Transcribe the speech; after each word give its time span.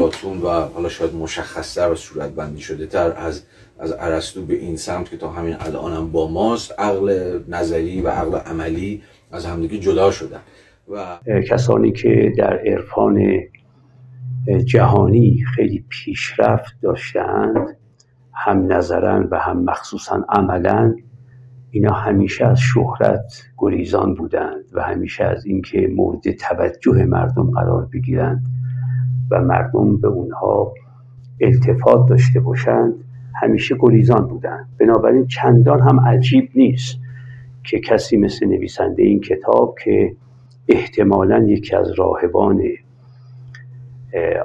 افلاتون 0.00 0.38
و 0.38 0.48
حالا 0.48 0.88
شاید 0.88 1.14
مشخصتر 1.14 1.92
و 1.92 1.94
صورت 1.94 2.30
بندی 2.30 2.60
شده 2.60 2.86
تر 2.86 3.12
از 3.16 3.42
از 3.78 3.94
ارسطو 3.98 4.46
به 4.46 4.54
این 4.54 4.76
سمت 4.76 5.10
که 5.10 5.16
تا 5.16 5.30
همین 5.30 5.56
الان 5.60 5.92
هم 5.92 6.12
با 6.12 6.30
ماست 6.30 6.80
عقل 6.80 7.38
نظری 7.48 8.00
و 8.00 8.08
عقل 8.08 8.38
عملی 8.38 9.02
از 9.32 9.46
همدیگه 9.46 9.78
جدا 9.78 10.10
شدن. 10.10 10.40
و 10.88 11.18
کسانی 11.50 11.92
که 11.92 12.32
در 12.38 12.58
عرفان 12.58 13.40
جهانی 14.64 15.44
خیلی 15.54 15.84
پیشرفت 15.88 16.72
داشتند 16.82 17.76
هم 18.34 18.72
نظرن 18.72 19.28
و 19.30 19.38
هم 19.38 19.64
مخصوصا 19.64 20.24
عملا 20.28 20.94
اینا 21.70 21.92
همیشه 21.92 22.46
از 22.46 22.58
شهرت 22.60 23.42
گریزان 23.58 24.14
بودند 24.14 24.64
و 24.72 24.82
همیشه 24.82 25.24
از 25.24 25.46
اینکه 25.46 25.88
مورد 25.96 26.30
توجه 26.30 27.04
مردم 27.04 27.50
قرار 27.50 27.88
بگیرند. 27.92 28.42
و 29.30 29.40
مردم 29.40 29.96
به 29.96 30.08
اونها 30.08 30.74
التفات 31.40 32.08
داشته 32.08 32.40
باشند. 32.40 32.94
همیشه 33.42 33.76
گریزان 33.80 34.26
بودند. 34.26 34.68
بنابراین 34.78 35.26
چندان 35.26 35.80
هم 35.80 36.00
عجیب 36.00 36.50
نیست 36.54 36.98
که 37.64 37.80
کسی 37.80 38.16
مثل 38.16 38.46
نویسنده 38.46 39.02
این 39.02 39.20
کتاب 39.20 39.74
که 39.84 40.16
احتمالا 40.68 41.38
یکی 41.38 41.76
از 41.76 41.92
راهبان 41.98 42.62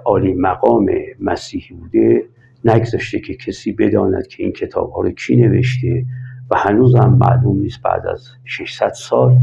عالی 0.05 0.34
مقام 0.34 0.85
مسیحی 1.20 1.76
بوده 1.76 2.23
نگذاشته 2.65 3.20
که 3.20 3.35
کسی 3.35 3.71
بداند 3.71 4.27
که 4.27 4.43
این 4.43 4.52
کتاب 4.52 4.91
ها 4.91 5.02
رو 5.02 5.09
کی 5.09 5.35
نوشته 5.35 6.05
و 6.52 6.57
هنوز 6.57 6.95
هم 6.95 7.13
معلوم 7.13 7.59
نیست 7.59 7.81
بعد 7.81 8.07
از 8.07 8.27
600 8.43 8.91
سال 8.93 9.38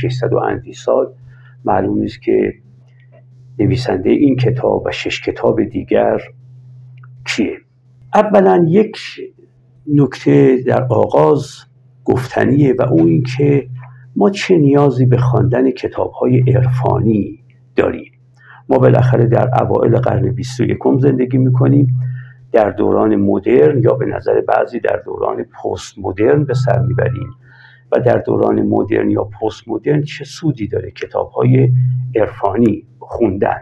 600 0.00 0.32
و 0.32 0.36
اندی 0.36 0.72
سال 0.72 1.12
معلوم 1.64 1.98
نیست 1.98 2.22
که 2.22 2.54
نویسنده 3.58 4.10
این 4.10 4.36
کتاب 4.36 4.82
و 4.86 4.92
شش 4.92 5.20
کتاب 5.20 5.64
دیگر 5.64 6.20
کیه 7.26 7.56
اولا 8.14 8.66
یک 8.68 8.98
نکته 9.94 10.62
در 10.66 10.82
آغاز 10.90 11.48
گفتنیه 12.04 12.74
و 12.78 12.82
اون 12.82 13.06
اینکه 13.06 13.68
ما 14.16 14.30
چه 14.30 14.58
نیازی 14.58 15.06
به 15.06 15.16
خواندن 15.16 15.70
کتاب 15.70 16.10
های 16.10 16.40
عرفانی 16.40 17.44
داریم؟ 17.76 18.12
ما 18.68 18.78
بالاخره 18.78 19.26
در 19.26 19.62
اوائل 19.62 19.96
قرن 19.96 20.32
21 20.32 20.78
زندگی 20.98 21.38
می‌کنیم 21.38 22.00
در 22.52 22.70
دوران 22.70 23.16
مدرن 23.16 23.82
یا 23.82 23.92
به 23.94 24.06
نظر 24.06 24.40
بعضی 24.40 24.80
در 24.80 25.02
دوران 25.04 25.36
پست 25.44 25.98
مدرن 25.98 26.44
به 26.44 26.54
سر 26.54 26.78
می‌بریم 26.78 27.30
و 27.92 28.00
در 28.00 28.18
دوران 28.18 28.62
مدرن 28.62 29.10
یا 29.10 29.24
پست 29.24 29.68
مدرن 29.68 30.02
چه 30.02 30.24
سودی 30.24 30.68
داره 30.68 30.90
کتاب 30.90 31.30
های 31.30 31.72
عرفانی؟ 32.16 32.86
خوندن 33.08 33.60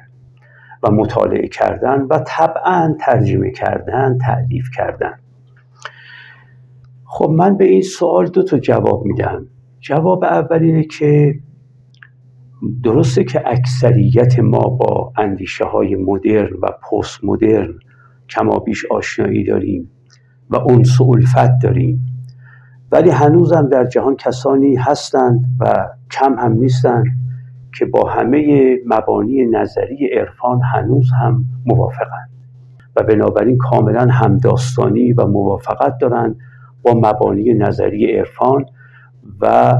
و 0.82 0.90
مطالعه 0.90 1.48
کردن 1.48 2.06
و 2.10 2.24
طبعا 2.26 2.96
ترجمه 3.00 3.50
کردن 3.50 4.18
تعلیف 4.18 4.64
کردن. 4.76 5.12
خب 7.04 7.30
من 7.30 7.56
به 7.56 7.64
این 7.64 7.82
سوال 7.82 8.26
دو 8.26 8.42
تا 8.42 8.58
جواب 8.58 9.04
میدم. 9.04 9.46
جواب 9.80 10.24
اول 10.24 10.62
اینه 10.62 10.84
که 10.84 11.34
درسته 12.84 13.24
که 13.24 13.42
اکثریت 13.46 14.38
ما 14.38 14.68
با 14.68 15.12
اندیشه 15.16 15.64
های 15.64 15.96
مدرن 15.96 16.56
و 16.62 16.66
پست 16.66 17.24
مدرن 17.24 17.74
کما 18.28 18.58
بیش 18.58 18.84
آشنایی 18.90 19.44
داریم 19.44 19.90
و 20.50 20.56
اونس 20.56 21.00
و 21.00 21.10
الفت 21.10 21.58
داریم. 21.62 22.06
ولی 22.92 23.10
هنوزم 23.10 23.68
در 23.68 23.84
جهان 23.84 24.16
کسانی 24.16 24.76
هستند 24.76 25.44
و 25.60 25.88
کم 26.10 26.34
هم 26.38 26.52
نیستند. 26.52 27.04
که 27.78 27.84
با 27.84 28.08
همه 28.08 28.76
مبانی 28.86 29.46
نظری 29.46 30.06
عرفان 30.06 30.60
هنوز 30.74 31.10
هم 31.20 31.44
موافقند 31.66 32.30
و 32.96 33.02
بنابراین 33.02 33.58
کاملا 33.58 34.06
همداستانی 34.10 35.12
و 35.12 35.26
موافقت 35.26 35.98
دارند 35.98 36.36
با 36.82 36.94
مبانی 36.94 37.54
نظری 37.54 38.16
عرفان 38.16 38.66
و 39.40 39.74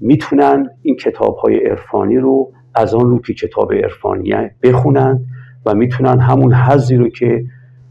می‌تونن 0.00 0.70
این 0.82 0.96
کتاب 0.96 1.36
های 1.36 1.66
عرفانی 1.66 2.16
رو 2.16 2.52
از 2.74 2.94
آن 2.94 3.10
رو 3.10 3.18
که 3.18 3.34
کتاب 3.34 3.72
عرفانیه 3.72 4.54
بخونند 4.62 5.26
و 5.66 5.74
می‌تونن 5.74 6.20
همون 6.20 6.54
حضی 6.54 6.96
رو 6.96 7.08
که 7.08 7.44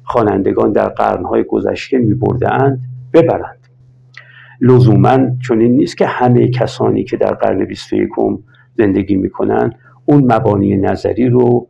خوانندگان 0.03 0.71
در 0.71 0.89
قرنهای 0.89 1.43
گذشته 1.43 1.97
میبردهاند 1.97 2.81
ببرند. 3.13 3.59
لزوما 4.61 5.19
چون 5.41 5.61
این 5.61 5.75
نیست 5.75 5.97
که 5.97 6.05
همه 6.05 6.47
کسانی 6.47 7.03
که 7.03 7.17
در 7.17 7.33
قرن 7.33 7.65
21 7.65 8.09
زندگی 8.79 9.15
می‌کنند 9.15 9.75
اون 10.05 10.33
مبانی 10.33 10.77
نظری 10.77 11.29
رو 11.29 11.67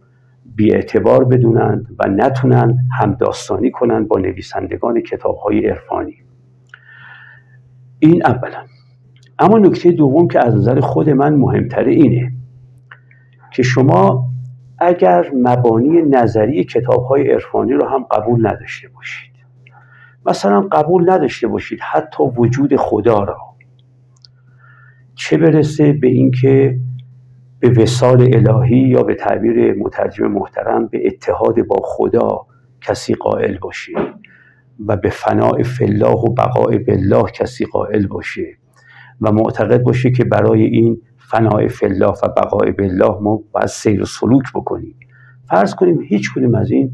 اعتبار 0.74 1.24
بدونند 1.25 1.96
و 2.00 2.08
نتونن 2.09 2.78
همداستانی 3.00 3.72
کنند 3.72 4.08
با 4.08 4.20
نویسندگان 4.20 5.02
کتاب 5.02 5.36
های 5.38 5.68
عرفانی. 5.68 6.16
این 8.00 8.25
اولا. 8.25 8.64
اما 9.40 9.58
نکته 9.58 9.92
دوم 9.92 10.28
که 10.28 10.46
از 10.46 10.56
نظر 10.56 10.80
خود 10.80 11.09
من 11.09 11.36
مهمتره 11.36 11.92
اینه 11.92 12.31
که 13.53 13.64
شما 13.64 14.30
اگر 14.80 15.31
مبانی 15.36 16.02
نظری 16.02 16.64
کتاب 16.64 17.03
های 17.03 17.31
عرفانی 17.31 17.74
رو 17.74 17.88
هم 17.88 18.03
قبول 18.12 18.47
نداشته 18.47 18.88
باشید 18.88 19.31
مثلا 20.26 20.62
قبول 20.62 21.09
نداشته 21.09 21.47
باشید 21.47 21.80
حتی 21.91 22.24
وجود 22.38 22.76
خدا 22.76 23.24
را 23.24 23.38
چه 25.16 25.38
برسه 25.38 25.94
به 25.94 26.08
اینکه 26.08 26.80
به 27.59 27.70
وسال 27.70 28.22
الهی 28.34 28.78
یا 28.78 29.03
به 29.03 29.16
تعبیر 29.16 29.74
مترجم 29.74 30.28
محترم 30.28 30.88
به 30.88 31.08
اتحاد 31.08 31.62
با 31.62 31.75
خدا 31.84 32.46
کسی 32.81 33.14
قائل 33.14 33.58
باشه 33.58 33.92
و 34.88 34.97
به 34.97 35.09
فناع 35.09 35.64
فلاح 35.64 36.16
و 36.16 36.34
بقاء 36.34 36.78
بالله 36.78 37.24
کسی 37.31 37.66
قائل 37.66 38.08
باشه 38.08 38.58
و 39.22 39.31
معتقد 39.31 39.84
باشه 39.84 40.12
که 40.12 40.24
برای 40.24 40.64
این 40.64 41.02
فناع 41.18 41.68
فلاح 41.68 42.16
و 42.24 42.28
بقاء 42.28 42.72
بالله 42.72 43.18
ما 43.22 43.44
باید 43.52 43.68
سیر 43.68 44.02
و 44.02 44.06
سلوک 44.06 44.44
بکنیم. 44.56 44.96
فرض 45.50 45.76
کنیم 45.76 46.02
هیچ 46.02 46.34
کنیم 46.34 46.56
از 46.56 46.72
این 46.72 46.94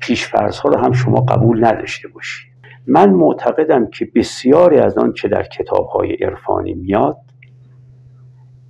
پیشفرض 0.00 0.58
ها 0.58 0.68
رو 0.68 0.80
هم 0.80 0.92
شما 0.92 1.20
قبول 1.20 1.64
نداشته 1.64 2.08
باشید 2.08 2.54
من 2.86 3.10
معتقدم 3.10 3.86
که 3.86 4.10
بسیاری 4.14 4.78
از 4.78 4.98
آن 4.98 5.12
که 5.12 5.28
در 5.28 5.42
کتاب 5.42 5.86
های 5.86 6.14
عرفانی 6.14 6.74
میاد 6.74 7.16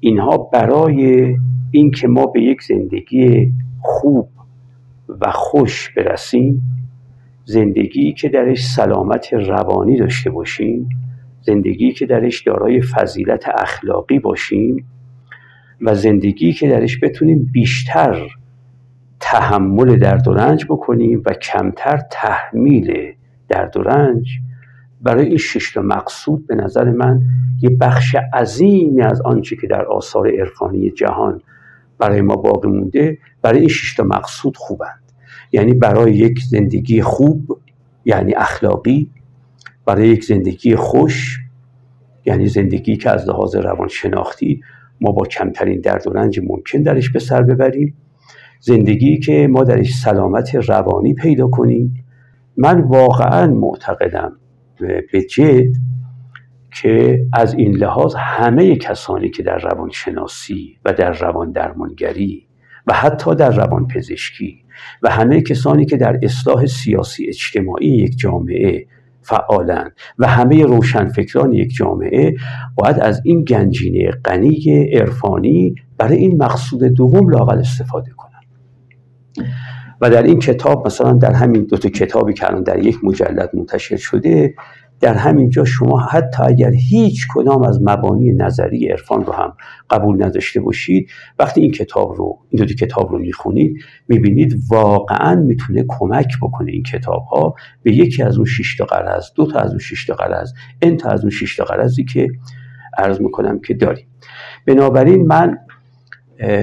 اینها 0.05 0.37
برای 0.37 1.37
اینکه 1.71 2.09
ما 2.09 2.27
به 2.27 2.43
یک 2.43 2.63
زندگی 2.63 3.53
خوب 3.81 4.29
و 5.21 5.31
خوش 5.31 5.91
برسیم 5.91 6.63
زندگی 7.45 8.13
که 8.13 8.29
درش 8.29 8.67
سلامت 8.67 9.33
روانی 9.33 9.97
داشته 9.97 10.31
باشیم 10.31 10.89
زندگی 11.41 11.93
که 11.93 12.07
درش 12.07 12.43
دارای 12.43 12.83
فضیلت 12.83 13.45
اخلاقی 13.49 14.19
باشیم 14.19 14.87
و 15.81 15.95
زندگی 15.95 16.53
که 16.53 16.69
درش 16.69 17.01
بتونیم 17.03 17.51
بیشتر 17.53 18.29
تحمل 19.21 19.97
درد 19.97 20.29
و 20.29 20.35
رنج 20.35 20.67
بکنیم 20.69 21.23
و 21.27 21.33
کمتر 21.33 22.03
تحمیل 22.11 23.13
درد 23.49 23.77
و 23.77 23.83
رنج 23.83 24.29
برای 25.05 25.27
این 25.27 25.37
شش 25.37 25.77
مقصود 25.77 26.47
به 26.47 26.55
نظر 26.55 26.91
من 26.91 27.23
یه 27.63 27.71
بخش 27.71 28.17
عظیمی 28.35 29.03
از 29.03 29.21
آنچه 29.21 29.57
که 29.57 29.67
در 29.67 29.85
آثار 29.85 30.29
عرفانی 30.29 30.91
جهان 30.91 31.41
برای 31.99 32.21
ما 32.21 32.37
باقی 32.37 32.69
مونده 32.69 33.19
برای 33.43 33.59
این 33.59 33.69
شش 33.69 34.01
مقصود 34.01 34.57
خوبند. 34.57 35.01
یعنی 35.53 35.75
برای 35.75 36.15
یک 36.15 36.41
زندگی 36.51 37.03
خوب 37.03 37.59
یعنی 38.05 38.35
اخلاقی 38.35 39.11
برای 39.87 40.09
یک 40.09 40.25
زندگی 40.25 40.77
خوش 40.77 41.41
یعنی 42.27 42.47
زندگی 42.47 42.97
که 42.97 43.11
از 43.11 43.29
لحاظ 43.29 43.57
روانشناختی 43.57 44.61
ما 45.01 45.13
با 45.13 45.27
کمترین 45.27 45.81
درد 45.81 46.07
و 46.07 46.11
رنج 46.11 46.41
ممکن 46.41 46.83
درش 46.83 47.11
به 47.11 47.19
سر 47.19 47.43
ببریم. 47.43 47.95
زندگی 48.61 49.19
که 49.19 49.49
ما 49.51 49.65
درش 49.65 49.95
سلامت 49.95 50.55
روانی 50.55 51.15
پیدا 51.15 51.49
کنیم. 51.49 52.05
من 52.57 52.81
واقعا 52.81 53.47
معتقدم 53.47 54.33
به 54.81 55.23
جد 55.31 55.73
که 56.83 57.27
از 57.33 57.55
این 57.55 57.77
لحاظ 57.77 58.15
همه 58.19 58.77
کسانی 58.77 59.31
که 59.31 59.43
در 59.43 59.59
روانشناسی 59.59 60.79
و 60.85 60.93
در 60.93 61.13
روان 61.13 61.53
درمانگری 61.53 62.47
و 62.87 62.95
حتی 62.95 63.35
در 63.35 63.51
روان 63.51 63.87
پزشکی 63.87 64.65
و 65.03 65.11
همه 65.11 65.43
کسانی 65.43 65.87
که 65.87 65.97
در 65.97 66.19
اصلاح 66.23 66.67
سیاسی 66.67 67.27
اجتماعی 67.29 67.89
یک 67.89 68.19
جامعه 68.19 68.87
فعالن 69.21 69.91
و 70.19 70.27
همه 70.27 70.65
روشنفکران 70.65 71.53
یک 71.53 71.75
جامعه 71.75 72.35
باید 72.75 73.01
از 73.01 73.21
این 73.25 73.45
گنجینه 73.45 74.11
غنی 74.11 74.91
عرفانی 74.93 75.75
برای 75.99 76.17
این 76.17 76.43
مقصود 76.43 76.85
دوم 76.85 77.29
لاقل 77.29 77.59
استفاده 77.59 78.11
و 80.05 80.11
در 80.11 80.23
این 80.23 80.39
کتاب 80.39 80.87
مثلا 80.87 81.13
در 81.13 81.33
همین 81.33 81.63
دو 81.65 81.77
تا 81.77 81.89
کتابی 81.89 82.33
که 82.33 82.47
الان 82.47 82.63
در 82.63 82.79
یک 82.79 83.05
مجلد 83.05 83.51
منتشر 83.55 83.97
شده 83.97 84.55
در 85.01 85.15
همین 85.15 85.51
جا 85.51 85.65
شما 85.65 86.01
حتی 86.01 86.43
اگر 86.43 86.71
هیچ 86.71 87.27
کدام 87.35 87.63
از 87.63 87.81
مبانی 87.83 88.33
نظری 88.33 88.89
عرفان 88.89 89.25
رو 89.25 89.33
هم 89.33 89.53
قبول 89.91 90.25
نداشته 90.25 90.61
باشید 90.61 91.11
وقتی 91.39 91.61
این 91.61 91.71
کتاب 91.71 92.15
رو 92.15 92.39
این 92.51 92.65
دو 92.65 92.75
کتاب 92.75 93.13
رو 93.13 93.19
می‌خونید 93.19 93.77
می‌بینید 94.09 94.61
واقعا 94.71 95.35
می‌تونه 95.35 95.85
کمک 95.89 96.29
بکنه 96.43 96.73
این 96.73 96.83
کتاب 96.83 97.25
ها 97.25 97.55
به 97.83 97.93
یکی 97.93 98.23
از 98.23 98.37
اون 98.37 98.47
شش 98.47 98.77
تا 98.77 98.85
قرض 98.85 99.25
دو 99.37 99.47
تا 99.47 99.59
از 99.59 99.71
اون 99.71 99.79
شش 99.79 100.07
تا 100.07 100.15
قرض 100.15 100.53
ان 100.83 100.97
تا 100.97 101.09
از 101.09 101.21
اون 101.21 101.31
شش 101.31 101.57
تا 101.57 101.65
قرضی 101.65 102.05
که 102.05 102.29
عرض 102.99 103.21
می‌کنم 103.21 103.61
که 103.61 103.75
داریم. 103.75 104.07
بنابراین 104.67 105.27
من 105.27 105.59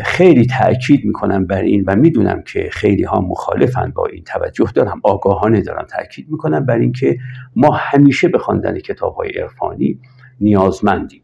خیلی 0.03 0.45
تاکید 0.45 1.05
می‌کنم 1.05 1.47
بر 1.47 1.61
این 1.61 1.83
و 1.87 1.95
می‌دونم 1.95 2.41
که 2.41 2.69
خیلی 2.71 3.03
ها 3.03 3.21
مخالفن 3.21 3.91
با 3.95 4.05
این 4.05 4.23
توجه 4.23 4.71
دارم 4.75 5.01
آگاهانه 5.03 5.61
دارم 5.61 5.85
تاکید 5.89 6.27
می‌کنم 6.29 6.65
بر 6.65 6.77
اینکه 6.77 7.17
ما 7.55 7.71
همیشه 7.71 8.27
به 8.27 8.37
خواندن 8.37 8.79
کتاب 8.79 9.15
های 9.15 9.29
عرفانی 9.29 9.99
نیازمندیم. 10.39 11.23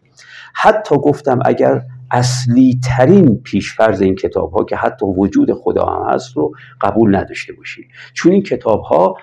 حتی 0.54 0.96
گفتم 0.96 1.40
اگر 1.46 1.82
اصلی 2.12 2.80
ترین 2.84 3.42
پیشفرز 3.44 4.02
این 4.02 4.16
کتاب 4.16 4.52
ها 4.52 4.64
که 4.64 4.76
حتی 4.76 5.06
وجود 5.06 5.54
خدا 5.54 5.86
هم 5.86 6.14
هست 6.14 6.38
رو 6.38 6.52
قبول 6.82 7.16
نداشته 7.16 7.54
باشید 7.54 7.86
چون 8.14 8.32
این 8.32 8.44
کتاب 8.44 8.82
ها 8.82 9.16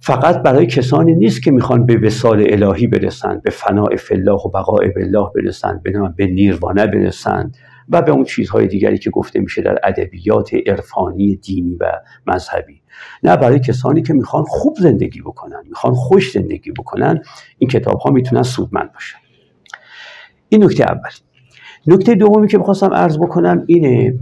فقط 0.00 0.42
برای 0.42 0.66
کسانی 0.66 1.14
نیست 1.14 1.42
که 1.42 1.50
می‌خوان 1.50 1.86
به 1.86 1.98
وسال 1.98 2.44
الهی 2.48 2.86
برسند 2.86 3.42
به 3.42 3.50
فناع 3.50 3.96
فلاح 3.96 4.40
و 4.40 4.48
بقاء 4.48 4.88
بالله 4.96 5.26
برسند 5.34 5.82
به 6.16 6.26
نیروانه 6.26 6.86
برسند. 6.86 7.56
و 7.88 8.02
به 8.02 8.12
اون 8.12 8.24
چیزهای 8.24 8.66
دیگری 8.66 8.98
که 8.98 9.10
گفته 9.10 9.40
میشه 9.40 9.62
در 9.62 9.78
ادبیات 9.84 10.50
عرفانی 10.66 11.36
دینی 11.36 11.74
و 11.74 11.92
مذهبی. 12.26 12.82
نه 13.22 13.36
برای 13.36 13.60
کسانی 13.60 14.02
که 14.02 14.14
می‌خوان 14.14 14.44
خوب 14.44 14.76
زندگی 14.76 15.20
بکنن 15.20 15.62
می‌خوان 15.68 15.94
خوش 15.94 16.32
زندگی 16.32 16.70
بکنن 16.70 17.22
این 17.58 17.70
کتاب 17.70 17.98
ها 17.98 18.10
می‌تونن 18.10 18.42
سودمند 18.42 18.92
باشن. 18.92 19.18
این 20.48 20.64
نکته 20.64 20.84
اول. 20.84 21.10
نکته 21.86 22.14
دومی 22.14 22.48
که 22.48 22.58
بخواستم 22.58 22.94
عرض 22.94 23.18
بکنم 23.18 23.64
اینه 23.66 24.18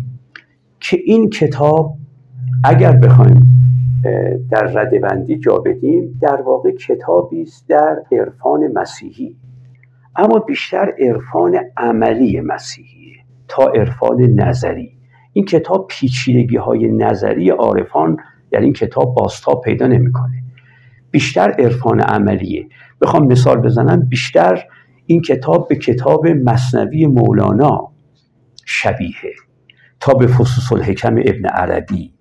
که 0.80 0.98
این 1.04 1.30
کتاب 1.30 1.96
اگر 2.64 2.92
بخوایم 2.92 3.40
در 4.50 4.64
ردبندی 4.64 5.38
جا 5.38 5.58
بدیم 5.58 6.18
در 6.22 6.42
واقع 6.42 6.70
کتابی 6.70 7.42
است 7.42 7.68
در 7.68 8.02
عرفان 8.12 8.72
مسیحی. 8.74 9.36
اما 10.16 10.38
بیشتر 10.38 10.94
عرفان 10.98 11.58
عملی 11.76 12.40
مسیحیه. 12.40 13.23
تا 13.54 13.66
عرفان 13.66 14.20
نظری. 14.20 14.98
این 15.32 15.44
کتاب 15.44 15.86
پیچیدگی 15.90 16.56
های 16.56 16.88
نظری 16.88 17.50
عارفان 17.50 18.16
در 18.50 18.60
این 18.60 18.72
کتاب 18.72 19.14
باستا 19.14 19.54
پیدا 19.54 19.86
نمی‌کنه. 19.86 20.42
بیشتر 21.10 21.50
عرفان 21.50 22.00
عملیه. 22.00 22.68
بخوام 23.00 23.26
مثال 23.26 23.56
بزنم. 23.56 24.08
بیشتر 24.08 24.64
این 25.06 25.20
کتاب 25.20 25.68
به 25.68 25.76
کتاب 25.76 26.26
مصنوی 26.26 27.06
مولانا 27.06 27.92
شبیه 28.66 29.32
تا 30.00 30.14
به 30.14 30.26
فصوص 30.26 30.72
الحکم 30.72 31.16
ابن 31.16 31.46
عربی 31.46 32.14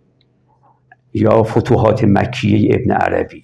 یا 1.14 1.44
فتوحات 1.44 2.04
مکیه 2.04 2.76
ابن 2.76 2.92
عربی. 2.92 3.44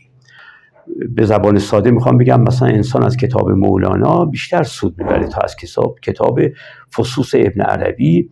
به 1.15 1.25
زبان 1.25 1.59
ساده 1.59 1.91
می‌خوام 1.91 2.17
بگم 2.17 2.41
مثلا 2.41 2.67
انسان 2.67 3.03
از 3.03 3.17
کتاب 3.17 3.51
مولانا 3.51 4.25
بیشتر 4.25 4.63
سود 4.63 4.95
می‌بره 4.97 5.27
تا 5.27 5.41
از 5.41 5.55
کتاب 5.55 5.99
کتاب 5.99 6.39
فصوص 6.97 7.35
ابن 7.35 7.61
عربی 7.61 8.29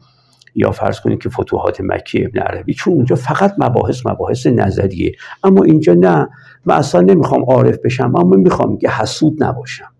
یا 0.55 0.71
فرض 0.71 0.99
کنید 0.99 1.19
که 1.19 1.29
فتوحات 1.29 1.81
مکی 1.81 2.25
ابن 2.25 2.39
عربی 2.39 2.73
چون 2.73 2.93
اونجا 2.93 3.15
فقط 3.15 3.55
مباحث 3.57 4.05
مباحث 4.05 4.47
نظریه. 4.47 5.11
اما 5.43 5.63
اینجا 5.63 5.93
نه 5.93 6.29
من 6.65 6.75
اصلا 6.75 7.01
نمی‌خوام 7.01 7.43
عارف 7.43 7.77
بشم 7.83 8.15
اما 8.15 8.35
می‌خوام 8.35 8.77
که 8.77 8.89
حسود 8.89 9.43
نباشم 9.43 9.91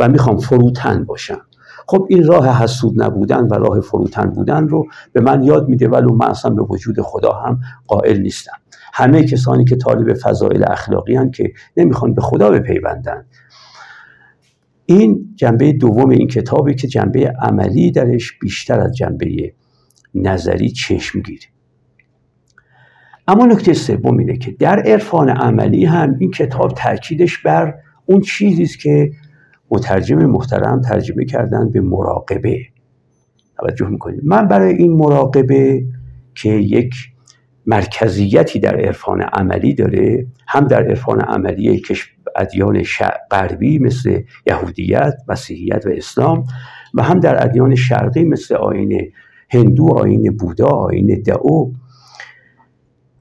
و 0.00 0.08
می‌خوام 0.08 0.38
فروتن 0.38 1.04
باشم. 1.04 1.40
خب 1.86 2.06
این 2.10 2.26
راه 2.26 2.62
حسود 2.62 3.02
نبودن 3.02 3.40
و 3.40 3.54
راه 3.54 3.80
فروتن 3.80 4.24
بودن 4.30 4.68
رو 4.68 4.86
به 5.12 5.20
من 5.20 5.42
یاد 5.42 5.68
میده 5.68 5.88
ولو 5.88 6.14
من 6.14 6.26
اصلا 6.26 6.50
به 6.50 6.62
وجود 6.62 7.00
خدا 7.00 7.32
هم 7.32 7.60
قائل 7.86 8.20
نیستم. 8.20 8.61
همه 8.92 9.24
کسانی 9.24 9.64
که 9.64 9.76
طالب 9.76 10.14
فضایل 10.14 10.64
اخلاقی 10.68 11.16
هن 11.16 11.30
که 11.30 11.52
نمی‌خوان 11.76 12.14
به 12.14 12.22
خدا 12.22 12.50
بپیوندن. 12.50 13.24
این 14.86 15.34
جنبه 15.36 15.72
دوم 15.72 16.08
این 16.10 16.28
کتابی 16.28 16.74
که 16.74 16.88
جنبه 16.88 17.32
عملی 17.42 17.90
درش 17.90 18.38
بیشتر 18.38 18.80
از 18.80 18.96
جنبه 18.96 19.52
نظری 20.14 20.70
چشم 20.70 21.20
گیره. 21.20 21.46
اما 23.28 23.46
نکته 23.46 23.72
سوم 23.72 24.18
اینه 24.18 24.36
که 24.36 24.50
در 24.50 24.78
عرفان 24.78 25.28
عملی 25.28 25.84
هم 25.84 26.16
این 26.18 26.30
کتاب 26.30 26.74
تاکیدش 26.76 27.38
بر 27.38 27.74
اون 28.06 28.20
چیزی 28.20 28.62
است 28.62 28.78
که 28.78 29.12
مترجم 29.70 30.26
محترم 30.26 30.80
ترجمه 30.80 31.24
کردن 31.24 31.70
به 31.70 31.80
مراقبه. 31.80 32.58
توجه 33.58 33.88
می‌کنید. 33.88 34.20
من 34.24 34.48
برای 34.48 34.74
این 34.74 34.92
مراقبه 34.92 35.84
که 36.34 36.48
یک 36.48 36.94
مرکزیتی 37.66 38.60
در 38.60 38.76
عرفان 38.76 39.22
عملی 39.22 39.74
داره 39.74 40.26
هم 40.48 40.66
در 40.66 40.82
عرفان 40.82 41.20
عملی 41.20 41.82
ادیان 42.36 42.82
غربی 43.30 43.78
مثل 43.78 44.20
یهودیت 44.46 45.14
مسیحیت 45.28 45.86
و 45.86 45.88
اسلام 45.88 46.44
و 46.94 47.02
هم 47.02 47.20
در 47.20 47.44
ادیان 47.44 47.74
شرقی 47.74 48.24
مثل 48.24 48.54
آین 48.54 49.12
هندو 49.50 49.94
آین 49.94 50.36
بودا 50.36 50.68
آین 50.68 51.22
دعو 51.26 51.72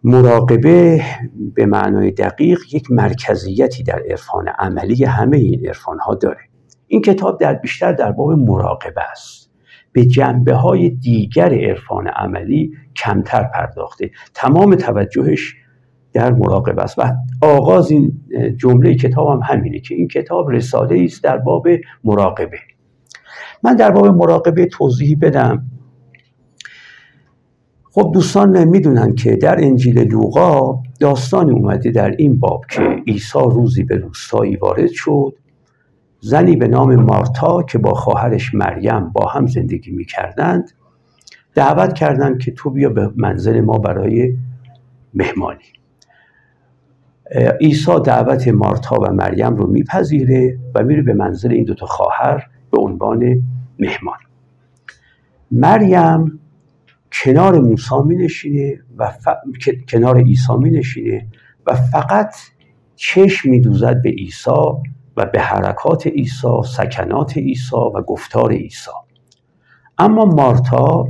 مراقبه 0.03 1.03
به 1.55 1.65
معنای 1.65 2.11
دقیق 2.11 2.59
یک 2.73 2.91
مرکزیتی 2.91 3.83
در 3.83 4.03
عرفان 4.09 4.47
عملی 4.47 5.03
همه 5.03 5.37
این 5.37 5.67
عرفان 5.67 5.99
ها 5.99 6.15
داره. 6.15 6.39
این 6.87 7.01
کتاب 7.01 7.39
در 7.39 7.53
بیشتر 7.53 7.91
در 7.91 8.11
باب 8.11 8.31
مراقبه 8.31 9.01
است. 9.11 9.40
به 9.91 10.05
جنبه 10.05 10.53
های 10.53 10.89
دیگر 10.89 11.53
عرفان 11.53 12.07
عملی 12.07 12.71
کمتر 12.95 13.43
پرداخته. 13.43 14.11
تمام 14.33 14.75
توجهش 14.75 15.55
در 16.13 16.31
مراقبه 16.31 16.81
است. 16.81 16.99
و 16.99 17.13
آغاز 17.41 17.91
این 17.91 18.21
جمله 18.57 18.95
کتاب 18.95 19.29
هم 19.29 19.39
همینه 19.43 19.79
که 19.79 19.95
این 19.95 20.07
کتاب 20.07 20.49
رساله 20.49 21.03
است 21.03 21.23
در 21.23 21.37
باب 21.37 21.67
مراقبه. 22.03 22.57
من 23.63 23.75
در 23.75 23.91
باب 23.91 24.05
مراقبه 24.05 24.65
توضیحی 24.65 25.15
بدم. 25.15 25.65
خب 27.91 28.11
دوستان 28.13 28.63
می‌دونن 28.63 29.15
که 29.15 29.35
در 29.35 29.63
انجیل 29.63 29.99
لوقا 29.99 30.79
داستانی 30.99 31.51
اومده 31.51 31.91
در 31.91 32.15
این 32.17 32.39
باب 32.39 32.61
که 32.69 32.81
عیسی 33.07 33.39
روزی 33.39 33.83
به 33.83 33.95
روستایی 33.95 34.55
وارد 34.55 34.89
شد. 34.91 35.33
زنی 36.23 36.55
به 36.55 36.67
نام 36.67 36.95
مارتا 36.95 37.63
که 37.63 37.77
با 37.77 37.93
خواهرش 37.93 38.53
مریم 38.53 39.09
با 39.09 39.27
هم 39.27 39.47
زندگی 39.47 39.91
می‌کردند 39.91 40.71
دعوت 41.55 41.93
کردند 41.93 42.39
که 42.39 42.51
تو 42.51 42.69
بیا 42.69 42.89
به 42.89 43.11
منزل 43.15 43.61
ما 43.61 43.77
برای 43.77 44.37
مهمانی. 45.13 45.63
عیسی 47.61 47.99
دعوت 48.05 48.47
مارتا 48.47 48.95
و 48.95 49.13
مریم 49.13 49.55
رو 49.55 49.67
میپذیره 49.67 50.59
و 50.75 50.83
میره 50.83 51.01
به 51.01 51.13
منزل 51.13 51.51
این 51.51 51.63
دوتا 51.63 51.85
خواهر 51.85 52.47
به 52.71 52.81
عنوان 52.81 53.43
مهمان. 53.79 54.17
مریم 55.51 56.39
کنار 57.11 57.59
موسی 57.59 57.95
می 58.05 58.15
نشینه 58.15 58.79
و 58.97 59.13
کنار 59.89 60.17
عیسی 60.17 60.53
می 60.57 60.69
نشینه 60.69 61.27
و 61.67 61.75
فقط 61.75 62.35
چشم 62.95 63.49
می 63.49 63.61
دوزد 63.61 64.01
به 64.01 64.09
عیسی 64.09 64.51
و 65.17 65.25
به 65.25 65.41
حرکات 65.41 66.07
عیسی 66.07 66.61
سکنات 66.75 67.37
عیسی 67.37 67.75
و 67.75 68.01
گفتار 68.01 68.51
عیسی. 68.51 68.91
اما 69.97 70.25
مارتا 70.25 71.07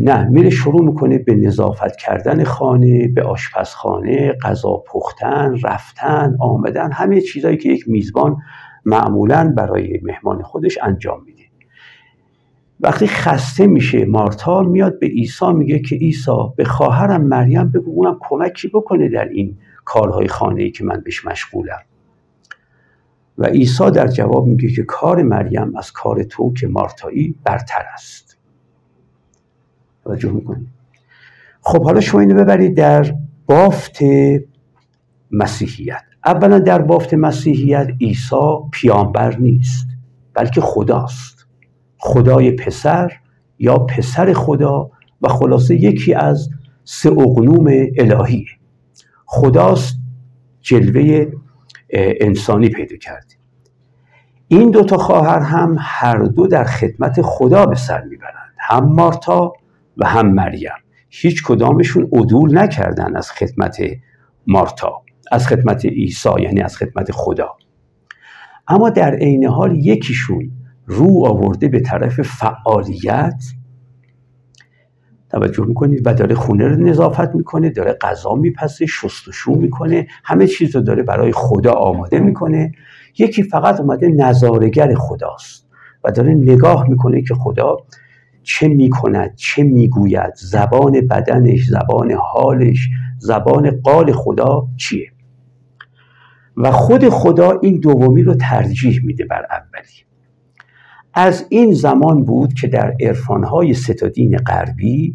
نه 0.00 0.28
میره 0.28 0.50
شروع 0.50 0.84
می‌کنه 0.84 1.18
به 1.18 1.34
نظافت 1.34 1.96
کردن 1.96 2.44
خانه 2.44 3.08
به 3.08 3.22
آشپزخانه 3.22 4.32
غذا 4.32 4.76
پختن 4.76 5.58
رفتن 5.64 6.36
آمدن 6.40 6.92
همه 6.92 7.20
چیزهایی 7.20 7.56
که 7.56 7.68
یک 7.68 7.88
میزبان 7.88 8.36
معمولا 8.84 9.52
برای 9.56 10.00
مهمان 10.02 10.42
خودش 10.42 10.78
انجام 10.82 11.24
میده. 11.24 11.42
وقتی 12.80 13.06
خسته 13.06 13.66
میشه 13.66 14.04
مارتا 14.04 14.62
میاد 14.62 14.98
به 14.98 15.06
عیسی 15.06 15.52
میگه 15.52 15.78
که 15.78 15.96
عیسی 15.96 16.36
به 16.56 16.64
خواهرم 16.64 17.22
مریم 17.22 17.70
بگو 17.70 17.90
اونم 17.90 18.18
کمکی 18.20 18.68
بکنه 18.68 19.08
در 19.08 19.28
این 19.28 19.58
کارهای 19.84 20.28
خانه 20.28 20.62
ای 20.62 20.70
که 20.70 20.84
من 20.84 21.00
بهش 21.04 21.24
مشغولم. 21.24 21.80
و 23.42 23.46
عیسی 23.46 23.90
در 23.90 24.06
جواب 24.06 24.46
میگه 24.46 24.68
که 24.68 24.82
کار 24.82 25.22
مریم 25.22 25.76
از 25.76 25.92
کار 25.92 26.22
تو 26.22 26.52
که 26.52 26.66
مارتایی 26.66 27.34
برتر 27.44 27.84
است. 27.94 28.38
توجه 30.04 30.30
می‌کنید 30.30 30.68
خب 31.60 31.84
حالا 31.84 32.00
شما 32.00 32.20
اینو 32.20 32.34
ببرید 32.34 32.76
در 32.76 33.14
بافت 33.46 33.98
مسیحیت. 35.30 36.02
اولا 36.24 36.58
در 36.58 36.82
بافت 36.82 37.14
مسیحیت 37.14 37.88
عیسی 38.00 38.56
پیامبر 38.72 39.36
نیست 39.36 39.86
بلکه 40.34 40.60
خداست. 40.60 41.46
خدای 41.98 42.50
پسر 42.50 43.12
یا 43.58 43.78
پسر 43.78 44.32
خدا 44.32 44.90
و 45.22 45.28
خلاصه 45.28 45.74
یکی 45.74 46.14
از 46.14 46.48
سه 46.84 47.10
اقنوم 47.10 47.66
الهی 47.98 48.46
خداست 49.26 49.96
جلوه 50.60 51.32
انسانی 51.92 52.68
پیدا 52.68 52.96
کردیم. 52.96 53.38
این 54.48 54.70
دوتا 54.70 54.96
خواهر 54.96 55.38
هم 55.38 55.76
هر 55.78 56.18
دو 56.18 56.46
در 56.46 56.64
خدمت 56.64 57.22
خدا 57.22 57.66
به 57.66 57.74
سر 57.74 58.04
می‌برند. 58.04 58.52
هم 58.58 58.84
مارتا 58.84 59.52
و 59.96 60.06
هم 60.06 60.32
مریم. 60.32 60.72
هیچ 61.10 61.42
کدامشون 61.44 62.08
عدول 62.12 62.58
نکردن 62.58 63.16
از 63.16 63.30
خدمت 63.30 63.82
مارتا 64.46 65.02
از 65.32 65.48
خدمت 65.48 65.84
عیسی 65.84 66.28
یعنی 66.40 66.60
از 66.60 66.76
خدمت 66.76 67.12
خدا. 67.12 67.56
اما 68.68 68.90
در 68.90 69.14
عین 69.14 69.44
حال 69.44 69.76
یکیشون 69.76 70.50
رو 70.86 71.26
آورده 71.26 71.68
به 71.68 71.80
طرف 71.80 72.22
فعالیت 72.22 73.42
توجه 75.32 75.64
می‌کنید 75.64 76.06
و 76.06 76.14
داره 76.14 76.34
خونه 76.34 76.68
رو 76.68 76.76
نظافت 76.76 77.34
می‌کنه 77.34 77.70
داره 77.70 77.92
غذا 77.92 78.34
میپسه 78.34 78.86
شستشو 78.86 79.52
می‌کنه 79.54 80.06
همه 80.24 80.46
چیز 80.46 80.76
رو 80.76 80.82
داره 80.82 81.02
برای 81.02 81.32
خدا 81.32 81.72
آماده 81.72 82.18
می‌کنه. 82.18 82.72
یکی 83.18 83.42
فقط 83.42 83.80
اومده 83.80 84.08
نظارگر 84.08 84.94
خداست 84.94 85.68
و 86.04 86.10
داره 86.10 86.34
نگاه 86.34 86.88
می‌کنه 86.88 87.22
که 87.22 87.34
خدا 87.34 87.76
چه 88.42 88.68
می‌کند 88.68 89.34
چه 89.34 89.62
می‌گوید 89.62 90.32
زبان 90.34 91.00
بدنش 91.00 91.64
زبان 91.68 92.12
حالش 92.12 92.88
زبان 93.18 93.70
قال 93.70 94.12
خدا 94.12 94.66
چیه؟ 94.76 95.08
و 96.56 96.70
خود 96.70 97.08
خدا 97.08 97.58
این 97.62 97.80
دومی 97.80 98.22
رو 98.22 98.34
ترجیح 98.34 99.00
میده 99.04 99.24
بر 99.24 99.46
اولی. 99.50 100.04
از 101.14 101.46
این 101.48 101.74
زمان 101.74 102.24
بود 102.24 102.54
که 102.54 102.68
در 102.68 102.94
عرفانهای 103.00 103.74
ستادین 103.74 104.36
غربی 104.36 105.14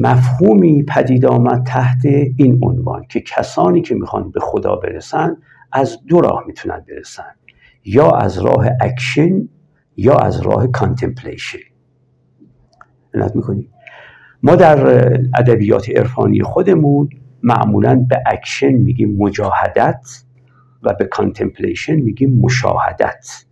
مفهومی 0.00 0.82
پدید 0.82 1.26
آمد 1.26 1.64
تحت 1.66 2.04
این 2.36 2.58
عنوان 2.62 3.04
که 3.08 3.20
کسانی 3.20 3.82
که 3.82 3.94
می‌خوان 3.94 4.30
به 4.30 4.40
خدا 4.40 4.76
برسن 4.76 5.36
از 5.72 5.98
دو 6.08 6.20
راه 6.20 6.44
می‌تونن 6.46 6.84
برسن. 6.88 7.34
یا 7.84 8.10
از 8.10 8.38
راه 8.38 8.66
اکشن 8.80 9.48
یا 9.96 10.14
از 10.14 10.40
راه 10.40 10.66
contemplation. 10.66 11.58
می‌کنیم 13.34 13.68
ما 14.42 14.56
در 14.56 15.12
ادبیات 15.38 15.90
عرفانی 15.90 16.42
خودمون 16.42 17.08
معمولا 17.42 18.06
به 18.08 18.22
اکشن 18.26 18.72
میگیم 18.72 19.16
مجاهدت 19.16 20.24
و 20.82 20.94
به 20.98 21.04
contemplation 21.04 21.94
میگیم 21.94 22.40
مشاهدت. 22.40 23.44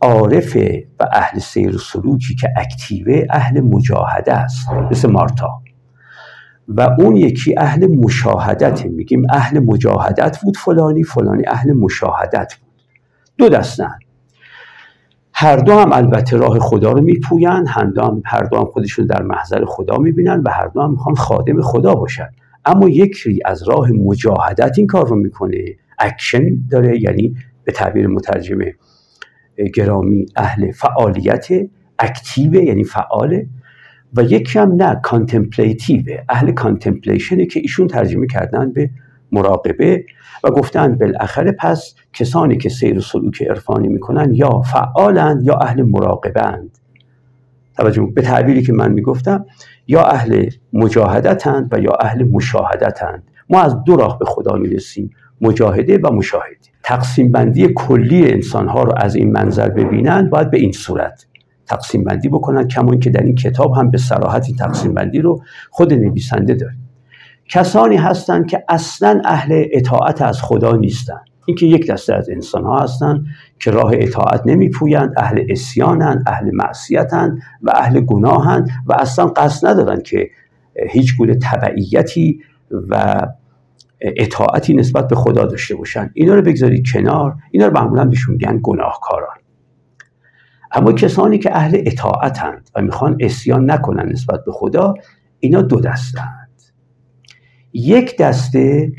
عارف 0.00 0.56
و 1.00 1.06
اهل 1.12 1.38
سیر 1.38 1.74
و 1.76 1.78
سلوکی 1.78 2.34
که 2.34 2.48
active 2.56 3.16
ه 3.16 3.26
اهل 3.30 3.60
مجاهده 3.60 4.34
است 4.34 4.68
مثل 4.90 5.10
مارتا. 5.10 5.62
و 6.68 6.88
اون 6.98 7.16
یکی 7.16 7.54
اهل 7.58 7.86
مشاهدت 7.86 8.86
میگیم 8.86 9.22
اهل 9.30 9.58
مجاهدت 9.58 10.38
بود 10.42 10.56
فلانی 10.56 11.02
فلانی 11.02 11.42
اهل 11.46 11.72
مشاهدت 11.72 12.54
بود. 12.60 12.72
دو 13.38 13.48
دستن 13.48 13.98
هر 15.32 15.56
دو 15.56 15.72
هم 15.72 15.92
البته 15.92 16.36
راه 16.36 16.58
خدا 16.58 16.92
رو 16.92 17.00
میپوین 17.00 17.64
هر 17.68 17.84
دو 17.84 18.02
هم, 18.02 18.22
هر 18.24 18.42
دو 18.42 18.56
هم 18.56 18.64
خودشون 18.64 19.06
در 19.06 19.22
محضر 19.22 19.64
خدا 19.64 19.96
می‌بینن 19.96 20.42
و 20.44 20.50
هر 20.50 20.66
دو 20.66 20.82
هم 20.82 20.90
می‌خوان 20.90 21.14
خادم 21.14 21.62
خدا 21.62 21.94
باشن. 21.94 22.28
اما 22.64 22.88
یکی 22.88 23.40
از 23.44 23.68
راه 23.68 23.90
مجاهدت 23.90 24.78
این 24.78 24.86
کار 24.86 25.08
رو 25.08 25.16
می‌کنه 25.16 25.64
اکشن 25.98 26.44
داره 26.70 27.02
یعنی 27.02 27.34
به 27.64 27.72
تعبیر 27.72 28.06
مترجم 28.06 28.74
گرامی 29.74 30.26
اهل 30.36 30.72
فعالیت 30.72 31.46
active 31.98 32.54
یعنی 32.54 32.84
فعاله. 32.84 33.46
و 34.16 34.22
یکی 34.22 34.58
هم 34.58 34.72
نه 34.72 35.00
contemplative 35.02 36.02
اهل 36.28 36.52
contemplation 36.52 37.39
ه 37.39 37.46
که 37.46 37.60
ایشون 37.60 37.86
ترجمه 37.86 38.26
کردن 38.26 38.72
به 38.72 38.90
مراقبه 39.32 40.04
و 40.44 40.50
گفتن 40.50 40.94
بالاخره 40.94 41.52
پس 41.52 41.94
کسانی 42.12 42.56
که 42.56 42.68
سیر 42.68 42.98
و 42.98 43.00
سلوک 43.00 43.42
عرفانی 43.42 43.88
می‌کنن 43.88 44.34
یا 44.34 44.60
فعالند 44.60 45.42
یا 45.42 45.54
اهل 45.54 45.82
مراقبه‌ند 45.82 46.78
و 47.76 48.08
به 48.14 48.22
تعبیری 48.22 48.62
که 48.62 48.72
من 48.72 48.92
می‌گفتم 48.92 49.46
یا 49.88 50.04
اهل 50.04 50.50
مجاهدتند 50.72 51.68
و 51.72 51.78
یا 51.78 51.92
اهل 52.00 52.24
مشاهدتند 52.24 53.22
ما 53.50 53.62
از 53.62 53.84
دو 53.84 53.96
راه 53.96 54.18
به 54.18 54.24
خدا 54.24 54.56
می‌رسیم 54.56 55.10
مجاهده 55.40 55.98
و 55.98 56.12
مشاهده. 56.12 56.56
تقسیم 56.86 57.32
بندی 57.32 57.68
کلی 57.74 58.32
انسان 58.32 58.68
ها 58.68 58.82
رو 58.82 58.92
از 58.96 59.14
این 59.14 59.32
منظر 59.32 59.68
ببینند 59.68 60.30
باید 60.30 60.50
به 60.50 60.58
این 60.58 60.72
صورت 60.72 61.26
تقسیم 61.66 62.04
بندی 62.04 62.28
بکنن 62.28 62.68
کما 62.68 62.96
که 62.96 63.10
در 63.10 63.22
این 63.22 63.34
کتاب 63.34 63.72
هم 63.76 63.90
به 63.90 63.98
صراحت 63.98 64.46
این 64.46 64.56
تقسیم 64.56 64.94
بندی 64.94 65.18
رو 65.18 65.42
خود 65.70 65.94
نویسنده 65.94 66.54
داره 66.54 66.74
کسانی 67.48 67.96
هستند 67.96 68.46
که 68.46 68.64
اصلا 68.68 69.22
اهل 69.24 69.64
اطاعت 69.72 70.22
از 70.22 70.42
خدا 70.42 70.76
نیستند 70.76 71.24
اینکه 71.46 71.66
یک 71.66 71.90
دسته 71.90 72.14
از 72.14 72.30
انسان 72.30 72.64
ها 72.64 72.80
هستند 72.80 73.26
که 73.60 73.70
راه 73.70 73.90
اطاعت 73.94 74.42
نمیپویند 74.46 75.14
اهل 75.16 75.46
اسیانند 75.48 76.22
اهل 76.26 76.50
معصیتند 76.52 77.38
و 77.62 77.70
اهل 77.74 78.00
گناهند 78.00 78.70
و 78.86 78.92
اصلا 78.92 79.26
قصد 79.26 79.66
ندارند 79.66 80.02
که 80.02 80.30
هیچ 80.90 81.16
گونه 81.16 81.38
تبعیتی 81.42 82.40
و 82.70 83.20
اطاعتی 84.00 84.74
نسبت 84.74 85.08
به 85.08 85.16
خدا 85.16 85.46
داشته 85.46 85.76
باشن. 85.76 86.10
اینا 86.14 86.34
رو 86.34 86.42
بگذارید 86.42 86.86
کنار. 86.92 87.34
اینا 87.50 87.66
رو 87.66 87.72
معمولا 87.72 88.04
بهشون 88.04 88.34
میگن 88.34 88.60
گناهکاران. 88.62 89.36
اما 90.72 90.92
کسانی 90.92 91.38
که 91.38 91.56
اهل 91.56 91.82
اطاعتند 91.86 92.70
و 92.74 92.82
می‌خوان 92.82 93.16
اسیان 93.20 93.70
نکنن 93.70 94.08
نسبت 94.08 94.44
به 94.44 94.52
خدا 94.52 94.94
اینا 95.40 95.62
دو 95.62 95.80
دستند. 95.80 96.50
یک 97.72 98.18
دسته 98.18 98.92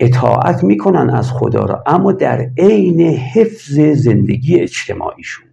اطاعت 0.00 0.64
می‌کنن 0.64 1.10
از 1.10 1.30
خدا 1.30 1.64
را 1.64 1.82
اما 1.86 2.12
در 2.12 2.50
عین 2.58 3.00
حفظ 3.00 3.78
زندگی 3.80 4.60
اجتماعیشون. 4.60 5.46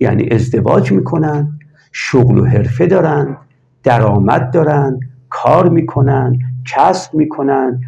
یعنی 0.00 0.28
ازدواج 0.30 0.92
می‌کنن 0.92 1.58
شغل 1.92 2.38
و 2.38 2.44
حرفه 2.44 2.86
دارن 2.86 3.36
درآمد 3.82 4.50
دارن 4.50 5.00
کار 5.28 5.68
می‌کنن 5.68 6.38
کسب 6.66 7.14
می‌کنن 7.14 7.80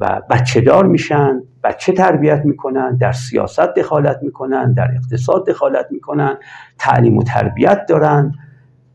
و 0.00 0.22
بچه 0.30 0.60
دار 0.60 0.86
میشن 0.86 1.42
بچه 1.64 1.92
تربیت 1.92 2.42
می‌کنن 2.44 2.96
در 2.96 3.12
سیاست 3.12 3.74
دخالت 3.74 4.18
می‌کنن 4.22 4.72
در 4.72 4.88
اقتصاد 4.96 5.46
دخالت 5.46 5.86
می‌کنن 5.90 6.36
تعلیم 6.78 7.16
و 7.16 7.22
تربیت 7.22 7.86
دارن. 7.88 8.32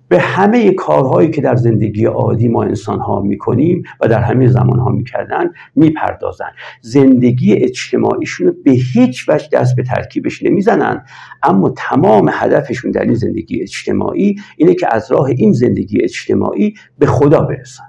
به 0.07 0.19
همه 0.19 0.71
کارهایی 0.71 1.29
که 1.29 1.41
در 1.41 1.55
زندگی 1.55 2.05
عادی 2.05 2.47
ما 2.47 2.63
انسان 2.63 2.99
ها 2.99 3.21
می‌کنیم 3.21 3.83
و 4.01 4.07
در 4.07 4.21
همه 4.21 4.47
زمان 4.47 4.79
ها 4.79 4.89
می‌کردن 4.89 5.51
می‌پردازن. 5.75 6.49
زندگی 6.81 7.53
اجتماعیشون 7.53 8.47
رو 8.47 8.53
به 8.65 8.71
هیچ 8.71 9.29
وجه 9.29 9.47
دست 9.53 9.75
به 9.75 9.83
ترکیبش 9.83 10.43
نمی‌زنن. 10.43 11.05
اما 11.43 11.73
تمام 11.77 12.29
هدفشون 12.33 12.91
در 12.91 13.01
این 13.01 13.13
زندگی 13.13 13.61
اجتماعی 13.61 14.35
اینه 14.57 14.73
که 14.73 14.87
از 14.95 15.11
راه 15.11 15.25
این 15.25 15.53
زندگی 15.53 16.03
اجتماعی 16.03 16.73
به 16.99 17.05
خدا 17.05 17.41
برسن. 17.41 17.83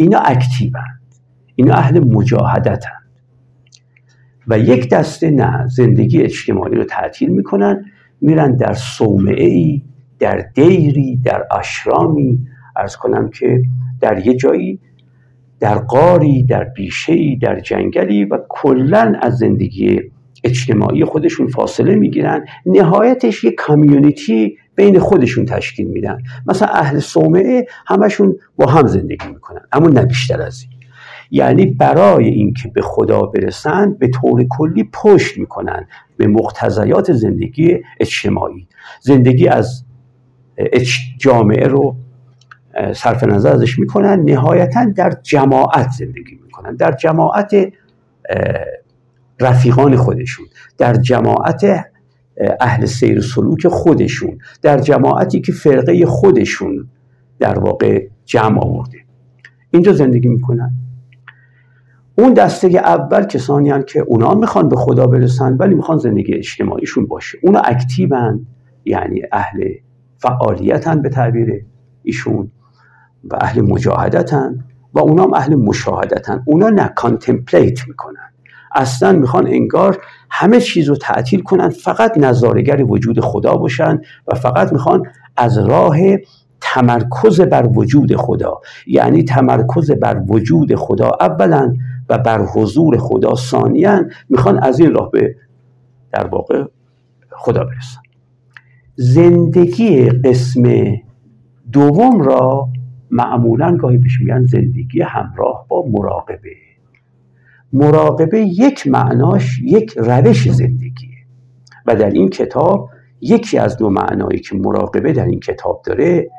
اینا 0.00 0.18
اکتیوند. 0.18 1.00
اینا 1.54 1.74
اهل 1.74 2.00
مجاهدتن. 2.00 2.98
و 4.48 4.58
یک 4.58 4.90
دسته 4.90 5.30
نه 5.30 5.66
زندگی 5.66 6.22
اجتماعی 6.22 6.74
رو 6.74 6.84
تعطیل 6.84 7.28
می‌کنن 7.28 7.84
میرن 8.20 8.56
در 8.56 8.74
صومعه 8.74 9.46
ای 9.46 9.82
در 10.18 10.44
دیری 10.54 11.16
در 11.24 11.46
اشرامی 11.58 12.38
ارز 12.76 12.96
کنم 12.96 13.30
که 13.30 13.62
در 14.00 14.26
یه 14.26 14.34
جایی 14.34 14.80
در 15.60 15.78
قاری 15.78 16.42
در 16.42 16.64
بیشه 16.64 17.36
در 17.42 17.60
جنگلی 17.60 18.24
و 18.24 18.38
کلا 18.48 19.14
از 19.22 19.38
زندگی 19.38 20.00
اجتماعی 20.44 21.04
خودشون 21.04 21.46
فاصله 21.46 21.94
می‌گیرن. 21.94 22.44
نهایتش 22.66 23.44
یه 23.44 23.50
کامیونیتی 23.50 24.56
بین 24.78 24.98
خودشون 24.98 25.44
تشکیل 25.44 25.86
میدن. 25.86 26.18
مثلا 26.46 26.68
اهل 26.68 26.98
صومعه 26.98 27.66
همشون 27.86 28.36
با 28.56 28.66
هم 28.66 28.86
زندگی 28.86 29.28
می‌کنن 29.28 29.60
اما 29.72 29.88
نه 29.88 30.04
بیشتر 30.04 30.42
از 30.42 30.62
این. 30.62 30.80
یعنی 31.30 31.66
برای 31.66 32.28
اینکه 32.28 32.68
به 32.68 32.82
خدا 32.82 33.22
برسن 33.22 33.94
به 33.94 34.08
طور 34.08 34.46
کلی 34.50 34.90
پشت 34.92 35.38
می‌کنن 35.38 35.86
به 36.16 36.26
مقتضیات 36.26 37.12
زندگی 37.12 37.78
اجتماعی. 38.00 38.68
زندگی 39.00 39.48
از 39.48 39.84
جامعه 41.18 41.66
رو 41.66 41.96
صرف 42.92 43.24
نظر 43.24 43.52
ازش 43.52 43.78
می‌کنن 43.78 44.24
نهایتا 44.24 44.84
در 44.84 45.12
جماعت 45.22 45.90
زندگی 45.90 46.38
می‌کنن. 46.44 46.76
در 46.76 46.92
جماعت 46.92 47.54
رفیقان 49.40 49.96
خودشون 49.96 50.46
در 50.78 50.94
جماعت 50.94 51.84
اهل 52.60 52.86
سیر 52.86 53.20
سلوک 53.20 53.68
خودشون 53.68 54.38
در 54.62 54.78
جماعتی 54.78 55.40
که 55.40 55.52
فرقه 55.52 56.06
خودشون 56.06 56.88
در 57.38 57.58
واقع 57.58 58.06
جمع 58.24 58.60
آورده. 58.64 58.98
اینجا 59.70 59.92
زندگی 59.92 60.28
می‌کنن. 60.28 60.70
اون 62.18 62.34
دسته 62.34 62.68
اول 62.68 63.24
کسانی 63.24 63.70
هن 63.70 63.82
که 63.82 64.00
اونا 64.00 64.34
می‌خوان 64.34 64.68
به 64.68 64.76
خدا 64.76 65.06
برسن 65.06 65.56
ولی 65.56 65.74
می‌خوان 65.74 65.98
زندگی 65.98 66.34
اجتماعیشون 66.34 67.06
باشه. 67.06 67.38
اونا 67.42 67.60
اکتیون 67.60 68.46
یعنی 68.84 69.22
اهل 69.32 69.68
فعالیتن 70.16 71.02
به 71.02 71.08
تعبیر 71.08 71.64
ایشون 72.02 72.50
و 73.24 73.36
اهل 73.40 73.60
مجاهدتن 73.60 74.64
و 74.94 74.98
اونا 74.98 75.22
هم 75.22 75.34
اهل 75.34 75.54
مشاهدتن 75.54 76.42
اونا 76.46 76.68
نه 76.68 76.92
کانتمپلیت 76.96 77.88
می‌کنن. 77.88 78.32
اصلا 78.74 79.12
می‌خوان 79.12 79.46
انگار 79.46 79.98
همه 80.30 80.60
چیز 80.60 80.88
رو 80.88 80.96
تعطیل 80.96 81.42
کنن 81.42 81.68
فقط 81.68 82.18
نظارگر 82.18 82.84
وجود 82.84 83.20
خدا 83.20 83.56
باشن 83.56 84.00
و 84.26 84.34
فقط 84.34 84.72
می‌خوان 84.72 85.02
از 85.36 85.58
راه 85.58 85.96
تمرکز 86.60 87.40
بر 87.40 87.66
وجود 87.66 88.16
خدا. 88.16 88.60
یعنی 88.86 89.22
تمرکز 89.22 89.90
بر 89.90 90.22
وجود 90.28 90.74
خدا 90.74 91.10
اولا 91.20 91.74
و 92.08 92.18
بر 92.18 92.42
حضور 92.42 92.98
خدا 92.98 93.34
ثانیا 93.34 94.04
می‌خوان 94.28 94.58
از 94.58 94.80
این 94.80 94.94
راه 94.94 95.10
به 95.10 95.34
در 96.12 96.26
واقع 96.26 96.64
خدا 97.30 97.64
برسن. 97.64 98.00
زندگی 98.94 100.10
قسم 100.10 100.84
دوم 101.72 102.20
را 102.20 102.68
معمولا 103.10 103.76
گاهی 103.76 103.98
بهش 103.98 104.20
میگن 104.20 104.46
زندگی 104.46 105.02
همراه 105.02 105.66
با 105.68 105.84
مراقبه. 105.92 106.67
مراقبه 107.72 108.40
یک 108.40 108.86
معناش 108.86 109.60
یک 109.62 109.92
روش 109.96 110.50
زندگیه. 110.50 111.18
و 111.86 111.94
در 111.94 112.10
این 112.10 112.28
کتاب 112.28 112.90
یکی 113.20 113.58
از 113.58 113.76
دو 113.76 113.90
معنایی 113.90 114.40
که 114.40 114.56
مراقبه 114.56 115.12
در 115.12 115.24
این 115.24 115.40
کتاب 115.40 115.82
داره 115.86 116.30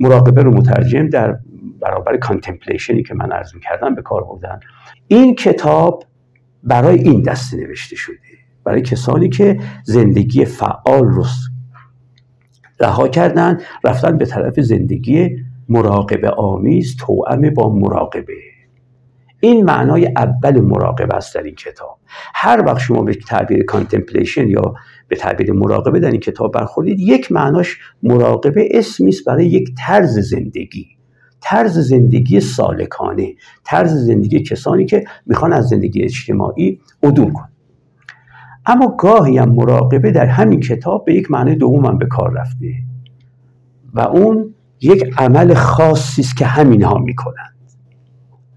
مراقبه 0.00 0.42
رو 0.42 0.50
مترجم 0.54 1.08
در 1.08 1.38
برابر 1.80 2.16
contemplation 2.16 2.96
ی 2.96 3.02
که 3.02 3.14
من 3.14 3.32
عرض 3.32 3.52
کردم 3.62 3.94
به 3.94 4.02
کار 4.02 4.24
بردن. 4.24 4.60
این 5.06 5.34
کتاب 5.34 6.04
برای 6.62 6.98
این 6.98 7.22
دسته 7.22 7.56
نوشته 7.56 7.96
شده. 7.96 8.16
برای 8.64 8.82
کسانی 8.82 9.28
که 9.28 9.60
زندگی 9.84 10.44
فعال 10.44 11.04
رو 11.04 11.24
رها 12.80 13.08
کردن 13.08 13.60
رفتن 13.84 14.18
به 14.18 14.26
طرف 14.26 14.60
زندگی 14.60 15.36
مراقبه 15.68 16.30
آمیز 16.30 16.96
توأم 16.96 17.50
با 17.50 17.74
مراقبه. 17.74 18.34
این 19.40 19.64
معنای 19.64 20.12
اول 20.16 20.60
مراقبه 20.60 21.16
است 21.16 21.34
در 21.34 21.42
این 21.42 21.54
کتاب. 21.54 21.98
هر 22.34 22.64
وقت 22.66 22.78
شما 22.78 23.02
به 23.02 23.14
تعبیر 23.14 23.64
contemplation 23.64 24.48
یا 24.48 24.74
به 25.08 25.16
تعبیر 25.16 25.52
مراقبه 25.52 26.00
در 26.00 26.10
این 26.10 26.20
کتاب 26.20 26.52
برخورید 26.52 27.00
یک 27.00 27.32
معناش 27.32 27.78
مراقبه 28.02 28.68
اسمی 28.70 29.08
است 29.08 29.24
برای 29.24 29.46
یک 29.46 29.74
طرز 29.78 30.18
زندگی. 30.18 30.86
طرز 31.40 31.78
زندگی 31.78 32.40
سالکانه. 32.40 33.34
طرز 33.64 33.92
زندگی 33.92 34.42
کسانی 34.42 34.84
که 34.84 35.04
می‌خوان 35.26 35.52
از 35.52 35.68
زندگی 35.68 36.02
اجتماعی 36.02 36.80
عدول 37.02 37.32
کنن. 37.32 37.52
اما 38.66 38.96
گاهی 38.98 39.38
هم 39.38 39.48
مراقبه 39.48 40.10
در 40.10 40.26
همین 40.26 40.60
کتاب 40.60 41.04
به 41.04 41.14
یک 41.14 41.30
معنی 41.30 41.56
دوم 41.56 41.86
هم 41.86 41.98
به 41.98 42.06
کار 42.06 42.32
رفته 42.32 42.74
و 43.94 44.00
اون 44.00 44.54
یک 44.80 45.14
عمل 45.18 45.54
خاصی 45.54 46.22
است 46.22 46.36
که 46.36 46.46
همینها 46.46 46.98
می‌کنن. 46.98 47.57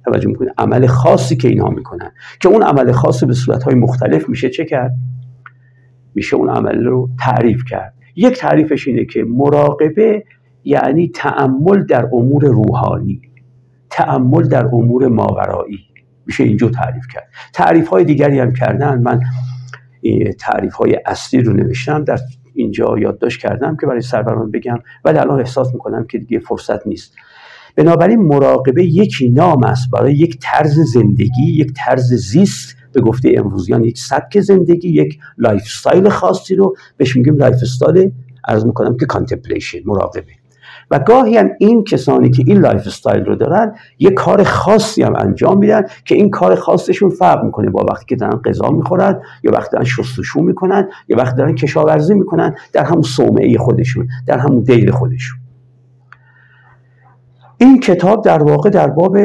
توجه 0.06 0.28
می‌کنید 0.28 0.52
عمل 0.58 0.88
خاصی 0.88 1.36
که 1.38 1.48
اینها 1.48 1.70
می‌کنن. 1.70 2.12
که 2.40 2.50
اون 2.50 2.64
عمل 2.64 2.92
خاصی 2.92 3.26
به 3.26 3.34
صورتهای 3.34 3.76
مختلف 3.76 4.30
میشه 4.30 4.50
چه 4.50 4.66
کرد؟ 4.66 4.94
میشه 6.16 6.36
اون 6.36 6.50
عمل 6.50 6.86
رو 6.86 7.10
تعریف 7.20 7.64
کرد. 7.70 7.94
یک 8.16 8.38
تعریفش 8.38 8.88
اینه 8.88 9.06
که 9.06 9.24
مراقبه 9.24 10.24
یعنی 10.64 11.12
تعمل 11.16 11.84
در 11.84 12.06
امور 12.14 12.46
روحانی. 12.46 13.22
تعمل 13.90 14.48
در 14.48 14.66
امور 14.66 15.08
ماورایی. 15.08 15.80
میشه 16.26 16.44
اینجا 16.44 16.70
تعریف 16.70 17.08
کرد. 17.14 17.28
تعریف 17.54 17.88
های 17.88 18.04
دیگری 18.04 18.40
هم 18.40 18.54
کردن. 18.54 19.02
من 19.02 19.20
تعریف 20.40 20.74
های 20.74 21.00
اصلی 21.06 21.42
رو 21.42 21.54
نوشتم. 21.54 22.04
در 22.04 22.18
اینجا 22.54 22.96
یادداشت 22.98 23.42
کردم 23.42 23.78
که 23.78 23.88
برای 23.88 24.02
سروران 24.02 24.52
بگم. 24.52 24.80
ولی 25.06 25.18
الان 25.18 25.40
احساس 25.40 25.74
می‌کنم 25.74 26.06
که 26.06 26.18
دیگه 26.18 26.40
فرصت 26.40 26.88
نیست. 26.88 27.16
بنابراین 27.76 28.20
مراقبه 28.20 28.86
یکی 28.86 29.30
نام 29.30 29.64
است 29.64 29.92
برای 29.92 30.14
یک 30.14 30.38
طرز 30.42 30.80
زندگی 30.80 31.46
یک 31.48 31.74
طرز 31.76 32.14
زیست. 32.14 32.76
به 32.94 33.02
گفته 33.02 33.34
امروزیان 33.38 33.84
یک 33.84 33.98
سبک 33.98 34.40
زندگی 34.40 34.90
یک 34.90 35.20
life 35.38 35.62
style 35.62 36.10
خاصی 36.10 36.56
رو 36.56 36.76
بهش 36.98 37.16
میگیم 37.16 37.38
life 37.38 37.56
style 37.62 38.12
عرض 38.48 38.66
می‌کنم 38.66 38.98
که 38.98 39.06
contemplation 39.06 39.80
مراقبه. 39.86 40.32
و 40.92 41.00
گاهی 41.00 41.38
هم 41.38 41.50
این 41.60 41.84
کسانی 41.84 42.30
که 42.30 42.44
این 42.48 42.58
life 42.58 42.88
style 42.88 43.26
رو 43.26 43.36
دارن 43.36 43.76
یک 44.00 44.14
کار 44.14 44.44
خاصی 44.44 45.04
هم 45.04 45.16
انجام 45.16 45.58
میدن 45.58 45.82
که 46.06 46.16
این 46.16 46.30
کار 46.30 46.56
خاصشون 46.56 47.10
فرق 47.10 47.44
می‌کنه 47.44 47.70
با 47.70 47.86
وقتی 47.92 48.06
که 48.08 48.16
دارن 48.16 48.42
غذا 48.46 48.70
می‌خورن 48.70 49.22
یا 49.44 49.52
وقتی 49.52 49.72
دارن 49.72 49.86
شستشو 49.86 50.42
می‌کنن 50.42 50.90
یا 51.08 51.18
وقتی 51.18 51.38
دارن 51.38 51.56
کشاورزی 51.56 52.14
می‌کنن 52.14 52.56
در 52.74 52.84
همون 52.84 53.02
صومعه 53.02 53.58
خودشون 53.58 54.08
در 54.28 54.38
همون 54.38 54.64
دیر 54.64 54.92
خودشون. 54.92 55.41
این 57.62 57.80
کتاب 57.80 58.24
در 58.24 58.44
واقع 58.44 58.70
در 58.70 58.88
باب 58.88 59.18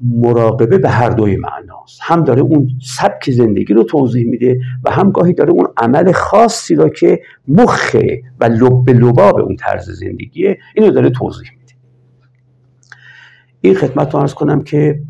مراقبه 0.00 0.78
به 0.78 0.88
هر 0.88 1.08
دوی 1.10 1.36
معناست. 1.36 2.00
هم 2.02 2.24
داره 2.24 2.42
اون 2.42 2.68
سبک 2.98 3.30
زندگی 3.30 3.74
رو 3.74 3.82
توضیح 3.82 4.28
میده 4.28 4.58
و 4.84 4.90
هم 4.90 5.10
گاهی 5.10 5.32
داره 5.32 5.50
اون 5.50 5.66
عمل 5.76 6.12
خاصی 6.12 6.74
رو 6.74 6.88
که 6.88 7.20
مخه 7.48 8.22
و 8.40 8.44
لب 8.44 8.90
لباب 8.90 9.36
اون 9.36 9.56
طرز 9.56 9.90
زندگیه 9.90 10.58
اینو 10.74 10.90
داره 10.90 11.10
توضیح 11.10 11.50
میده. 11.50 11.72
این 13.60 13.74
خدمت 13.74 14.14
رو 14.14 14.20
ارز 14.20 14.34
کنم 14.34 14.62
که 14.62 15.02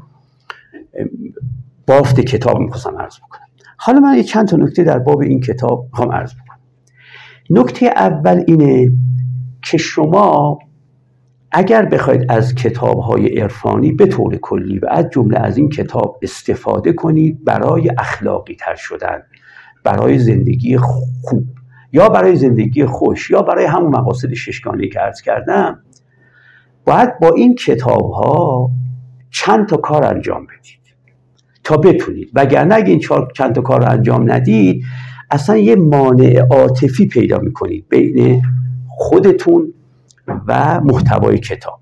بافت 1.86 2.20
کتاب 2.20 2.58
می‌خواستم 2.58 2.96
ارز 2.96 3.16
بکنم. 3.16 3.46
حالا 3.76 4.00
من 4.00 4.16
یه 4.16 4.22
چند 4.22 4.48
تا 4.48 4.56
نکته 4.56 4.84
در 4.84 4.98
باب 4.98 5.20
این 5.20 5.40
کتاب 5.40 5.88
می‌خوام 5.92 6.10
ارز 6.10 6.32
بکنم. 6.34 6.58
نکته 7.50 7.86
اول 7.86 8.44
اینه 8.46 8.92
که 9.62 9.78
شما 9.78 10.58
اگر 11.52 11.84
بخواید 11.84 12.26
از 12.28 12.54
کتاب 12.54 12.98
های 12.98 13.40
عرفانی 13.40 13.92
به 13.92 14.06
طور 14.06 14.36
کلی 14.36 14.78
و 14.78 14.86
از 14.90 15.06
جمله 15.12 15.38
از 15.38 15.56
این 15.56 15.68
کتاب 15.68 16.18
استفاده 16.22 16.92
کنید 16.92 17.44
برای 17.44 17.90
اخلاقی 17.98 18.54
تر 18.54 18.74
شدن 18.74 19.22
برای 19.84 20.18
زندگی 20.18 20.76
خوب 20.76 21.44
یا 21.92 22.08
برای 22.08 22.36
زندگی 22.36 22.84
خوش 22.84 23.30
یا 23.30 23.42
برای 23.42 23.64
همون 23.64 23.96
مقاصد 23.96 24.34
ششگانه 24.34 24.88
که 24.88 25.02
ارز 25.02 25.20
کردم 25.20 25.82
باید 26.84 27.18
با 27.18 27.28
این 27.28 27.54
کتاب 27.54 28.10
ها 28.10 28.70
چند 29.30 29.68
تا 29.68 29.76
کار 29.76 30.04
انجام 30.04 30.46
بدید 30.46 30.76
تا 31.64 31.76
بتونید. 31.76 32.30
وگرنه 32.34 32.74
اگه 32.74 32.90
این 32.90 33.00
چند 33.34 33.54
تا 33.54 33.60
کار 33.60 33.80
رو 33.80 33.90
انجام 33.90 34.32
ندید 34.32 34.84
اصلا 35.30 35.56
یه 35.56 35.76
مانع 35.76 36.46
عاطفی 36.50 37.06
پیدا 37.06 37.38
می‌کنید 37.38 37.88
بین 37.88 38.42
خودتون 38.88 39.72
و 40.46 40.80
محتوای 40.80 41.38
کتاب. 41.38 41.80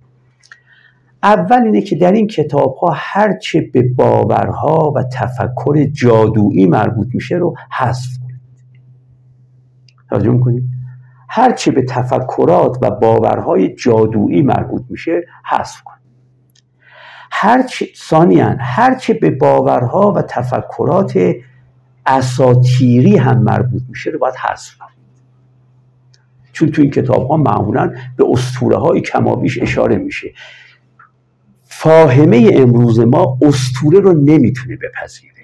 اول 1.22 1.62
اینه 1.62 1.80
که 1.80 1.96
در 1.96 2.12
این 2.12 2.26
کتاب 2.26 2.74
ها 2.74 2.92
هرچه 2.94 3.60
به 3.60 3.82
باورها 3.96 4.92
و 4.96 5.02
تفکر 5.02 5.84
جادویی 5.92 6.66
مربوط 6.66 7.08
میشه 7.14 7.36
رو 7.36 7.54
حذف 7.78 8.18
کنید. 8.22 8.40
توجه 10.10 10.30
می‌کنید؟ 10.30 10.64
هرچه 11.28 11.70
به 11.70 11.82
تفکرات 11.82 12.78
و 12.82 12.90
باورهای 12.90 13.74
جادویی 13.74 14.42
مربوط 14.42 14.82
میشه 14.88 15.26
حذف 15.44 15.82
کنید. 15.82 16.04
هرچه 17.30 17.86
ثانیا 17.96 18.56
هرچه 18.60 19.14
به 19.14 19.30
باورها 19.30 20.12
و 20.12 20.22
تفکرات 20.22 21.18
اساتیری 22.06 23.16
هم 23.16 23.42
مربوط 23.42 23.82
میشه 23.88 24.10
رو 24.10 24.18
باید 24.18 24.34
حذف 24.34 24.74
کنید. 24.78 24.93
چون 26.54 26.70
تو 26.70 26.82
این 26.82 26.90
کتاب 26.90 27.28
ها 27.28 27.36
معمولا 27.36 27.92
به 28.16 28.24
اسطوره 28.30 28.76
های 28.76 29.00
کمابیش 29.00 29.62
اشاره 29.62 29.96
میشه. 29.96 30.32
فاهمه 31.64 32.50
امروز 32.54 33.00
ما 33.00 33.38
اسطوره 33.42 34.00
رو 34.00 34.12
نمی‌تونه 34.12 34.76
بپذیره. 34.76 35.34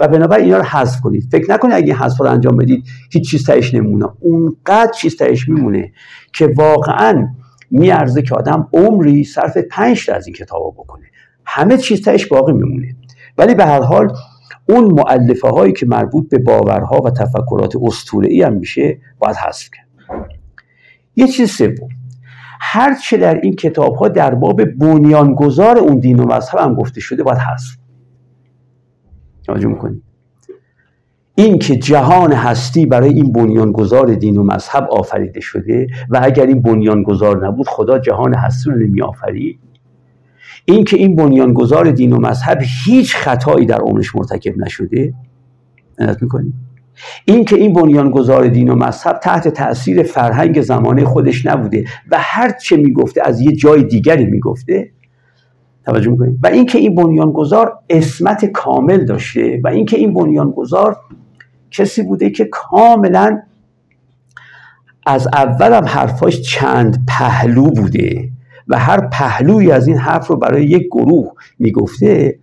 و 0.00 0.08
بنابراین 0.08 0.44
اینا 0.44 0.56
رو 0.56 0.64
حذف 0.64 1.00
کنید. 1.00 1.28
فکر 1.32 1.52
نکنید 1.52 1.74
اگه 1.74 1.94
حذف 1.94 2.20
رو 2.20 2.26
انجام 2.26 2.56
بدید 2.56 2.84
هیچ 3.10 3.30
چیز 3.30 3.46
تهش 3.46 3.74
نمونه. 3.74 4.06
اونقدر 4.20 4.92
چیز 4.92 5.16
تهش 5.16 5.48
میمونه 5.48 5.92
که 6.32 6.54
واقعا 6.56 7.28
میارزه 7.70 8.22
که 8.22 8.34
آدم 8.34 8.68
عمری 8.72 9.24
صرف 9.24 9.56
پنج 9.56 10.06
تا 10.06 10.14
از 10.14 10.26
این 10.26 10.36
کتاب 10.36 10.74
بکنه. 10.78 11.04
همه 11.44 11.76
چیز 11.76 12.02
تهش 12.02 12.26
باقی 12.26 12.52
میمونه. 12.52 12.96
ولی 13.38 13.54
به 13.54 13.64
هر 13.64 13.82
حال 13.82 14.12
اون 14.68 14.84
معلفه 14.84 15.48
هایی 15.48 15.72
که 15.72 15.86
مربوط 15.86 16.28
به 16.28 16.38
باورها 16.38 17.00
و 17.04 17.10
تفکرات 17.10 17.74
اسطوره‌ای 17.82 18.42
هم 18.42 18.52
میشه 18.52 18.98
باید 19.18 19.36
حذف 19.36 19.68
کرد. 19.76 19.89
یه 21.16 21.26
چیز 21.26 21.50
سوم. 21.50 21.88
هر 22.60 22.94
چه 22.94 23.16
در 23.16 23.40
این 23.40 23.54
کتاب 23.54 23.94
ها 23.94 24.08
در 24.08 24.34
باب 24.34 24.64
بنیانگذار 24.64 25.78
اون 25.78 25.98
دین 25.98 26.20
و 26.20 26.26
مذهب 26.26 26.60
هم 26.60 26.74
گفته 26.74 27.00
شده 27.00 27.22
باید 27.22 27.38
هست. 27.38 27.78
توجه 29.46 29.68
می‌کنید. 29.68 30.02
این 31.34 31.58
که 31.58 31.76
جهان 31.76 32.32
هستی 32.32 32.86
برای 32.86 33.14
این 33.14 33.32
بنیانگذار 33.32 34.14
دین 34.14 34.36
و 34.36 34.42
مذهب 34.42 34.88
آفریده 34.90 35.40
شده 35.40 35.86
و 36.10 36.20
اگر 36.22 36.46
این 36.46 36.62
بنیانگذار 36.62 37.46
نبود 37.46 37.68
خدا 37.68 37.98
جهان 37.98 38.34
هستی 38.34 38.70
رو 38.70 38.76
نمی 38.76 39.02
آفرید 39.02 39.60
این 40.64 40.84
که 40.84 40.96
این 40.96 41.16
بنیانگذار 41.16 41.90
دین 41.90 42.12
و 42.12 42.20
مذهب 42.20 42.58
هیچ 42.84 43.16
خطایی 43.16 43.66
در 43.66 43.78
عمرش 43.78 44.16
مرتکب 44.16 44.58
نشده 44.58 45.14
می‌کنید؟ 46.20 46.54
این 47.24 47.44
که 47.44 47.56
این 47.56 47.72
بنیانگذار 47.72 48.48
دین 48.48 48.68
و 48.68 48.74
مذهب 48.74 49.18
تحت 49.18 49.48
تاثیر 49.48 50.02
فرهنگ 50.02 50.60
زمانه 50.60 51.04
خودش 51.04 51.46
نبوده 51.46 51.84
و 52.10 52.16
هر 52.20 52.50
چه 52.50 52.76
می‌گفته 52.76 53.22
از 53.24 53.40
یه 53.40 53.52
جای 53.52 53.82
دیگری 53.82 54.24
می‌گفته 54.24 54.90
توجه 55.84 56.10
می‌کنید؟ 56.10 56.38
و 56.42 56.46
اینکه 56.46 56.78
این 56.78 56.94
بنیانگذار 56.94 57.78
اسمت 57.90 58.44
کامل 58.44 59.04
داشته 59.04 59.60
و 59.64 59.68
اینکه 59.68 59.96
این 59.96 60.14
بنیانگذار 60.14 60.96
کسی 61.70 62.02
بوده 62.02 62.30
که 62.30 62.44
کاملا 62.44 63.42
از 65.06 65.28
اول 65.32 65.72
هم 65.72 65.84
حرفاش 65.84 66.40
چند 66.40 67.04
پهلو 67.08 67.70
بوده 67.70 68.28
و 68.68 68.78
هر 68.78 69.08
پهلوی 69.08 69.72
از 69.72 69.88
این 69.88 69.98
حرف 69.98 70.26
رو 70.26 70.36
برای 70.36 70.64
یک 70.64 70.86
گروه 70.86 71.32
می‌گفته 71.58 72.38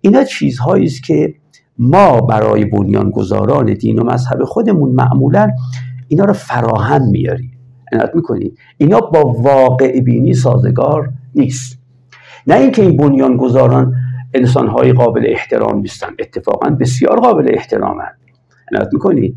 اینا 0.00 0.24
چیزهایی 0.24 0.84
است 0.84 1.02
که 1.02 1.34
ما 1.78 2.20
برای 2.20 2.64
بنیانگذاران 2.64 3.74
دین 3.74 3.98
و 3.98 4.04
مذهب 4.04 4.44
خودمون 4.44 4.90
معمولا 4.90 5.50
اینا 6.08 6.24
رو 6.24 6.32
فراهم 6.32 7.10
میاریم. 7.10 7.58
عنایت 7.92 8.10
می‌کنید 8.14 8.58
اینا 8.78 9.00
با 9.00 9.32
واقع 9.32 10.00
بینی 10.00 10.34
سازگار 10.34 11.12
نیست. 11.34 11.78
نه 12.46 12.54
اینکه 12.54 12.82
این 12.82 12.96
بنیانگذاران 12.96 13.94
انسانهای 14.34 14.92
قابل 14.92 15.24
احترام 15.26 15.80
نیستن. 15.80 16.08
اتفاقا 16.18 16.70
بسیار 16.70 17.20
قابل 17.20 17.50
احترامند 17.54 18.18
عنایت 18.72 18.88
می‌کنید 18.92 19.36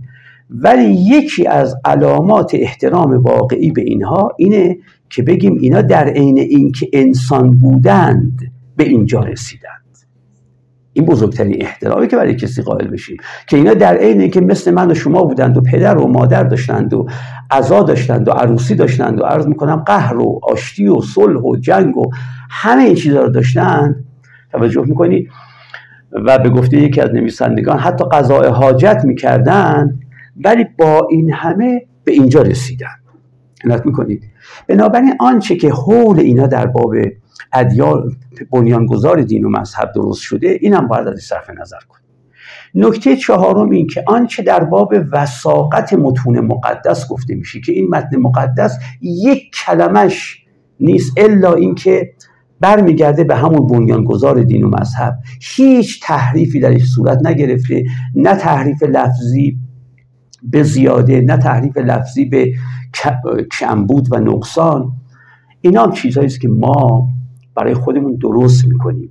ولی 0.50 0.94
یکی 0.94 1.48
از 1.48 1.76
علامات 1.86 2.52
احترام 2.56 3.18
واقعی 3.18 3.72
به 3.72 3.82
اینها 3.82 4.32
اینه 4.38 4.78
که 5.10 5.24
بگیم 5.24 5.58
اینا 5.62 5.82
در 5.82 6.10
عین 6.10 6.38
اینکه 6.38 6.90
انسان 6.94 7.52
بودند 7.52 8.52
به 8.76 8.84
اینجا 8.84 9.20
رسیدند 9.20 9.79
این 11.00 11.08
بزرگترین 11.08 11.58
احترامی 11.62 12.08
که 12.08 12.16
برای 12.16 12.36
کسی 12.36 12.62
قائل 12.62 12.88
بشیم. 12.88 13.18
که 13.48 13.58
اینا 13.58 13.74
در 13.74 13.98
عین 13.98 14.32
که 14.32 14.42
مثل 14.42 14.72
من 14.72 14.92
و 14.92 14.94
شما 14.94 15.24
بودند 15.24 15.58
و 15.58 15.62
پدر 15.62 15.98
و 15.98 16.08
مادر 16.08 16.44
داشتند 16.44 16.94
و 16.94 17.08
عزا 17.52 17.84
داشتند 17.84 18.28
و 18.28 18.32
عروسی 18.32 18.76
داشتند 18.76 19.22
و 19.22 19.24
عرض 19.24 19.48
می‌کنم 19.48 19.76
قهر 19.76 20.18
و 20.18 20.40
آشتی 20.44 20.88
و 20.88 21.02
صلح 21.02 21.42
و 21.42 21.56
جنگ 21.56 21.98
و 21.98 22.12
همه 22.50 22.84
این 22.84 22.96
چیزها 22.96 23.22
رو 23.22 23.30
داشتند 23.30 24.06
توجه 24.52 24.82
می‌کنید 24.82 25.30
و 26.12 26.40
به 26.40 26.50
گفته 26.50 26.78
یکی 26.78 27.02
از 27.02 27.10
نویسندگان 27.14 27.80
حتی 27.80 28.06
قضاء 28.12 28.50
حاجت 28.50 29.02
می‌کردند 29.04 30.00
ولی 30.46 30.66
با 30.78 31.08
این 31.12 31.34
همه 31.34 31.82
به 32.04 32.12
اینجا 32.12 32.42
رسیدن 32.42 32.88
عنایت 33.66 33.86
می‌کنید. 33.86 34.24
بنابراین 34.68 35.14
آنچه 35.20 35.56
که 35.56 35.70
حول 35.70 36.20
اینا 36.20 36.48
در 36.48 36.68
باب 36.68 36.94
ادیان 37.54 38.16
بنیانگذار 38.52 39.22
دین 39.22 39.46
و 39.46 39.50
مذهب 39.50 39.92
درست 39.96 40.22
شده 40.22 40.58
اینم 40.62 40.88
باید 40.88 41.08
از 41.08 41.20
صرف 41.20 41.50
نظر 41.50 41.80
کنید. 41.90 42.10
نکته 42.76 43.16
چهارم 43.16 43.70
این 43.70 43.88
که 43.88 44.04
آنچه 44.08 44.44
در 44.44 44.64
باب 44.64 44.94
وساقت 45.12 45.94
متون 45.94 46.40
مقدس 46.40 47.08
گفته 47.10 47.36
میشه 47.36 47.62
که 47.62 47.72
این 47.72 47.90
متن 47.90 48.18
مقدس 48.18 48.80
یک 49.02 49.52
کلمش 49.66 50.46
نیست 50.80 51.14
الا 51.18 51.54
اینکه 51.54 52.14
برمیگرده 52.62 53.24
به 53.24 53.36
همون 53.36 53.68
بنیانگذار 53.68 54.44
دین 54.44 54.64
و 54.64 54.70
مذهب. 54.80 55.20
هیچ 55.42 56.04
تحریفی 56.04 56.60
درش 56.60 56.84
صورت 56.84 57.26
نگرفته 57.26 57.84
نه 58.16 58.36
تحریف 58.36 58.84
لفظی 58.84 59.58
به 60.44 60.64
زیاده 60.64 61.22
نه 61.22 61.38
تحریف 61.38 61.78
لفظی 61.78 62.26
به 62.26 62.54
کمبود 63.52 64.08
و 64.12 64.20
نقصان. 64.20 64.92
اینا 65.62 65.84
هم 65.84 65.92
چیزهایی 65.92 66.30
که 66.30 66.48
ما 66.48 67.08
برای 67.56 67.74
خودمون 67.74 68.16
درست 68.16 68.66
می‌کنیم. 68.66 69.10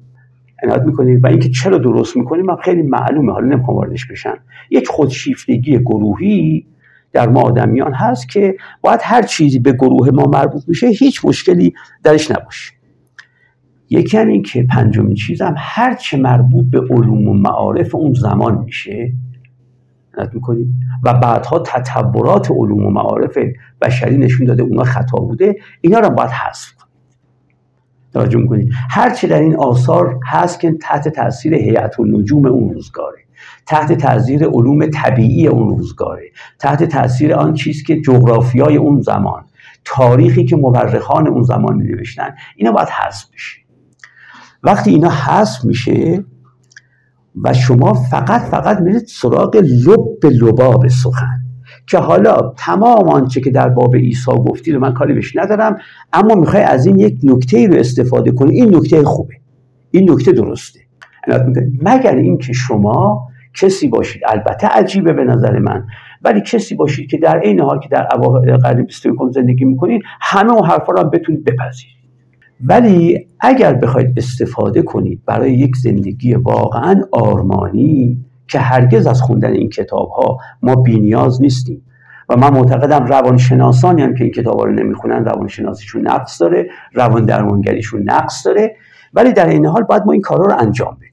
عنایت 0.63 0.83
می‌کنیم. 0.83 1.21
و 1.23 1.27
اینکه 1.27 1.49
چرا 1.49 1.79
درست 1.79 2.17
می‌کنیم 2.17 2.51
هم 2.51 2.57
خیلی 2.57 2.83
معلومه. 2.83 3.33
حالا 3.33 3.47
نمی‌خوام 3.47 3.77
واردش 3.77 4.07
بشن 4.07 4.35
یک 4.71 4.89
خودشیفتگی 4.89 5.79
گروهی 5.79 6.67
در 7.13 7.29
ما 7.29 7.41
آدمیان 7.41 7.95
هست 7.95 8.29
که 8.29 8.57
باید 8.81 9.01
هر 9.03 9.23
چیزی 9.23 9.59
به 9.59 9.73
گروه 9.73 10.11
ما 10.11 10.25
مربوط 10.25 10.69
میشه 10.69 10.87
هیچ 10.87 11.25
مشکلی 11.25 11.75
درش 12.03 12.31
نباشه. 12.31 12.73
یکی 13.91 14.19
هم 14.19 14.29
این 14.29 14.43
که 14.43 14.67
پنجمین 14.71 15.15
چیزم 15.15 15.55
هر 15.59 15.95
چه 15.95 16.17
مربوط 16.17 16.67
به 16.71 16.81
علوم 16.81 17.29
و 17.29 17.35
معارف 17.35 17.95
اون 17.95 18.13
زمان 18.13 18.59
میشه 18.65 19.13
می‌کنید 20.35 20.69
و 21.05 21.15
بعدها 21.15 21.59
تطورات 21.59 22.51
علوم 22.51 22.87
و 22.87 22.91
معارف 22.91 23.39
بشری 23.83 24.17
نشون 24.17 24.47
داده 24.47 24.63
اونا 24.63 24.85
خطا 24.85 25.19
بوده 25.19 25.57
اینا 25.81 25.99
رو 25.99 26.11
باید 26.11 26.31
حذف 26.31 26.73
کنید 26.73 26.89
توجه 28.13 28.39
می‌کنید 28.39 28.69
هر 28.91 29.11
چه 29.11 29.29
در 29.29 29.41
این 29.41 29.57
آثار 29.57 30.21
هست 30.27 30.61
که 30.61 30.73
تحت 30.73 31.09
تاثیر 31.09 31.55
هیئت 31.55 32.01
نجوم 32.01 32.47
اون 32.47 32.75
روزگاره 32.75 33.19
تحت 33.67 33.93
تاثیر 33.93 34.45
علوم 34.45 34.87
طبیعی 34.87 35.47
اون 35.47 35.69
روزگاره 35.69 36.31
تحت 36.59 36.85
تاثیر 36.85 37.35
آن 37.35 37.55
چیز 37.55 37.83
که 37.83 38.01
جغرافیای 38.01 38.77
اون 38.77 39.01
زمان 39.01 39.45
تاریخی 39.85 40.45
که 40.45 40.57
مورخان 40.57 41.29
اون 41.29 41.43
زمان 41.43 41.77
می 41.77 41.85
نوشتن 41.85 42.35
اینا 42.57 42.73
باید 42.73 42.89
حذف 42.89 43.25
بشه. 43.35 43.61
وقتی 44.63 44.91
اینا 44.91 45.11
حذف 45.11 45.65
میشه 45.65 46.25
و 47.45 47.53
شما 47.53 47.93
فقط 47.93 48.41
فقط 48.41 48.81
میرید 48.81 49.07
سراغ 49.07 49.57
لب 49.57 50.33
لباب 50.33 50.89
سخن 50.89 51.39
که 51.87 51.99
حالا 51.99 52.55
تمام 52.57 53.09
آنچه 53.09 53.41
که 53.41 53.51
در 53.51 53.69
باب 53.69 53.97
عیسی 53.97 54.31
گفتی 54.31 54.73
رو 54.73 54.81
من 54.81 54.95
کاری 54.95 55.15
بهش 55.15 55.37
ندارم 55.37 55.77
اما 56.13 56.35
می‌خوای 56.35 56.63
از 56.63 56.87
این 56.87 56.99
یک 56.99 57.19
نکته 57.23 57.67
رو 57.67 57.75
استفاده 57.75 58.31
کنی. 58.31 58.55
این 58.55 58.77
نکته 58.77 59.05
خوبه. 59.05 59.35
این 59.91 60.11
نکته 60.11 60.33
درسته. 60.33 60.81
مگر 61.83 62.15
اینکه 62.15 62.53
شما 62.53 63.29
کسی 63.61 63.89
باشید 63.89 64.23
البته 64.27 64.67
عجیبه 64.67 65.13
به 65.13 65.25
نظر 65.25 65.59
من 65.59 65.87
ولی 66.23 66.41
کسی 66.41 66.75
باشید 66.75 67.11
که 67.11 67.19
در 67.19 67.39
عین 67.39 67.61
حال 67.61 67.81
که 67.81 67.89
در 67.89 68.03
قرن 68.63 68.83
21 68.83 69.15
زندگی 69.31 69.65
می‌کنید 69.65 70.03
همه 70.21 70.53
اون 70.53 70.69
حرفا 70.69 70.93
رو 70.93 71.05
بتونید 71.05 71.45
بپذیرید. 71.45 71.99
ولی 72.61 73.29
اگر 73.41 73.75
بخواید 73.75 74.15
استفاده 74.17 74.83
کنید 74.83 75.23
برای 75.27 75.53
یک 75.53 75.77
زندگی 75.77 76.35
واقعا 76.35 77.01
آرمانی 77.13 78.25
که 78.49 78.59
هرگز 78.59 79.07
از 79.07 79.23
خوندن 79.23 79.53
این 79.53 79.69
کتاب 79.69 80.09
ها 80.09 80.39
ما 80.63 80.75
بینیاز 80.75 81.43
نیستیم. 81.43 81.83
و 82.29 82.37
من 82.37 82.51
معتقدم 82.51 83.07
روانشناسانی 83.07 84.03
هم 84.03 84.15
که 84.15 84.25
این 84.25 84.33
کتاب 84.33 84.59
ها 84.59 84.65
رو 84.65 84.73
نمی‌خونن 84.73 85.25
روانشناسیشون 85.25 86.09
نقص 86.09 86.41
داره 86.41 86.69
روان 86.95 87.25
درمانگریشون 87.25 88.03
نقص 88.03 88.47
داره. 88.47 88.77
ولی 89.15 89.33
در 89.33 89.47
این 89.47 89.67
حال 89.67 89.83
باید 89.83 90.03
ما 90.07 90.13
این 90.13 90.21
کارا 90.21 90.45
رو 90.45 90.57
انجام 90.59 90.95
بدیم. 90.95 91.08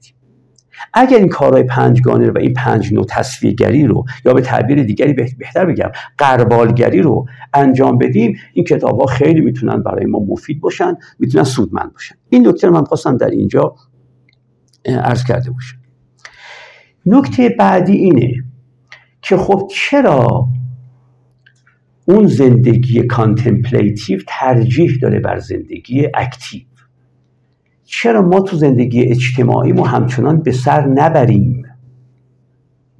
اگر 0.98 1.16
این 1.16 1.28
کارهای 1.28 1.62
پنجگانه 1.62 2.30
و 2.30 2.38
این 2.38 2.52
پنج 2.52 2.92
نوع 2.92 3.06
تصویرگری 3.08 3.86
رو 3.86 4.04
یا 4.24 4.34
به 4.34 4.40
تعبیر 4.40 4.82
دیگری 4.82 5.12
بهتر 5.12 5.66
بگم 5.66 5.90
قربالگری 6.18 7.02
رو 7.02 7.26
انجام 7.54 7.98
بدیم 7.98 8.38
این 8.52 8.64
کتاب 8.64 9.00
ها 9.00 9.06
خیلی 9.06 9.40
می‌تونن 9.40 9.82
برای 9.82 10.06
ما 10.06 10.18
مفید 10.28 10.60
باشن 10.60 10.94
می‌تونن 11.18 11.44
سودمند 11.44 11.92
باشن. 11.92 12.14
این 12.28 12.48
نکته 12.48 12.70
من 12.70 12.84
خواستم 12.84 13.16
در 13.16 13.30
اینجا 13.30 13.74
عرض 14.86 15.24
کرده 15.24 15.50
باشم. 15.50 15.76
نکته 17.06 17.48
بعدی 17.48 17.92
اینه 17.92 18.32
که 19.22 19.36
خب 19.36 19.68
چرا 19.70 20.48
اون 22.08 22.26
زندگی 22.26 23.02
contemplative 23.02 24.20
ترجیح 24.28 24.98
داره 25.02 25.20
بر 25.20 25.38
زندگی 25.38 26.08
active 26.14 26.62
چرا 27.86 28.22
ما 28.22 28.40
تو 28.40 28.56
زندگی 28.56 29.02
اجتماعی 29.02 29.72
ما 29.72 29.86
همچنان 29.86 30.42
به 30.42 30.52
سر 30.52 30.86
نبریم 30.86 31.62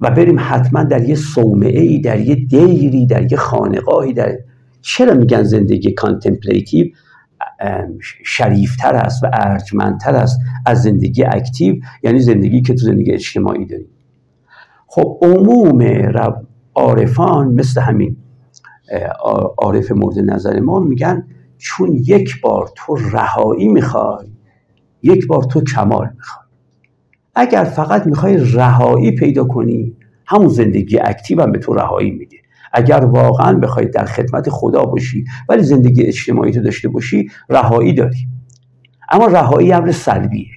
و 0.01 0.11
بریم 0.11 0.37
حتما 0.39 0.83
در 0.83 1.09
یه 1.09 1.15
صومعه 1.15 1.81
ای 1.81 1.99
در 1.99 2.19
یه 2.19 2.35
دیری 2.35 3.05
در 3.05 3.31
یه 3.31 3.37
خانقاهی 3.37 4.13
در 4.13 4.37
چرا 4.81 5.13
میگن 5.13 5.43
زندگی 5.43 5.91
contemplative 5.91 6.87
شریفتر 8.25 8.95
است 8.95 9.23
و 9.23 9.29
ارجمندتر 9.33 10.15
است 10.15 10.39
از 10.65 10.81
زندگی 10.83 11.23
active 11.23 11.75
یعنی 12.03 12.19
زندگی 12.19 12.61
که 12.61 12.73
تو 12.73 12.85
زندگی 12.85 13.11
اجتماعی 13.11 13.65
داریم. 13.65 13.87
خب 14.87 15.17
عموم 15.21 15.83
عارفان 16.75 17.47
مثل 17.47 17.81
همین 17.81 18.17
عارف 19.57 19.91
مورد 19.91 20.19
نظر 20.19 20.59
ما 20.59 20.79
میگن 20.79 21.27
چون 21.57 21.93
یک 21.93 22.41
بار 22.41 22.69
تو 22.75 22.95
رهایی 22.95 23.67
می‌خوای 23.67 24.27
یک 25.03 25.27
بار 25.27 25.43
تو 25.43 25.61
کمال 25.61 26.09
می‌خوای. 26.15 26.45
اگر 27.35 27.63
فقط 27.63 28.07
می‌خوای 28.07 28.37
رهایی 28.53 29.11
پیدا 29.11 29.43
کنی 29.43 29.95
همون 30.25 30.47
زندگی 30.47 30.99
اکتیو 30.99 31.41
هم 31.41 31.51
به 31.51 31.59
تو 31.59 31.73
رهایی 31.73 32.11
میده. 32.11 32.37
اگر 32.73 33.05
واقعا 33.05 33.53
بخوای 33.59 33.85
در 33.85 34.05
خدمت 34.05 34.49
خدا 34.49 34.85
باشی 34.85 35.25
ولی 35.49 35.63
زندگی 35.63 36.03
اجتماعی 36.03 36.51
تو 36.51 36.61
داشته 36.61 36.89
باشی 36.89 37.29
رهایی 37.49 37.93
داری. 37.93 38.27
اما 39.11 39.27
رهایی 39.27 39.73
امر 39.73 39.91
سلبیه. 39.91 40.47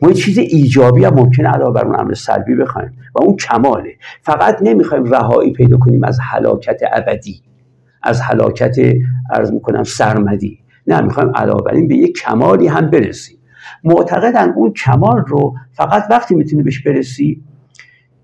ما 0.00 0.08
یه 0.08 0.14
چیز 0.14 0.38
ایجابی 0.38 1.04
هم 1.04 1.14
ممکنه 1.14 1.48
علاوه 1.48 1.72
بر 1.72 1.84
اون 1.84 2.00
امر 2.00 2.14
سلبی 2.14 2.54
بخوایم 2.54 2.92
و 3.14 3.22
اون 3.22 3.36
کماله. 3.36 3.92
فقط 4.22 4.58
نمی‌خوایم 4.62 5.04
رهایی 5.04 5.52
پیدا 5.52 5.76
کنیم 5.76 6.04
از 6.04 6.18
هلاکت 6.32 6.80
ابدی 6.92 7.42
از 8.02 8.20
هلاکت 8.20 8.76
عرض 9.30 9.52
می‌کنم 9.52 9.82
سرمدی. 9.82 10.58
نه 10.86 11.00
می‌خوایم 11.00 11.32
علاوه 11.34 11.62
بر 11.62 11.74
این 11.74 11.88
به 11.88 11.94
یک 11.94 12.18
کمالی 12.18 12.66
هم 12.66 12.90
برسیم. 12.90 13.37
معتقدن 13.84 14.50
اون 14.50 14.72
کمال 14.72 15.24
رو 15.26 15.54
فقط 15.72 16.04
وقتی 16.10 16.34
می‌تونی 16.34 16.62
بهش 16.62 16.82
برسی 16.82 17.42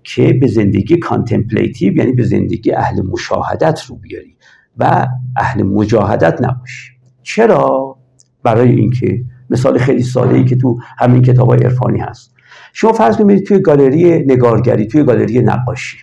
که 0.03 0.33
به 0.33 0.47
زندگی 0.47 0.97
contemplative 0.97 1.97
یعنی 1.97 2.11
به 2.11 2.23
زندگی 2.23 2.71
اهل 2.71 3.01
مشاهدت 3.01 3.81
رو 3.89 3.95
بیاری 3.95 4.37
و 4.77 5.07
اهل 5.37 5.63
مجاهدت 5.63 6.41
نباشی. 6.41 6.91
چرا؟ 7.23 7.97
برای 8.43 8.71
اینکه 8.71 9.23
مثال 9.49 9.77
خیلی 9.77 10.03
ساده 10.03 10.35
ای 10.35 10.45
که 10.45 10.55
تو 10.55 10.79
همین 10.97 11.21
کتاب 11.21 11.49
های 11.49 11.59
عرفانی 11.59 11.99
هست. 11.99 12.35
شما 12.73 12.93
فرض 12.93 13.17
کنید 13.17 13.43
توی 13.45 13.59
گالری 13.59 14.19
نگارگری 14.19 14.87
توی 14.87 15.03
گالری 15.03 15.41
نقاشی 15.41 15.97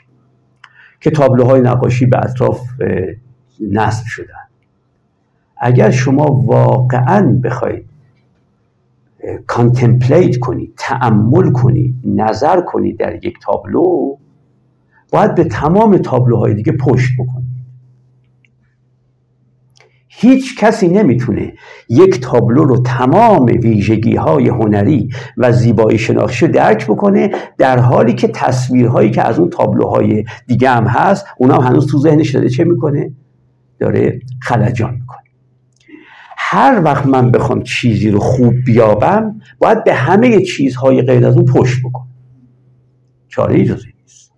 که 1.01 1.11
تابلوهای 1.11 1.61
نقاشی 1.61 2.07
به 2.07 2.19
اطراف 2.19 2.61
نصب 3.71 4.05
شدن. 4.07 4.49
اگر 5.57 5.91
شما 5.91 6.25
واقعا 6.25 7.41
بخواید 7.45 7.92
کانتمپلیت 9.47 10.39
کنید 10.39 10.75
تعمل 10.77 11.53
کنید 11.53 11.95
نظر 12.05 12.61
کنید 12.61 12.99
در 12.99 13.25
یک 13.25 13.35
تابلو 13.43 14.17
باید 15.13 15.35
به 15.35 15.45
تمام 15.45 15.99
تابلوهای 15.99 16.55
دیگه 16.55 16.73
پشت 16.73 17.13
بکنید 17.19 17.53
هیچ 20.09 20.59
کسی 20.59 20.89
نمی‌تونه 20.89 21.53
یک 21.89 22.21
تابلو 22.21 22.65
رو 22.65 22.79
تمام 22.79 23.45
ویژگی 23.45 24.17
های 24.17 24.49
هنری 24.49 25.09
و 25.37 25.53
زیبایی 25.53 25.99
شناختی 25.99 26.47
رو 26.47 26.53
درک 26.53 26.87
بکنه 26.87 27.31
در 27.59 27.79
حالی 27.79 28.15
که 28.15 28.29
تصویرهایی 28.29 29.11
که 29.11 29.23
از 29.23 29.39
اون 29.39 29.51
تابلوهای 29.51 30.25
دیگه 30.47 30.71
هم 30.71 30.85
هست 30.87 31.27
اونا 31.39 31.55
هم 31.55 31.67
هنوز 31.67 31.87
تو 31.87 31.99
ذهنش 31.99 32.35
داره 32.35 32.49
چه 32.49 32.65
می‌کنه؟ 32.65 33.13
داره 33.79 34.21
خلجان 34.43 34.95
می‌کنه. 34.95 35.12
هر 36.55 36.83
وقت 36.85 37.07
من 37.07 37.31
بخوام 37.31 37.62
چیزی 37.62 38.11
رو 38.11 38.19
خوب 38.19 38.55
بیابم 38.67 39.41
باید 39.59 39.85
به 39.85 39.95
همه 39.95 40.43
چیزهای 40.43 41.03
غیر 41.03 41.27
از 41.27 41.37
اون 41.37 41.45
پشت 41.45 41.81
بکنم. 41.85 42.09
چاره 43.29 43.61
اجازه 43.61 43.88
نیست. 44.03 44.33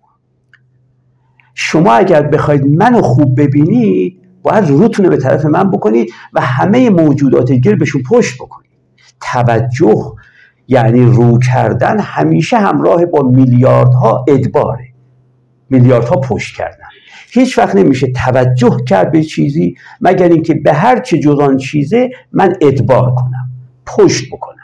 شما 1.53 1.93
اگر 1.93 2.21
بخواید 2.21 2.65
منو 2.65 3.01
خوب 3.01 3.41
ببینید 3.41 4.21
باید 4.43 4.67
روتون 4.67 5.09
به 5.09 5.17
طرف 5.17 5.45
من 5.45 5.71
بکنید 5.71 6.13
و 6.33 6.41
همه 6.41 6.89
موجودات 6.89 7.51
گیر 7.51 7.75
بهشون 7.75 8.03
پشت 8.03 8.35
بکنید. 8.35 8.71
توجه 9.21 10.13
یعنی 10.67 11.05
رو 11.05 11.39
کردن 11.39 11.99
همیشه 11.99 12.57
همراه 12.57 13.05
با 13.05 13.21
میلیاردها 13.21 14.25
ادباره. 14.27 14.85
میلیاردها 15.69 16.15
پشت 16.15 16.55
کردن. 16.55 16.84
هیچ 17.37 17.57
وقت 17.57 17.75
نمیشه 17.75 18.07
توجه 18.07 18.77
کرد 18.87 19.11
به 19.11 19.23
چیزی 19.23 19.75
مگر 20.01 20.29
اینکه 20.29 20.53
به 20.53 20.73
هر 20.73 20.99
چه 20.99 21.19
جز 21.19 21.57
چیزه 21.57 22.09
من 22.31 22.53
ادبار 22.61 23.15
کنم 23.15 23.49
پشت 23.85 24.29
بکنم. 24.31 24.55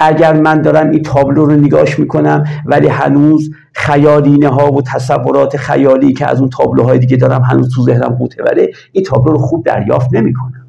اگر 0.00 0.32
من 0.40 0.62
دارم 0.62 0.90
این 0.90 1.02
تابلو 1.02 1.44
رو 1.44 1.56
نگاش 1.56 1.98
می‌کنم 1.98 2.44
ولی 2.66 2.88
هنوز 2.88 3.50
خیالینه 3.72 4.48
ها 4.48 4.72
و 4.72 4.82
تصورات 4.82 5.56
خیالی 5.56 6.12
که 6.12 6.30
از 6.30 6.40
اون 6.40 6.50
تابلوهای 6.50 6.98
دیگه 6.98 7.16
دارم 7.16 7.42
هنوز 7.42 7.74
تو 7.74 7.82
ذهنم 7.82 8.08
قوطه 8.08 8.42
این 8.92 9.04
تابلو 9.04 9.32
رو 9.32 9.38
خوب 9.38 9.64
دریافت 9.64 10.14
نمی‌کنم. 10.14 10.66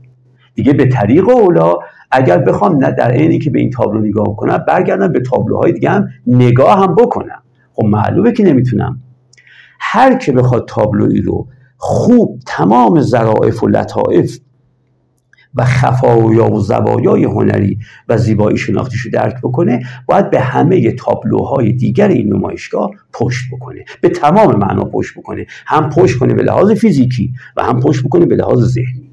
دیگه 0.56 0.74
به 0.74 0.86
طریق 0.86 1.30
اولا 1.30 1.74
اگر 2.12 2.38
بخوام 2.38 2.86
نه 2.86 2.92
در 2.92 3.12
عینی 3.12 3.40
که 3.40 3.50
به 3.50 3.60
این 3.60 3.70
تابلو 3.70 4.02
نگاه 4.02 4.36
کنم 4.36 4.58
برگردم 4.68 5.12
به 5.12 5.20
تابلوهای 5.20 5.72
دیگه 5.72 5.90
هم 5.90 6.08
نگاه 6.28 6.80
هم 6.80 6.96
بکنم. 6.96 7.42
خب 7.74 7.86
معلومه 7.86 8.32
که 8.32 8.44
نمی‌تونم. 8.44 9.00
هر 9.80 10.18
که 10.18 10.32
بخواد 10.32 10.68
تابلوی 10.68 11.22
رو 11.22 11.48
خوب 11.78 12.40
تمام 12.46 13.02
ظرافت 13.02 13.64
و 13.64 13.68
لطائف 13.68 14.38
و 15.56 15.66
خفایا 15.66 16.52
و 16.52 16.60
زوایای 16.60 17.24
هنری 17.24 17.80
و 18.10 18.18
زیبایی 18.18 18.58
شناختیش 18.58 19.02
رو 19.02 19.12
درک 19.12 19.36
بکنه 19.44 19.84
باید 20.06 20.30
به 20.30 20.40
همه 20.40 20.92
تابلوهای 20.92 21.74
دیگر 21.74 22.08
این 22.08 22.34
نمایشگاه 22.34 22.92
پشت 23.14 23.46
بکنه. 23.52 23.86
به 24.02 24.10
تمام 24.10 24.56
معنا 24.56 24.84
پشت 24.84 25.18
بکنه. 25.18 25.46
هم 25.66 25.90
پشت 25.90 26.20
کنه 26.20 26.34
به 26.34 26.44
لحاظ 26.44 26.72
فیزیکی 26.72 27.34
و 27.58 27.64
هم 27.64 27.80
پشت 27.80 28.04
بکنه 28.04 28.26
به 28.26 28.36
لحاظ 28.36 28.64
ذهنی. 28.64 29.12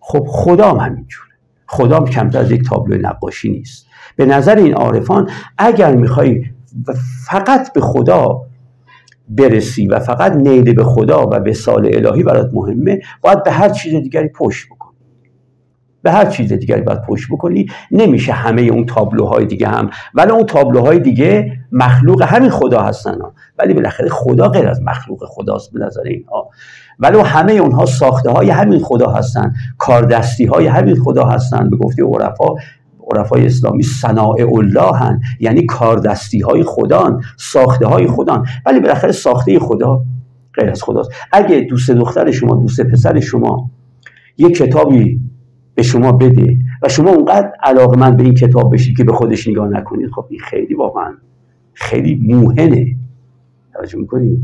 خب 0.00 0.24
خدام 0.28 0.78
همینجوره. 0.78 1.28
خدام 1.66 2.04
کمتر 2.04 2.38
از 2.38 2.50
یک 2.50 2.68
تابلو 2.68 2.98
نقاشی 3.08 3.50
نیست. 3.50 3.86
به 4.16 4.26
نظر 4.26 4.56
این 4.56 4.74
عارفان 4.74 5.30
اگر 5.58 5.96
می‌خوای 5.96 6.44
فقط 7.26 7.72
به 7.72 7.80
خدا 7.80 8.47
برسی 9.28 9.86
و 9.86 9.98
فقط 9.98 10.32
نیل 10.32 10.74
به 10.74 10.84
خدا 10.84 11.30
و 11.32 11.40
به 11.40 11.52
سال 11.52 11.90
الهی 11.94 12.22
برات 12.22 12.50
مهمه 12.52 13.00
باید 13.20 13.42
به 13.44 13.50
هر 13.50 13.68
چیز 13.68 13.94
دیگری 13.94 14.28
پشت 14.28 14.66
بکنی. 14.66 14.78
به 16.02 16.10
هر 16.10 16.26
چیز 16.26 16.52
دیگری 16.52 16.80
باید 16.80 17.02
پشت 17.02 17.28
بکنی. 17.30 17.66
نمیشه 17.90 18.32
همه 18.32 18.62
اون 18.62 18.86
تابلوهای 18.86 19.46
دیگه 19.46 19.68
هم 19.68 19.90
ولی 20.14 20.30
اون 20.30 20.46
تابلوهای 20.46 20.98
دیگه 20.98 21.52
مخلوق 21.72 22.22
همین 22.22 22.50
خدا 22.50 22.80
هستن 22.80 23.18
ولی 23.58 23.74
بالاخره 23.74 24.08
خدا 24.08 24.48
غیر 24.48 24.68
از 24.68 24.82
مخلوق 24.82 25.24
خداست 25.26 25.72
به 25.72 25.80
نظر 25.80 26.02
اینها. 26.02 26.50
ولی 26.98 27.18
همه 27.18 27.52
اونها 27.52 27.86
ساخته 27.86 28.30
های 28.30 28.50
همین 28.50 28.78
خدا 28.78 29.10
هستن. 29.10 29.54
کاردستی 29.78 30.44
های 30.44 30.66
همین 30.66 30.96
خدا 30.96 31.24
هستن 31.24 31.70
به 31.70 31.76
گفته 31.76 32.04
عرفا. 32.04 32.46
عرفای 33.14 33.46
اسلامی 33.46 33.82
صناع 33.82 34.36
الله 34.54 34.96
هن 34.96 35.20
یعنی 35.40 35.66
کاردستی 35.66 36.40
های 36.40 36.62
خدان 36.62 37.22
ساخته 37.36 37.86
های 37.86 38.06
خدان. 38.06 38.46
ولی 38.66 38.80
بالاخره 38.80 39.12
ساخته 39.12 39.58
خدا 39.58 40.02
غیر 40.54 40.70
از 40.70 40.82
خداست. 40.82 41.10
اگه 41.32 41.60
دوست 41.60 41.90
دختر 41.90 42.30
شما 42.30 42.54
دوست 42.54 42.80
پسر 42.80 43.20
شما 43.20 43.70
یک 44.38 44.56
کتابی 44.56 45.20
به 45.74 45.82
شما 45.82 46.12
بده 46.12 46.56
و 46.82 46.88
شما 46.88 47.10
اونقدر 47.10 47.52
علاقه 47.62 47.96
من 47.96 48.16
به 48.16 48.22
این 48.22 48.34
کتاب 48.34 48.72
بشید 48.74 48.96
که 48.96 49.04
به 49.04 49.12
خودش 49.12 49.48
نگاه 49.48 49.68
نکنید 49.68 50.10
خب 50.10 50.26
این 50.28 50.40
خیلی 50.40 50.74
واقعا 50.74 51.14
خیلی 51.74 52.14
موهنه. 52.14 52.96
توجه 53.74 53.98
می‌کنید 53.98 54.38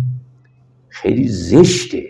خیلی 0.88 1.29
زشته. 1.29 2.03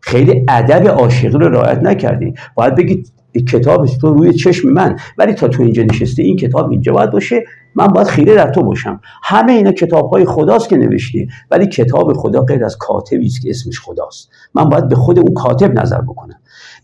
خیلی 0.00 0.44
ادب 0.48 0.88
عاشقی 0.88 1.28
رو 1.28 1.48
رعایت 1.48 1.78
نکردید 1.82 2.38
باید 2.54 2.74
بگید 2.74 3.12
کتاب 3.40 3.86
تو 3.86 4.14
روی 4.14 4.32
چشم 4.32 4.68
من. 4.68 4.98
ولی 5.18 5.32
تا 5.32 5.48
تو 5.48 5.62
اینجا 5.62 5.82
نشسته 5.82 6.22
این 6.22 6.36
کتاب 6.36 6.70
اینجا 6.70 6.92
باید 6.92 7.10
باشه. 7.10 7.44
من 7.74 7.86
باید 7.86 8.06
خیره 8.06 8.34
در 8.34 8.50
تو 8.50 8.62
باشم. 8.62 9.00
همه 9.22 9.52
اینا 9.52 9.72
کتاب 9.72 10.10
های 10.10 10.24
خداست 10.24 10.68
که 10.68 10.76
نوشته 10.76 11.26
ولی 11.50 11.66
کتاب 11.66 12.12
خدا 12.12 12.42
غیر 12.42 12.64
از 12.64 12.76
کاتبی 12.78 13.26
است 13.26 13.42
که 13.42 13.50
اسمش 13.50 13.80
خداست. 13.80 14.30
من 14.54 14.64
باید 14.64 14.88
به 14.88 14.94
خود 14.94 15.18
اون 15.18 15.34
کاتب 15.34 15.80
نظر 15.80 16.00
بکنم. 16.00 16.38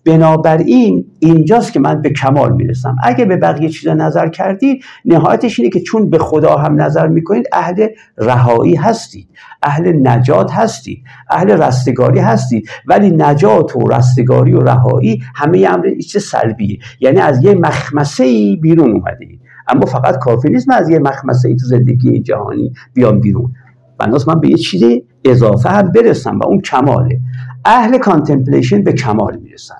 بنابراین 0.04 1.06
اینجاست 1.18 1.72
که 1.72 1.80
من 1.80 2.02
به 2.02 2.10
کمال 2.10 2.52
می‌رسم. 2.52 2.96
اگه 3.02 3.24
به 3.24 3.36
بقیه 3.36 3.68
چیزا 3.68 3.94
نظر 3.94 4.28
کردید 4.28 4.84
نهایتش 5.04 5.60
اینه 5.60 5.70
که 5.70 5.80
چون 5.80 6.10
به 6.10 6.18
خدا 6.18 6.56
هم 6.56 6.82
نظر 6.82 7.08
می‌کنید 7.08 7.46
اهل 7.52 7.86
رهایی 8.18 8.74
هستید 8.74 9.28
اهل 9.62 10.08
نجات 10.08 10.52
هستید 10.52 11.04
اهل 11.30 11.50
رستگاری 11.62 12.18
هستید. 12.18 12.68
ولی 12.86 13.10
نجات 13.10 13.76
و 13.76 13.88
رستگاری 13.88 14.52
و 14.52 14.60
رهایی 14.60 15.22
همه 15.34 15.66
امر 15.70 15.90
چیز 15.94 16.22
سلبیه. 16.22 16.78
یعنی 17.00 17.20
از 17.20 17.44
یه 17.44 17.54
مخمسه 17.54 18.24
ای 18.24 18.56
بیرون 18.56 18.92
اومدید 18.92 19.40
اما 19.68 19.86
فقط 19.86 20.18
کافی 20.18 20.48
نیست 20.48 20.68
من 20.68 20.74
از 20.74 20.88
یه 20.88 20.98
مخمسه 20.98 21.48
ای 21.48 21.56
تو 21.56 21.66
زندگی 21.66 22.20
جهانی 22.20 22.72
بیام 22.94 23.20
بیرون. 23.20 23.52
بناست 23.98 24.28
من 24.28 24.40
به 24.40 24.48
یه 24.48 24.56
چیز 24.56 24.82
اضافه 25.24 25.68
هم 25.68 25.92
برسم 25.92 26.38
و 26.38 26.46
اون 26.46 26.60
کماله. 26.60 27.20
اهل 27.64 27.98
contemplation 27.98 28.82
به 28.82 28.92
کمال 28.92 29.36
می‌رسن. 29.36 29.74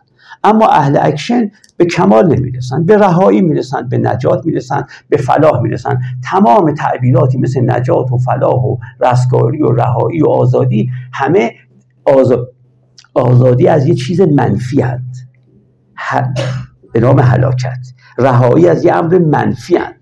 اما 0.44 0.68
اهل 0.68 0.98
اکشن 1.03 1.51
به 1.77 1.85
کمال 1.85 2.37
نمی‌رسن. 2.37 2.85
به 2.85 2.98
رهایی 2.98 3.40
می‌رسن 3.40 3.88
به 3.88 3.98
نجات 3.98 4.46
می‌رسن 4.46 4.83
به 5.09 5.16
فلاح 5.16 5.62
می‌رسن. 5.62 6.01
تمام 6.31 6.74
تعبیراتی 6.74 7.38
مثل 7.38 7.70
نجات 7.70 8.12
و 8.12 8.18
فلاح 8.18 8.62
و 8.62 8.77
رستگاری 9.01 9.62
و 9.62 9.72
رهایی 9.72 10.22
و 10.22 10.29
آزادی 10.29 10.90
همه 11.12 11.53
آزادی 13.14 13.68
از 13.68 13.87
یه 13.87 13.94
چیز 13.94 14.20
منفی 14.20 14.81
هست. 14.81 15.29
به 16.92 17.01
نام 17.01 17.20
حلاکت 17.20 17.79
رهایی 18.18 18.68
از 18.68 18.85
یه 18.85 18.94
امر 18.94 19.18
منفی 19.18 19.76
هست. 19.76 19.94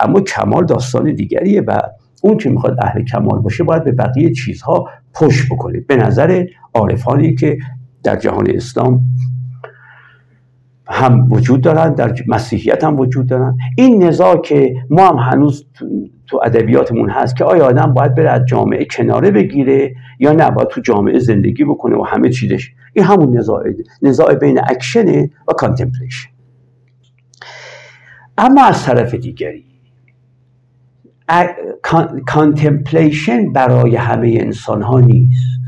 اما 0.00 0.20
کمال 0.20 0.66
داستان 0.66 1.14
دیگریه 1.14 1.60
و 1.60 1.78
اون 2.22 2.36
که 2.36 2.50
می‌خواد 2.50 2.76
اهل 2.82 3.04
کمال 3.04 3.38
باشه 3.38 3.64
باید 3.64 3.84
به 3.84 3.92
بقیه 3.92 4.32
چیزها 4.32 4.88
پشت 5.14 5.52
بکنه. 5.52 5.80
به 5.80 5.96
نظر 5.96 6.46
عارفانی 6.74 7.34
که 7.34 7.58
در 8.02 8.16
جهان 8.16 8.50
اسلام 8.50 9.00
هم 10.86 11.32
وجود 11.32 11.60
دارن 11.60 11.94
در 11.94 12.14
مسیحیت 12.26 12.84
هم 12.84 12.98
وجود 12.98 13.26
دارن. 13.26 13.56
این 13.76 14.02
نزاع 14.02 14.40
که 14.40 14.74
ما 14.90 15.08
هم 15.08 15.16
هنوز 15.16 15.66
تو 16.26 16.40
ادبیاتمون 16.44 17.10
هست 17.10 17.36
که 17.36 17.44
آیا 17.44 17.66
آدم 17.66 17.94
باید 17.94 18.14
بره 18.14 18.30
از 18.30 18.42
جامعه 18.46 18.84
کناره 18.84 19.30
بگیره 19.30 19.94
یا 20.18 20.32
نه؟ 20.32 20.50
باید 20.50 20.68
تو 20.68 20.80
جامعه 20.80 21.18
زندگی 21.18 21.64
بکنه 21.64 21.96
و 21.96 22.02
همه 22.02 22.30
چیزش. 22.30 22.70
این 22.92 23.04
همون 23.04 23.38
نزاع 23.38 23.64
نزاع 24.02 24.34
بین 24.34 24.60
اکشن 24.68 25.22
و 25.22 25.52
contemplation. 25.56 26.33
اما 28.38 28.64
از 28.64 28.84
طرف 28.84 29.14
دیگری 29.14 29.64
contemplation 32.26 33.52
برای 33.52 33.96
همه 33.96 34.36
انسان 34.40 34.82
ها 34.82 35.00
نیست. 35.00 35.60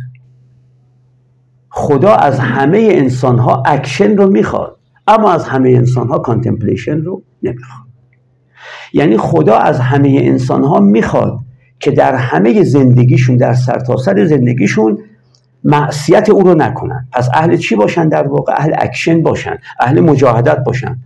خدا 1.70 2.14
از 2.14 2.38
همه 2.38 2.88
انسان 2.90 3.38
ها 3.38 3.62
اکشن 3.66 4.16
رو 4.16 4.31
می‌خواد 4.31 4.76
اما 5.07 5.33
از 5.33 5.44
همه 5.44 5.70
انسان 5.70 6.09
ها 6.09 6.18
contemplation 6.18 7.01
رو 7.00 7.22
نمی‌خواد. 7.42 7.87
یعنی 8.92 9.16
خدا 9.16 9.59
از 9.59 9.81
همه 9.81 10.18
انسان 10.22 10.64
ها 10.64 10.81
می‌خواد 10.81 11.38
که 11.81 11.90
در 11.90 12.14
همه 12.14 12.62
زندگیشون 12.62 13.37
در 13.37 13.55
سرتاسر 13.55 14.14
سر 14.14 14.24
زندگیشون 14.24 14.98
معصیت 15.64 16.31
او 16.31 16.40
رو 16.42 16.55
نکنن. 16.55 17.09
پس 17.12 17.29
اهل 17.35 17.57
چی 17.57 17.76
باشن 17.76 18.09
در 18.09 18.29
واقع؟ 18.29 18.55
اهل 18.57 18.72
اکشن 18.79 19.22
باشن 19.22 19.59
اهل 19.81 20.00
مجاهدت 20.00 20.64
باشن. 20.64 20.98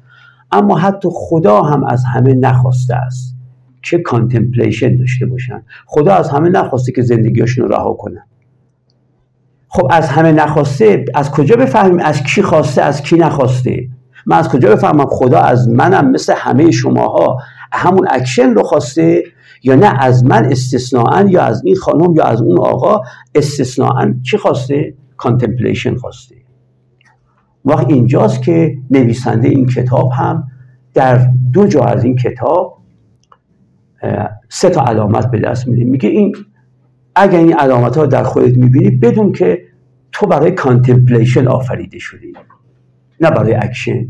اما 0.53 0.79
حتی 0.79 1.09
خدا 1.13 1.63
هم 1.63 1.85
از 1.85 2.05
همه 2.05 2.35
نخواسته 2.35 2.95
است 2.95 3.37
که 3.83 3.99
contemplation 3.99 4.97
داشته 4.97 5.27
باشن. 5.27 5.63
خدا 5.87 6.15
از 6.15 6.31
همه 6.31 6.49
نخواسته 6.49 6.93
که 6.93 7.03
زندگیشون 7.03 7.65
رو 7.65 7.75
رها 7.75 7.93
کنن. 7.93 8.25
خب 9.69 9.89
از 9.91 10.09
همه 10.09 10.33
نخواسته 10.33 11.05
از 11.15 11.31
کجا 11.31 11.57
بفهمیم 11.57 11.99
از 11.99 12.23
کی 12.23 12.43
خواسته 12.43 12.83
از 12.83 13.03
کی 13.03 13.17
نخواسته؟ 13.17 13.89
من 14.27 14.37
از 14.37 14.49
کجا 14.49 14.71
بفهمم 14.71 15.07
خدا 15.07 15.39
از 15.39 15.69
منم 15.69 16.11
مثل 16.11 16.35
همه 16.37 16.71
شماها 16.71 17.39
همون 17.73 18.07
اکشن 18.11 18.55
رو 18.55 18.63
خواسته 18.63 19.23
یا 19.63 19.75
نه 19.75 20.05
از 20.05 20.25
من 20.25 20.45
استثنائاً 20.45 21.23
یا 21.29 21.43
از 21.43 21.63
این 21.65 21.77
خانم 21.77 22.15
یا 22.15 22.25
از 22.25 22.43
اون 22.43 22.59
آقا 22.59 23.01
استثنائاً 23.35 24.15
چی 24.23 24.37
خواسته؟ 24.37 24.95
contemplation 25.17 25.97
خواسته. 25.97 26.40
وقت 27.65 27.91
اینجاست 27.91 28.43
که 28.43 28.79
نویسنده 28.91 29.49
این 29.49 29.67
کتاب 29.67 30.11
هم 30.15 30.45
در 30.95 31.31
دو 31.53 31.67
جا 31.67 31.81
از 31.81 32.05
این 32.05 32.17
کتاب 32.17 32.79
سه 34.49 34.71
تا 34.71 34.85
علامت 34.85 35.31
به 35.31 35.39
دست 35.39 35.69
میده. 35.69 35.85
میگه 35.85 36.09
این 36.09 36.37
اگر 37.15 37.39
این 37.39 37.55
علامت 37.55 37.97
ها 37.97 38.07
در 38.07 38.23
خودت 38.23 38.57
می‌بینی 38.57 38.91
بدون 38.91 39.33
که 39.33 39.63
تو 40.13 40.27
برای 40.27 40.51
contemplation 40.51 41.49
آفریده 41.49 41.99
شدی 41.99 42.33
نه 43.21 43.31
برای 43.31 43.55
اکشن. 43.55 44.07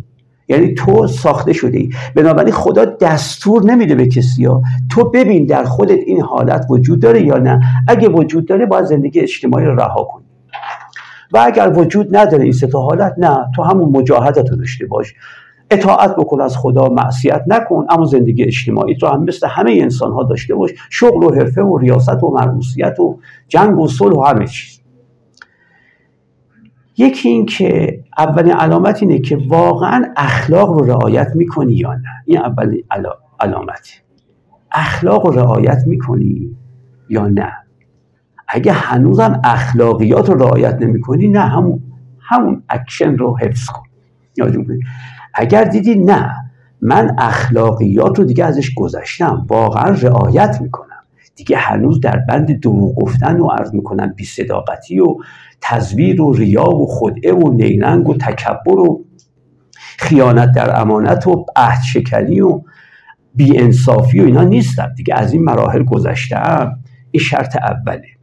یعنی 0.48 0.74
تو 0.74 1.06
ساخته 1.06 1.52
شده 1.52 1.78
ای 1.78 1.90
بنابراین 2.14 2.52
خدا 2.52 2.84
دستور 2.84 3.64
نمیده 3.64 3.94
به 3.94 4.06
کسی 4.06 4.44
ها. 4.44 4.62
تو 4.90 5.10
ببین 5.10 5.46
در 5.46 5.64
خودت 5.64 5.98
این 6.06 6.20
حالت 6.20 6.66
وجود 6.70 7.00
داره 7.00 7.22
یا 7.22 7.38
نه. 7.38 7.60
اگه 7.88 8.08
وجود 8.08 8.46
داره 8.46 8.66
باید 8.66 8.84
زندگی 8.84 9.20
اجتماعی 9.20 9.66
رو 9.66 9.74
رها 9.74 10.04
کنی. 10.04 10.24
و 11.32 11.42
اگر 11.46 11.72
وجود 11.76 12.16
نداره 12.16 12.42
این 12.44 12.52
سه 12.52 12.71
تا 12.71 12.80
حالت 12.80 13.14
نه 13.18 13.46
تو 13.56 13.62
همون 13.62 13.88
مجاهدت 13.88 14.50
رو 14.50 14.56
داشته 14.56 14.86
باش. 14.86 15.14
اطاعت 15.70 16.16
بکن 16.16 16.40
از 16.40 16.56
خدا 16.56 16.88
معصیت 16.88 17.44
نکن 17.46 17.86
اما 17.90 18.04
زندگی 18.04 18.44
اجتماعی 18.44 18.96
تو 18.96 19.06
هم 19.06 19.24
مثل 19.24 19.46
همه 19.46 19.70
انسان 19.70 20.12
ها 20.12 20.22
داشته 20.22 20.54
باش. 20.54 20.70
شغل 20.90 21.24
و 21.24 21.34
حرفه 21.34 21.62
و 21.62 21.78
ریاست 21.78 22.22
و 22.22 22.30
مرئوسیت 22.30 23.00
و 23.00 23.18
جنگ 23.48 23.78
و 23.78 23.88
صلح 23.88 24.16
و 24.16 24.22
همه 24.22 24.46
چیز. 24.46 24.80
یکی 26.96 27.28
این 27.28 27.46
که 27.46 28.00
اولین 28.18 28.52
علامت 28.52 29.02
اینه 29.02 29.18
که 29.18 29.38
واقعا 29.48 30.04
اخلاق 30.16 30.68
رو 30.70 30.84
رعایت 30.84 31.32
می‌کنی 31.34 31.72
یا 31.72 31.94
نه. 31.94 32.02
این 32.24 32.38
اولین 32.38 32.84
علامت 33.40 34.02
اخلاق 34.72 35.26
رو 35.26 35.32
رعایت 35.32 35.82
می‌کنی 35.86 36.56
یا 37.08 37.28
نه. 37.28 37.52
اگه 38.52 38.72
هنوزم 38.72 39.40
اخلاقیات 39.44 40.30
رو 40.30 40.42
رعایت 40.42 40.76
نمی‌کنی 40.80 41.28
نه 41.28 41.40
همون 41.40 41.82
همون 42.20 42.62
اکشن 42.68 43.16
رو 43.16 43.38
حفظ 43.38 43.66
کن. 43.66 43.82
اگر 45.34 45.64
دیدی 45.64 45.94
نه 45.94 46.34
من 46.82 47.16
اخلاقیات 47.18 48.18
رو 48.18 48.24
دیگه 48.24 48.44
ازش 48.44 48.74
گذشتم 48.74 49.46
واقعا 49.48 49.90
رعایت 49.90 50.58
می‌کنم. 50.60 50.86
دیگه 51.36 51.56
هنوز 51.56 52.00
در 52.00 52.16
بند 52.28 52.60
دروغ 52.60 52.94
گفتن 52.94 53.40
و 53.40 53.46
عرض 53.46 53.74
می‌کنم 53.74 54.12
بی 54.16 54.24
صداقتی 54.24 55.00
و 55.00 55.14
تزویر 55.60 56.22
و 56.22 56.32
ریا 56.32 56.70
و 56.70 56.86
خدعه 56.90 57.34
و 57.34 57.52
نیرنگ 57.52 58.08
و 58.08 58.14
تکبر 58.14 58.78
و 58.78 59.04
خیانت 59.98 60.52
در 60.52 60.80
امانت 60.80 61.26
و 61.26 61.46
عهد 61.56 61.82
شکنی 61.82 62.40
و 62.40 62.62
بی 63.34 63.58
انصافی 63.58 64.20
و 64.20 64.24
اینا 64.24 64.42
نیستم. 64.42 64.92
دیگه 64.96 65.14
از 65.14 65.32
این 65.32 65.44
مراحل 65.44 65.82
گذشتم. 65.82 66.78
این 67.10 67.22
شرط 67.22 67.56
اوله. 67.56 68.19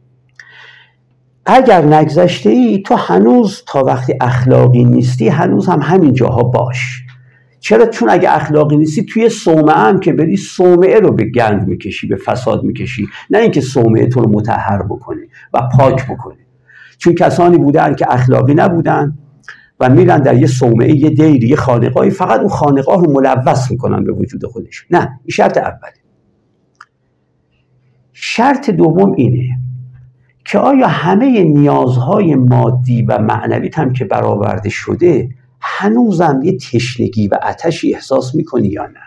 اگر 1.50 1.84
نگذشته 1.84 2.50
ای 2.50 2.82
تو 2.82 2.94
هنوز 2.94 3.62
تا 3.66 3.84
وقتی 3.84 4.14
اخلاقی 4.20 4.84
نیستی 4.84 5.28
هنوز 5.28 5.68
هم 5.68 5.80
همین 5.82 6.12
جاها 6.12 6.42
باش. 6.42 7.02
چرا؟ 7.60 7.86
چون 7.86 8.10
اگه 8.10 8.34
اخلاقی 8.36 8.76
نیستی 8.76 9.04
توی 9.04 9.28
صومعه 9.28 9.76
هم 9.76 10.00
که 10.00 10.12
بری 10.12 10.36
صومعه 10.36 11.00
رو 11.00 11.12
به 11.12 11.24
گند 11.24 11.68
می‌کشی 11.68 12.06
به 12.06 12.16
فساد 12.16 12.64
می‌کشی. 12.64 13.08
نه 13.30 13.38
اینکه 13.38 13.60
صومعه 13.60 14.06
تو 14.06 14.20
رو 14.20 14.30
متحر 14.30 14.82
بکنی 14.82 15.22
و 15.54 15.68
پاک 15.76 16.06
بکنی 16.06 16.38
چون 16.98 17.14
کسانی 17.14 17.56
بودن 17.58 17.94
که 17.94 18.06
اخلاقی 18.08 18.54
نبودن 18.54 19.18
و 19.80 19.90
میرن 19.90 20.18
در 20.18 20.36
یه 20.36 20.46
صومعه 20.46 20.96
یه 20.96 21.10
دیری 21.10 21.48
یه 21.48 21.56
خانقاهی 21.56 22.10
فقط 22.10 22.40
اون 22.40 22.48
خانقاه 22.48 23.04
رو 23.04 23.12
ملوث 23.12 23.70
می‌کنن 23.70 24.04
به 24.04 24.12
وجود 24.12 24.44
خودش. 24.44 24.86
نه 24.90 25.00
این 25.00 25.30
شرط 25.30 25.58
اوله. 25.58 25.92
شرط 28.12 28.70
دوم 28.70 29.12
اینه 29.12 29.67
که 30.50 30.58
آیا 30.58 30.86
همه 30.86 31.44
نیازهای 31.44 32.34
مادی 32.34 33.02
و 33.02 33.18
معنوی 33.18 33.70
هم 33.74 33.92
که 33.92 34.04
برآورده 34.04 34.68
شده 34.68 35.28
هنوزم 35.60 36.40
یه 36.44 36.56
تشنگی 36.56 37.28
و 37.28 37.38
اتشی 37.48 37.94
احساس 37.94 38.34
می‌کنی 38.34 38.68
یا 38.68 38.86
نه؟ 38.86 39.00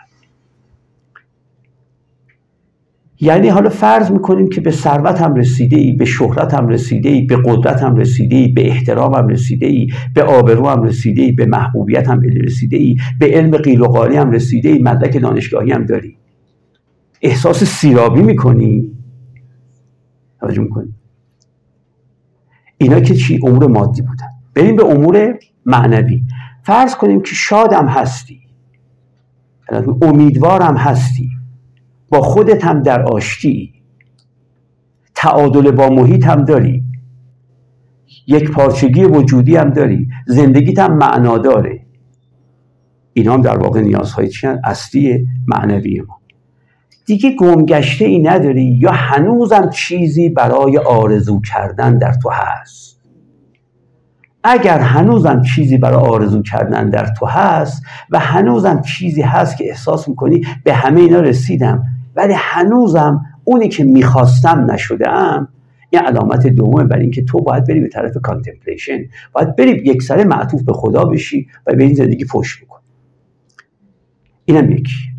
یعنی 3.20 3.48
حالا 3.48 3.70
فرض 3.70 4.10
می‌کنیم 4.10 4.48
که 4.48 4.60
به 4.60 4.70
ثروت 4.70 5.22
هم 5.22 5.34
رسیده 5.34 5.76
ای 5.76 5.92
به 5.92 6.04
شهرت 6.04 6.54
هم 6.54 6.68
رسیده 6.68 7.08
ای 7.08 7.22
به 7.22 7.36
قدرت 7.44 7.82
هم 7.82 7.96
رسیده 7.96 8.36
ای 8.36 8.48
به 8.48 8.68
احترام 8.68 9.14
هم 9.14 9.28
رسیده 9.28 9.66
ای 9.66 9.86
به 10.14 10.22
آبرو 10.22 10.68
هم 10.68 10.82
رسیده 10.82 11.22
ای 11.22 11.32
به 11.32 11.46
محبوبیت 11.46 12.08
هم 12.08 12.20
رسیده 12.20 12.76
ای 12.76 12.96
به 13.18 13.26
علم 13.26 13.56
قیل 13.56 13.80
و 13.80 13.84
قالی 13.84 14.16
هم 14.16 14.30
رسیده 14.30 14.68
ای 14.68 14.78
مدرک 14.78 15.22
دانشگاهی 15.22 15.72
هم 15.72 15.86
داری. 15.86 16.16
احساس 17.22 17.64
سیرابی 17.64 18.22
می‌کنی؟ 18.22 18.90
توجه 20.40 20.62
می‌کنی؟ 20.62 20.94
اینا 22.82 23.00
که 23.00 23.14
چی؟ 23.14 23.40
امور 23.46 23.66
مادی 23.66 24.02
بودن. 24.02 24.28
بریم 24.54 24.76
به 24.76 24.84
امور 24.84 25.38
معنوی. 25.66 26.22
فرض 26.62 26.94
کنیم 26.94 27.22
که 27.22 27.34
شادم 27.34 27.86
هستی. 27.86 28.40
امیدوارم 30.02 30.76
هستی. 30.76 31.30
با 32.08 32.20
خودت 32.20 32.64
هم 32.64 32.82
در 32.82 33.02
آشتی. 33.02 33.72
تعادل 35.14 35.70
با 35.70 35.88
محیط 35.88 36.26
هم 36.26 36.44
داری. 36.44 36.84
یک 38.26 38.50
پارچگی 38.50 39.04
وجودی 39.04 39.56
هم 39.56 39.70
داری. 39.70 40.08
زندگیت 40.26 40.78
هم 40.78 40.96
معنا 40.96 41.38
داره 41.38 41.86
اینا 43.12 43.34
هم 43.34 43.40
در 43.40 43.58
واقع 43.58 43.80
نیازهای 43.80 44.28
چی 44.28 44.46
اصلی 44.46 45.28
معنوی 45.46 46.00
ما. 46.00 46.21
دیگه 47.06 47.36
گمگشته 47.36 48.04
ای 48.04 48.18
نداری 48.18 48.64
یا 48.64 48.92
هنوزم 48.92 49.70
چیزی 49.70 50.28
برای 50.28 50.78
آرزو 50.78 51.40
کردن 51.40 51.98
در 51.98 52.12
تو 52.12 52.30
هست؟ 52.30 52.92
اگر 54.44 54.78
هنوزم 54.78 55.42
چیزی 55.42 55.78
برای 55.78 56.04
آرزو 56.04 56.42
کردن 56.42 56.90
در 56.90 57.06
تو 57.06 57.26
هست 57.26 57.82
و 58.10 58.18
هنوزم 58.18 58.80
چیزی 58.80 59.22
هست 59.22 59.56
که 59.56 59.68
احساس 59.68 60.08
می‌کنی 60.08 60.40
به 60.64 60.74
همه 60.74 61.00
اینا 61.00 61.20
رسیدم 61.20 61.84
ولی 62.16 62.34
هنوزم 62.36 63.24
اونی 63.44 63.68
که 63.68 63.84
می‌خواستم 63.84 64.70
نشدم 64.70 65.48
این 65.90 66.02
علامت 66.02 66.46
دومه 66.46 66.84
برای 66.84 67.02
اینکه 67.02 67.24
تو 67.24 67.38
باید 67.38 67.66
بری 67.66 67.80
به 67.80 67.88
طرف 67.88 68.16
contemplation 68.22 68.98
باید 69.32 69.56
بری 69.56 69.70
یک 69.70 70.02
سره 70.02 70.24
معطوف 70.24 70.62
به 70.62 70.72
خدا 70.72 71.04
بشی 71.04 71.48
و 71.66 71.74
به 71.74 71.84
این 71.84 71.94
زندگی 71.94 72.24
پشت 72.24 72.64
بکن 72.64 72.80
اینم 74.44 74.72
یکی. 74.72 75.11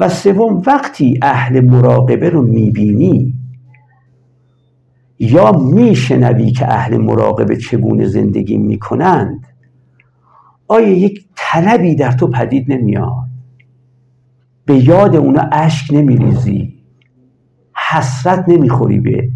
و 0.00 0.08
سوم 0.08 0.62
وقتی 0.66 1.18
اهل 1.22 1.60
مراقبه 1.60 2.30
رو 2.30 2.42
می‌بینی 2.42 3.34
یا 5.18 5.52
میشنوی 5.52 6.52
که 6.52 6.72
اهل 6.72 6.96
مراقبه 6.96 7.56
چگونه 7.56 8.06
زندگی 8.06 8.56
می‌کنند 8.56 9.46
آیا 10.68 10.88
یک 10.88 11.24
طلبی 11.36 11.94
در 11.94 12.12
تو 12.12 12.26
پدید 12.26 12.72
نمیاد؟ 12.72 13.30
به 14.64 14.88
یاد 14.88 15.16
اونا 15.16 15.48
اشک 15.52 15.94
نمیریزی 15.94 16.74
حسرت 17.90 18.44
نمی‌خوری 18.48 19.00
به 19.00 19.28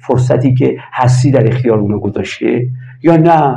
فرصتی 0.00 0.54
که 0.54 0.76
هستی 0.92 1.30
در 1.30 1.48
اختیار 1.48 1.78
اونا 1.78 1.98
گذاشته؟ 1.98 2.66
یا 3.02 3.16
نه؟ 3.16 3.56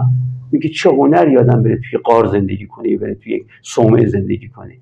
میگه 0.52 0.70
چه 0.70 0.90
هنر 0.90 1.28
یادم 1.28 1.64
بره 1.64 1.80
توی 1.90 2.00
قار 2.04 2.28
زندگی 2.28 2.68
کنه 2.68 2.98
بره 2.98 3.16
توی 3.16 3.34
یک 3.34 3.46
صومعه 3.62 4.08
زندگی 4.08 4.48
کنه؟ 4.48 4.74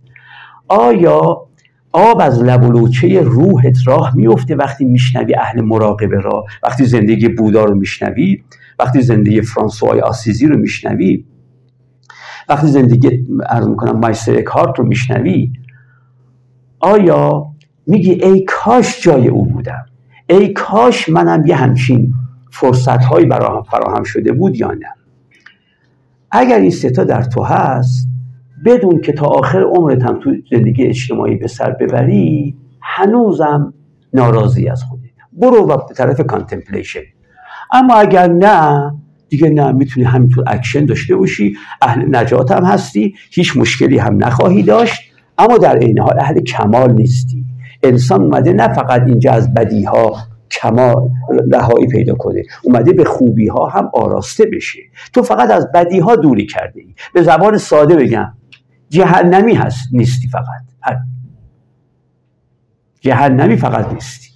آیا 0.67 1.47
آب 1.91 2.21
از 2.21 2.43
لب 2.43 2.63
و 2.63 2.89
روحت 3.23 3.87
راه 3.87 4.15
میفته 4.15 4.55
وقتی 4.55 4.85
میشنوی 4.85 5.35
اهل 5.35 5.61
مراقبه 5.61 6.19
را؟ 6.19 6.45
وقتی 6.63 6.85
زندگی 6.85 7.27
بودا 7.27 7.65
رو 7.65 7.75
میشنوی؟ 7.75 8.43
وقتی 8.79 9.01
زندگی 9.01 9.41
فرانسوای 9.41 9.99
آسیزی 9.99 10.47
رو 10.47 10.57
میشنوی؟ 10.57 11.25
وقتی 12.49 12.67
زندگی 12.67 13.25
ارز 13.49 13.67
می‌کنم 13.67 13.99
مایستر 13.99 14.37
اکهارت 14.37 14.79
رو 14.79 14.85
میشنوی؟ 14.85 15.53
آیا 16.79 17.45
میگی 17.87 18.11
ای 18.11 18.45
کاش 18.47 19.03
جای 19.03 19.27
او 19.27 19.45
بودم؟ 19.45 19.85
ای 20.29 20.53
کاش 20.53 21.09
منم 21.09 21.45
یه 21.45 21.55
همچین 21.55 22.13
فرصت 22.51 23.03
هایی 23.03 23.25
براهم 23.25 23.63
فراهم 23.63 24.03
شده 24.03 24.31
بود 24.31 24.55
یا 24.55 24.71
نه؟ 24.71 24.95
اگر 26.31 26.59
این 26.59 26.71
ستا 26.71 27.03
در 27.03 27.23
تو 27.23 27.43
هست 27.43 28.07
بدون 28.65 29.01
که 29.01 29.13
تا 29.13 29.25
آخر 29.25 29.63
عمرت 29.63 30.03
هم 30.03 30.19
تو 30.19 30.33
زندگی 30.51 30.85
اجتماعی 30.85 31.35
به 31.35 31.47
سر 31.47 31.71
ببری 31.71 32.57
هنوزم 32.81 33.73
ناراضی 34.13 34.69
از 34.69 34.83
خودت. 34.83 35.03
برو 35.33 35.67
و 35.67 35.77
به 35.77 35.93
طرف 35.93 36.21
contemplation 36.21 36.99
اما 37.73 37.93
اگر 37.93 38.27
نه 38.27 38.91
دیگه 39.29 39.49
نه 39.49 39.71
می‌تونی 39.71 40.05
همینطور 40.05 40.43
اکشن 40.47 40.85
داشته 40.85 41.15
باشی. 41.15 41.55
اهل 41.81 42.15
نجات 42.15 42.51
هم 42.51 42.63
هستی. 42.63 43.13
هیچ 43.31 43.57
مشکلی 43.57 43.97
هم 43.97 44.23
نخواهی 44.23 44.63
داشت. 44.63 45.01
اما 45.37 45.57
در 45.57 45.77
عین 45.77 45.99
حال 45.99 46.19
اهل 46.19 46.39
کمال 46.39 46.93
نیستی. 46.93 47.45
انسان 47.83 48.21
اومده 48.21 48.53
نه 48.53 48.73
فقط 48.73 49.01
اینجا 49.05 49.31
از 49.31 49.53
بدی 49.53 49.83
ها 49.83 50.15
کمال 50.51 51.09
رهایی 51.53 51.87
پیدا 51.87 52.15
کنه. 52.15 52.43
اومده 52.63 52.93
به 52.93 53.03
خوبی 53.03 53.47
ها 53.47 53.65
هم 53.67 53.89
آراسته 53.93 54.45
بشه. 54.45 54.79
تو 55.13 55.21
فقط 55.21 55.51
از 55.51 55.71
بدی 55.73 55.99
ها 55.99 56.15
دوری 56.15 56.45
کرده 56.45 56.81
ای 56.81 56.95
به 57.13 57.21
زبان 57.21 57.57
ساده 57.57 57.95
بگم. 57.95 58.33
جهنمی 58.93 59.53
هست 59.53 59.89
نیستی 59.91 60.27
فقط. 60.27 60.97
جهنمی 63.01 63.57
فقط 63.57 63.93
نیستی. 63.93 64.29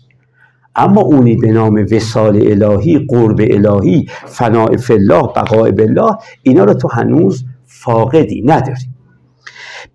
اما 0.76 1.01
اونی 1.01 1.36
به 1.36 1.51
نام 1.51 1.86
وسال 1.91 2.36
الهی 2.36 2.99
قرب 3.10 3.39
الهی 3.39 4.05
فناع 4.26 4.78
فالله 4.78 5.22
بقاء 5.22 5.72
بالله 5.72 6.18
اینا 6.43 6.64
رو 6.64 6.74
تو 6.74 6.88
هنوز 6.88 7.45
فاقدی 7.66 8.43
نداری. 8.45 8.89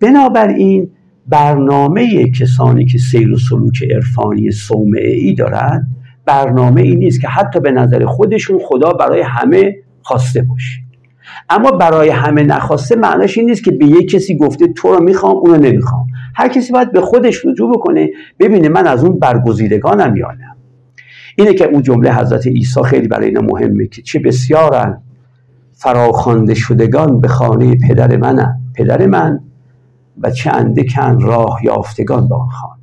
بنابراین 0.00 0.90
برنامه 1.26 2.30
کسانی 2.30 2.86
که 2.86 2.98
سیر 2.98 3.32
و 3.32 3.38
سلوک 3.38 3.82
عرفانی 3.82 4.50
صومعه 4.50 5.12
ای 5.12 5.34
دارن 5.34 5.86
برنامه 6.26 6.82
ای 6.82 6.96
نیست 6.96 7.20
که 7.20 7.28
حتی 7.28 7.60
به 7.60 7.70
نظر 7.70 8.06
خودشون 8.06 8.60
خدا 8.64 8.92
برای 8.92 9.20
همه 9.20 9.74
خواسته 10.02 10.42
باشه. 10.42 10.81
اما 11.50 11.70
برای 11.70 12.08
همه 12.08 12.42
نخواسته 12.42 12.96
معناش 12.96 13.38
این 13.38 13.50
نیست 13.50 13.64
که 13.64 13.70
به 13.70 13.86
یک 13.86 14.10
کسی 14.10 14.36
گفته 14.36 14.68
تو 14.68 14.88
رو 14.88 15.02
می‌خوام 15.02 15.36
اونو 15.36 15.56
نمی‌خوام. 15.56 16.06
هر 16.34 16.48
کسی 16.48 16.72
باید 16.72 16.92
به 16.92 17.00
خودش 17.00 17.46
رجوع 17.46 17.72
بکنه 17.72 18.10
ببینه 18.38 18.68
من 18.68 18.86
از 18.86 19.04
اون 19.04 19.18
برگزیدگانم 19.18 20.16
یا 20.16 20.30
نه. 20.30 20.56
اینه 21.36 21.54
که 21.54 21.64
اون 21.64 21.82
جمله 21.82 22.14
حضرت 22.14 22.46
عیسی 22.46 22.82
خیلی 22.82 23.08
برای 23.08 23.26
اینا 23.26 23.40
مهمه 23.40 23.86
که 23.86 24.02
چه 24.02 24.18
بسیارن. 24.18 25.02
فراخوانده 25.72 26.54
شدگان 26.54 27.20
به 27.20 27.28
خانه 27.28 27.76
پدر 27.88 28.16
منن 28.16 28.60
پدر 28.74 29.06
من 29.06 29.40
و 30.20 30.30
چه 30.30 30.50
اندکن 30.50 31.20
راه 31.20 31.60
یافتگان 31.64 32.28
به 32.28 32.34
آن 32.34 32.48
خانه. 32.48 32.82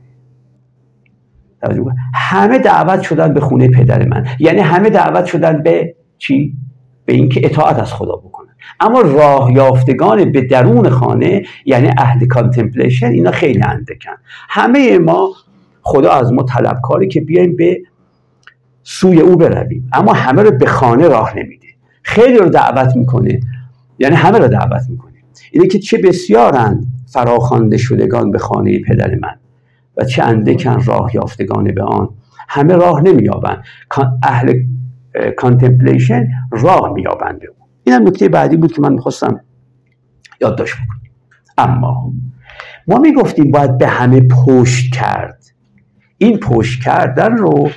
همه 2.14 2.60
دعوت 2.60 3.02
شدن 3.02 3.34
به 3.34 3.40
خونه 3.40 3.68
پدر 3.68 4.06
من. 4.06 4.26
یعنی 4.40 4.60
همه 4.60 4.90
دعوت 4.90 5.26
شدن 5.26 5.64
به 5.64 5.96
چی؟ 6.18 6.58
به 7.06 7.14
اینکه 7.14 7.42
اطاعت 7.44 7.80
از 7.80 7.94
خدا 7.94 8.16
بکنن. 8.16 8.29
اما 8.80 9.02
راه 9.02 9.54
یافتگان 9.54 10.32
به 10.32 10.42
درون 10.42 10.90
خانه 10.90 11.44
یعنی 11.66 11.90
اهل 11.98 12.26
contemplation 12.26 13.08
اینا 13.08 13.32
خیلی 13.32 13.64
اندکن. 13.64 14.16
همه 14.50 14.98
ما 14.98 15.30
خدا 15.82 16.12
از 16.12 16.34
ما 16.34 16.44
طلبکاری 16.44 17.08
که 17.08 17.22
بیایم 17.22 17.56
به 17.56 17.82
سوی 18.84 19.20
او 19.20 19.36
برویم. 19.36 19.90
اما 19.94 20.14
همه 20.14 20.42
رو 20.42 20.52
به 20.52 20.66
خانه 20.66 21.08
راه 21.08 21.38
نمیده. 21.38 21.68
خیلی 22.04 22.38
رو 22.38 22.50
دعوت 22.50 22.96
می‌کنه. 22.96 23.40
یعنی 24.00 24.16
همه 24.16 24.38
رو 24.38 24.48
دعوت 24.48 24.82
می‌کنه. 24.90 25.14
اینه 25.52 25.68
که 25.68 25.80
چه 25.80 25.98
بسیارند 25.98 26.86
فراخوانده 27.14 27.78
شدگان 27.78 28.32
به 28.32 28.38
خانه 28.38 28.80
پدر 28.80 29.16
من 29.16 29.36
و 29.98 30.04
چه 30.04 30.24
اندکن 30.24 30.84
راه 30.84 31.16
یافتگان 31.16 31.64
به 31.64 31.84
آن. 31.84 32.10
همه 32.50 32.76
راه 32.76 33.02
نمییابند. 33.02 33.64
اهل 34.24 34.54
contemplation 35.38 36.28
راه 36.52 36.94
مییابند 36.94 37.40
به 37.40 37.48
اون 37.48 37.59
این 37.90 37.98
هم 37.98 38.08
نکته 38.08 38.30
بعدی 38.30 38.58
بود 38.58 38.74
که 38.74 38.82
من 38.82 38.94
می‌خواستم 38.94 39.40
یادداشت 40.42 40.76
بکنم. 40.76 41.00
اما 41.58 42.14
ما 42.88 42.98
می‌گفتیم 42.98 43.52
باید 43.52 43.78
به 43.78 43.88
همه 43.88 44.22
پشت 44.22 44.94
کرد. 44.94 45.44
این 46.18 46.40
پشت 46.40 46.84
کردن 46.84 47.38
رو 47.38 47.70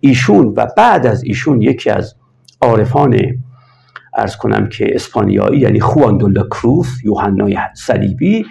ایشون 0.00 0.54
و 0.56 0.66
بعد 0.76 1.06
از 1.06 1.24
ایشون 1.24 1.62
یکی 1.62 1.90
از 1.90 2.14
عارفان 2.60 3.20
عرض 4.16 4.36
کنم 4.36 4.68
که 4.68 4.86
اسپانیایی 4.94 5.60
یعنی 5.60 5.80
خوان 5.80 6.21
دلا 6.21 6.42
کروث 6.42 7.04
یوحنای 7.04 7.58
صلیبی 7.74 8.46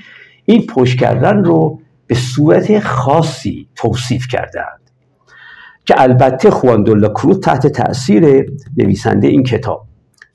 این 0.45 0.65
پشت 0.65 0.99
کردن 0.99 1.43
رو 1.43 1.79
به 2.07 2.15
صورت 2.15 2.79
خاصی 2.79 3.69
توصیف 3.75 4.27
کردند. 4.27 4.91
که 5.85 6.01
البته 6.01 6.51
خواندولا 6.51 7.09
کروف 7.09 7.37
تحت 7.37 7.67
تاثیر 7.67 8.45
نویسنده 8.77 9.27
این 9.27 9.43
کتاب 9.43 9.86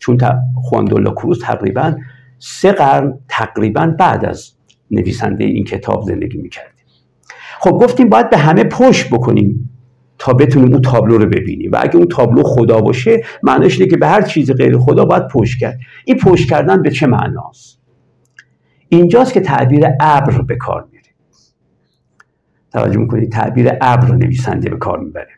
چون 0.03 0.19
خواندولا 0.55 1.11
کروف 1.11 1.39
تقریبا 1.39 1.95
سه 2.39 2.73
قرن 2.73 3.19
تقریبا 3.29 3.95
بعد 3.99 4.25
از 4.25 4.53
نویسنده 4.91 5.45
این 5.45 5.65
کتاب 5.65 6.03
زندگی 6.03 6.39
می‌کرده 6.39 6.69
خب 7.61 7.71
گفتیم 7.71 8.09
باید 8.09 8.31
به 8.31 8.37
همه 8.37 8.65
پشت 8.65 9.11
بکنیم 9.11 9.71
تا 10.19 10.33
بتونیم 10.33 10.73
اون 10.73 10.83
تابلو 10.83 11.19
رو 11.19 11.27
ببینیم 11.27 11.73
و 11.73 11.77
اگه 11.81 11.97
اون 11.97 12.07
تابلو 12.07 12.43
خدا 12.43 12.81
باشه 12.81 13.25
معنیش 13.43 13.81
اینه 13.81 13.91
که 13.91 13.97
به 13.97 14.09
هر 14.09 14.23
چیز 14.23 14.51
غیر 14.51 14.79
خدا 14.79 15.05
باید 15.05 15.29
پشت 15.29 15.59
کرد. 15.59 15.79
این 16.05 16.19
پشت 16.19 16.51
کردن 16.51 16.83
به 16.83 16.91
چه 16.91 17.07
معناست؟ 17.07 17.81
اینجاست 18.89 19.33
که 19.33 19.41
تعبیر 19.41 19.87
ابر 20.01 20.43
به 20.43 20.57
کار 20.57 20.89
میره. 20.93 21.05
توجه 22.73 22.99
می‌کنید 22.99 23.33
تعبیر 23.33 23.71
ابر 23.81 24.15
نویسنده 24.15 24.71
به 24.71 24.77
کار 24.77 24.99
می‌بره. 24.99 25.33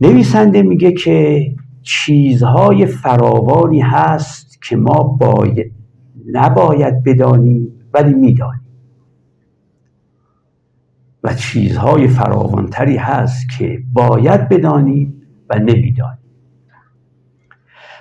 نویسنده 0.00 0.62
میگه 0.62 0.92
که 0.92 1.46
چیزهای 1.86 2.86
فراوانی 2.86 3.80
هست 3.80 4.62
که 4.62 4.76
ما 4.76 5.02
باید 5.02 5.72
نباید 6.32 7.04
بدانیم 7.04 7.68
ولی 7.94 8.14
می‌دانیم. 8.14 8.60
و 11.24 11.34
چیزهای 11.34 12.08
فراوانتری 12.08 12.96
هست 12.96 13.46
که 13.58 13.82
باید 13.92 14.48
بدانیم 14.48 15.22
و 15.50 15.58
نمی‌دانیم. 15.58 16.18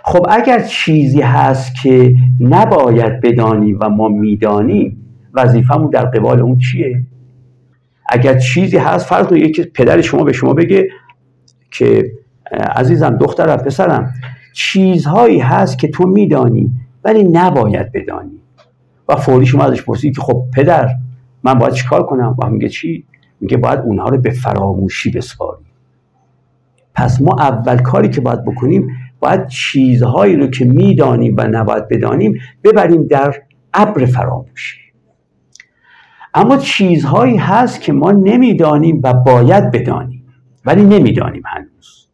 خب 0.03 0.25
اگر 0.29 0.59
چیزی 0.63 1.21
هست 1.21 1.75
که 1.83 2.15
نباید 2.39 3.21
بدانیم 3.21 3.77
و 3.81 3.89
ما 3.89 4.07
می‌دانیم 4.07 5.05
وظیفمون 5.33 5.89
در 5.89 6.05
قبال 6.05 6.39
اون 6.39 6.57
چیه؟ 6.57 7.03
اگر 8.09 8.39
چیزی 8.39 8.77
هست 8.77 9.05
فرض 9.05 9.27
کنید 9.27 9.43
یکی 9.43 9.63
پدر 9.63 10.01
شما 10.01 10.23
به 10.23 10.33
شما 10.33 10.53
بگه 10.53 10.87
که 11.71 12.11
عزیزم 12.51 13.17
دخترم 13.17 13.57
پسرم 13.57 14.13
چیزهایی 14.53 15.39
هست 15.39 15.79
که 15.79 15.87
تو 15.87 16.07
میدانی 16.07 16.71
ولی 17.03 17.23
نباید 17.23 17.91
بدانی. 17.91 18.41
و 19.09 19.15
فوری 19.15 19.45
شما 19.45 19.63
ازش 19.63 19.81
پرسید 19.81 20.15
که 20.15 20.21
خب 20.21 20.43
پدر 20.53 20.89
من 21.43 21.53
باید 21.53 21.73
چیکار 21.73 22.05
کنم؟ 22.05 22.35
و 22.43 22.49
میگه 22.49 22.69
چی؟ 22.69 23.05
میگه 23.41 23.57
باید 23.57 23.79
اونها 23.79 24.09
رو 24.09 24.21
به 24.21 24.29
فراموشی 24.29 25.11
بسپاریم. 25.11 25.65
پس 26.95 27.21
ما 27.21 27.35
اول 27.39 27.77
کاری 27.77 28.09
که 28.09 28.21
باید 28.21 28.45
بکنیم 28.45 28.87
باید 29.19 29.47
چیزهایی 29.47 30.35
رو 30.35 30.47
که 30.47 30.65
می‌دانیم 30.65 31.35
و 31.37 31.47
نباید 31.47 31.87
بدانیم 31.87 32.39
ببریم 32.63 33.07
در 33.07 33.35
ابر 33.73 34.05
فراموشی. 34.05 34.79
اما 36.33 36.57
چیزهایی 36.57 37.37
هست 37.37 37.81
که 37.81 37.93
ما 37.93 38.11
نمی‌دانیم 38.11 39.01
و 39.03 39.13
باید 39.13 39.71
بدانیم 39.71 40.33
ولی 40.65 40.83
نمی‌دانیم 40.83 41.43
هنوز. 41.45 42.04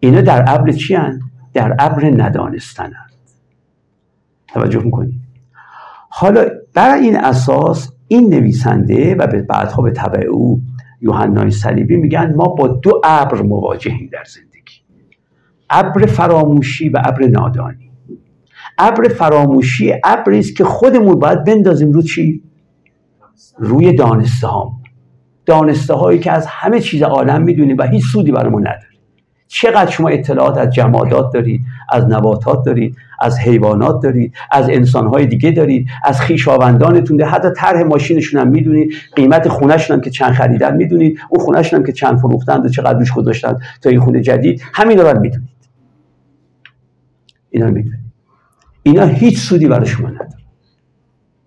اینا 0.00 0.20
در 0.20 0.44
ابر 0.46 0.72
چی؟ 0.72 0.96
در 1.54 1.76
ابر 1.78 2.04
ندانستن 2.04 2.92
توجه 4.48 4.82
می‌کنید. 4.82 5.20
حالا 6.10 6.46
بر 6.74 6.94
این 6.94 7.16
اساس 7.16 7.92
این 8.08 8.34
نویسنده 8.34 9.14
و 9.14 9.26
به 9.26 9.42
بعدها 9.42 9.82
به 9.82 9.90
طبع 9.90 10.26
او 10.26 10.62
یوحنای 11.00 11.50
صلیبی 11.50 11.96
میگن 11.96 12.34
ما 12.34 12.44
با 12.44 12.68
دو 12.68 13.00
ابر 13.04 13.42
مواجهیم 13.42 14.10
در 14.12 14.24
زندگی. 14.34 14.48
ابر 15.70 16.06
فراموشی 16.06 16.88
و 16.88 17.02
ابر 17.04 17.26
نادانی. 17.26 17.90
ابر 18.78 19.08
فراموشی 19.08 19.94
ابری 20.04 20.38
است 20.38 20.56
که 20.56 20.64
خودمون 20.64 21.18
باید 21.18 21.44
بندازیم 21.44 21.92
رو 21.92 22.02
چی؟ 22.02 22.42
روی 23.58 23.92
دانسته 23.92 24.46
هام 24.46 24.82
دانسته 25.46 25.94
هایی 25.94 26.18
که 26.18 26.32
از 26.32 26.46
همه 26.46 26.80
چیز 26.80 27.02
عالم 27.02 27.42
می‌دونیم 27.42 27.76
و 27.78 27.82
هیچ 27.82 28.04
سودی 28.12 28.32
برامون 28.32 28.60
نداره 28.60 28.87
چقدر 29.48 29.90
شما 29.90 30.08
اطلاعات 30.08 30.58
از 30.58 30.70
جمادات 30.70 31.32
دارید 31.32 31.60
از 31.88 32.04
نباتات 32.04 32.64
دارید 32.64 32.96
از 33.20 33.38
حیوانات 33.38 34.02
دارید 34.02 34.34
از 34.50 34.68
انسانهای 34.68 35.26
دیگه 35.26 35.50
دارید 35.50 35.86
از 36.04 36.20
خیشاوندانتون 36.20 37.20
حتی 37.20 37.48
طرح 37.56 37.82
ماشینشون 37.82 38.40
هم 38.40 38.48
می‌دونید 38.48 38.92
قیمت 39.16 39.48
خونهشون 39.48 39.96
هم 39.96 40.00
که 40.02 40.10
چند 40.10 40.32
خریدن 40.32 40.76
می‌دونید. 40.76 41.18
اون 41.28 41.44
خونهشون 41.44 41.78
هم 41.78 41.86
که 41.86 41.92
چند 41.92 42.18
فروختن 42.18 42.60
و 42.60 42.68
چقدر 42.68 42.98
روش 42.98 43.12
گذاشتن 43.12 43.56
تا 43.82 43.90
این 43.90 44.00
خونه 44.00 44.20
جدید 44.20 44.62
همین 44.74 44.98
رو 44.98 45.20
می‌دونید. 45.20 45.48
اینا 47.50 47.66
رو 47.66 47.72
می‌دونید. 47.72 48.00
اینا 48.82 49.04
هیچ 49.04 49.38
سودی 49.38 49.66
برای 49.66 49.86
شما 49.86 50.08
نداره. 50.08 50.37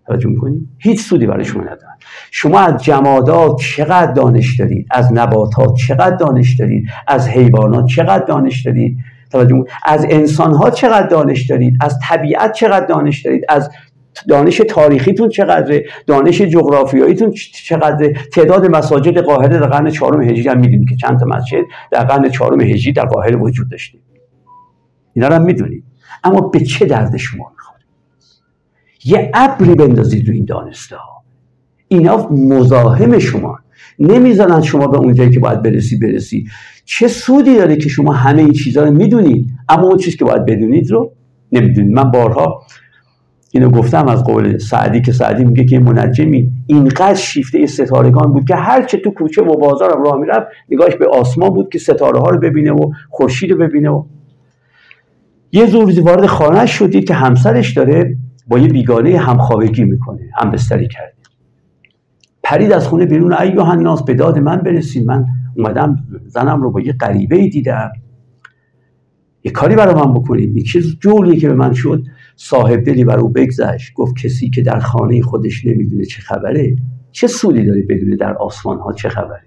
توجه 0.08 0.30
می‌کنید 0.30 0.68
هیچ 0.78 1.02
سودی 1.02 1.26
برای 1.26 1.46
شما 1.46 1.62
نداره 1.62 1.94
شما 2.32 2.60
از 2.60 2.84
جمادات 2.84 3.58
چقدر 3.58 4.12
دانش 4.12 4.60
دارید؟ 4.60 4.88
از 4.92 5.14
نباتات 5.14 5.76
چقدر 5.76 6.16
دانش 6.16 6.56
دارید؟ 6.56 6.86
از 7.08 7.28
حیوانات 7.28 7.86
چقدر 7.86 8.26
دانش 8.26 8.66
دارید؟ 8.66 8.98
توجه 9.32 9.64
از 9.86 10.06
انسان 10.10 10.54
ها 10.54 10.70
چقدر 10.70 11.08
دانش 11.08 11.46
دارید؟ 11.50 11.78
از 11.82 12.00
طبیعت 12.04 12.54
چقدر 12.54 12.86
دانش 12.86 13.22
دارید؟ 13.22 13.46
از 13.50 13.70
دانش 14.28 14.62
تاریخیتون 14.70 15.30
چقدره؟ 15.30 15.86
دانش 16.08 16.42
جغرافیاییتون 16.42 17.34
چقدره؟ 17.54 18.14
تعداد 18.14 18.76
مساجد 18.76 19.18
قاهره 19.18 19.60
در 19.60 19.68
قرن 19.68 19.90
چهارم 19.90 20.22
هجری 20.22 20.50
هم 20.50 20.60
می‌دونید 20.60 20.90
که 20.90 20.96
چند 20.96 21.20
تا 21.20 21.26
مسجد 21.26 21.64
در 21.92 22.04
قرن 22.04 22.30
چهارم 22.30 22.62
هجری 22.62 22.94
در 22.94 23.06
قاهره 23.06 23.36
وجود 23.36 23.70
داشته. 23.70 23.98
اینا 25.14 25.28
رو 25.28 25.34
هم 25.34 25.42
می‌دونید 25.42 25.84
اما 26.24 26.42
به 26.42 26.60
چه 26.60 26.86
درد 26.86 27.18
شما؟ 27.18 27.52
یه 29.06 29.32
ابری 29.34 29.76
بندازید 29.76 30.28
رو 30.28 30.34
این 30.34 30.46
دانسته 30.46 30.96
ها 30.96 31.24
اینا 31.88 32.28
مزاحم 32.32 33.20
شما. 33.20 33.60
نمی‌زنن 34.00 34.62
شما 34.62 34.88
به 34.88 34.98
اونجایی 34.98 35.30
که 35.30 35.40
باید 35.40 35.62
برسی 35.62 35.98
برسی. 35.98 36.46
چه 36.86 37.08
سودی 37.08 37.56
داره 37.56 37.76
که 37.76 37.90
شما 37.90 38.14
همه 38.14 38.42
این 38.42 38.52
چیزها 38.52 38.84
رو 38.84 38.92
می‌دونید؟ 38.92 39.48
اما 39.70 39.88
اون 39.88 39.98
چیزی 39.98 40.18
که 40.18 40.26
باید 40.26 40.46
بدونید 40.46 40.92
رو 40.92 41.12
نمی‌دونید. 41.52 41.92
من 41.92 42.12
بارها 42.12 42.62
اینو 43.52 43.70
گفتم 43.70 44.08
از 44.08 44.24
قول 44.24 44.58
سعدی 44.58 45.02
که 45.02 45.12
سعدی 45.12 45.44
میگه 45.44 45.66
که 45.66 45.80
منجمی 45.80 46.52
اینقدر 46.68 47.16
شیفته 47.16 47.66
ستارگان 47.66 48.34
بود 48.34 48.48
که 48.48 48.56
هر 48.56 48.84
چه 48.84 48.98
تو 48.98 49.12
کوچه 49.12 49.42
و 49.42 49.58
بازار 49.58 50.04
راه 50.06 50.18
می‌رفت 50.18 50.48
نگاهش 50.70 50.96
به 50.96 51.08
آسمان 51.08 51.50
بود 51.50 51.70
که 51.72 51.80
ستاره 51.80 52.20
ها 52.20 52.30
رو 52.30 52.40
ببینه 52.40 52.72
و 52.72 52.92
خورشید 53.10 53.52
رو 53.52 53.58
ببینه 53.58 53.90
و 53.90 54.04
یه 55.52 55.66
روزی 55.66 56.02
وارد 56.02 56.26
خانه 56.26 56.66
شدید 56.66 57.08
که 57.08 57.14
همسرش 57.14 57.74
داره 57.74 58.18
با 58.48 58.60
یه 58.60 58.68
بیگانه 58.68 59.18
همخوابگی 59.18 59.84
می‌کنه 59.84 60.30
هم 60.38 60.52
بستری 60.52 60.88
کرده. 60.88 61.14
پرید 62.44 62.72
از 62.72 62.88
خونه 62.88 63.06
بیرون 63.06 63.34
ای 63.34 63.58
الناس 63.58 64.04
به 64.04 64.14
داد 64.14 64.40
من 64.40 64.58
برسید. 64.58 65.06
من 65.06 65.26
اومدم 65.56 65.98
زنم 66.28 66.62
رو 66.62 66.72
با 66.72 66.82
یه 66.82 66.94
غریبه 66.94 67.48
دیدم. 67.48 67.92
یه 69.44 69.52
کاری 69.52 69.76
برای 69.76 69.96
من 69.96 70.14
بکنید. 70.14 70.56
این 70.56 70.66
چیز 70.66 70.98
جولیه 71.00 71.40
که 71.40 71.48
به 71.48 71.54
من 71.54 71.74
شد. 71.74 72.04
صاحب 72.36 72.84
دلی 72.84 73.04
بر 73.04 73.20
او 73.20 73.30
بگذشت. 73.30 73.94
گفت 73.94 74.16
کسی 74.24 74.50
که 74.50 74.62
در 74.62 74.80
خانه 74.80 75.22
خودش 75.22 75.66
نمی‌دونه 75.66 76.06
چه 76.06 76.22
خبره 76.22 76.76
چه 77.12 77.28
سودی 77.28 77.66
داره 77.66 77.82
بدونه 77.82 78.16
در 78.16 78.34
آسمان 78.34 78.80
ها 78.80 78.94
چه 78.94 79.10
خبره. 79.10 79.44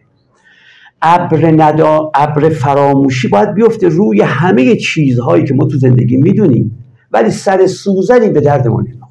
ابر 1.02 1.50
ندا 1.50 2.10
ابر 2.14 2.48
فراموشی 2.48 3.28
باید 3.28 3.54
بیفته. 3.54 3.88
روی 3.88 4.22
همه 4.22 4.76
چیزهایی 4.76 5.44
که 5.44 5.54
ما 5.54 5.64
تو 5.64 5.78
زندگی 5.78 6.16
می‌دونیم. 6.16 6.83
ولی 7.14 7.30
سر 7.30 7.66
سوزنی 7.66 8.28
به 8.28 8.40
درد 8.40 8.68
ما 8.68 8.80
نمی‌خوره. 8.80 9.04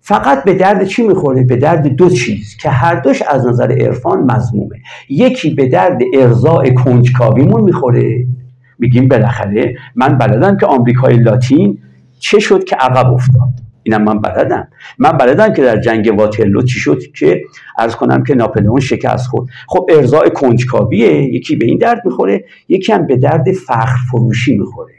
فقط 0.00 0.44
به 0.44 0.54
درد 0.54 0.84
چی 0.84 1.02
می‌خوره؟ 1.02 1.44
به 1.44 1.56
درد 1.56 1.86
دو 1.86 2.10
چیز 2.10 2.56
که 2.56 2.70
هر 2.70 2.94
دوش 2.94 3.22
از 3.22 3.46
نظر 3.46 3.72
عرفان 3.72 4.18
مضمومه 4.18 4.76
یکی 5.08 5.54
به 5.54 5.68
درد 5.68 5.98
ارضاء 6.14 6.70
کنجکاویمون 6.70 7.60
می‌خوره. 7.60 8.26
میگیم 8.78 9.08
بالاخره 9.08 9.74
من 9.94 10.18
بلدم 10.18 10.56
که 10.56 10.66
آمریکای 10.66 11.16
لاتین 11.16 11.78
چه 12.18 12.38
شد 12.38 12.64
که 12.64 12.76
عقب 12.76 13.12
افتاد. 13.12 13.48
اینم 13.82 14.02
من 14.02 14.20
بلدم. 14.20 14.68
من 14.98 15.12
بلدم 15.12 15.52
که 15.52 15.62
در 15.62 15.80
جنگ 15.80 16.14
واترلو 16.18 16.62
چی 16.62 16.78
شد 16.78 17.02
که 17.18 17.42
ارز 17.78 17.94
کنم 17.94 18.24
که 18.24 18.34
ناپلئون 18.34 18.80
شکست 18.80 19.26
خورد. 19.26 19.48
خب 19.68 19.86
ارزای 19.90 20.30
کنجکاویه. 20.30 21.22
یکی 21.22 21.56
به 21.56 21.66
این 21.66 21.78
درد 21.78 22.02
می‌خوره 22.04 22.44
یکی 22.68 22.92
هم 22.92 23.06
به 23.06 23.16
درد 23.16 23.52
فخر 23.52 23.96
فروشی 24.10 24.58
می‌خوره. 24.58 24.94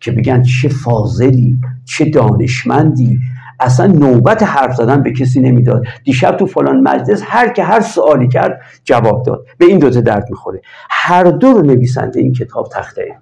که 0.00 0.12
بگن 0.12 0.42
چه 0.42 0.68
فاضلی 0.68 1.58
چه 1.84 2.04
دانشمندی. 2.04 3.18
اصلا 3.60 3.86
نوبت 3.86 4.42
حرف 4.42 4.76
زدن 4.76 5.02
به 5.02 5.12
کسی 5.12 5.40
نمی‌داد. 5.40 5.84
دیشب 6.04 6.36
تو 6.36 6.46
فلان 6.46 6.80
مجلس 6.80 7.22
هر 7.24 7.48
که 7.48 7.62
هر 7.64 7.80
سوالی 7.80 8.28
کرد 8.28 8.60
جواب 8.84 9.22
داد. 9.26 9.46
به 9.58 9.64
این 9.64 9.78
دوتا 9.78 10.00
درد 10.00 10.26
می‌خوره. 10.30 10.60
هر 10.90 11.24
دو 11.24 11.52
رو 11.52 11.62
نویسنده 11.62 12.20
این 12.20 12.32
کتاب 12.32 12.68
تخته 12.72 13.16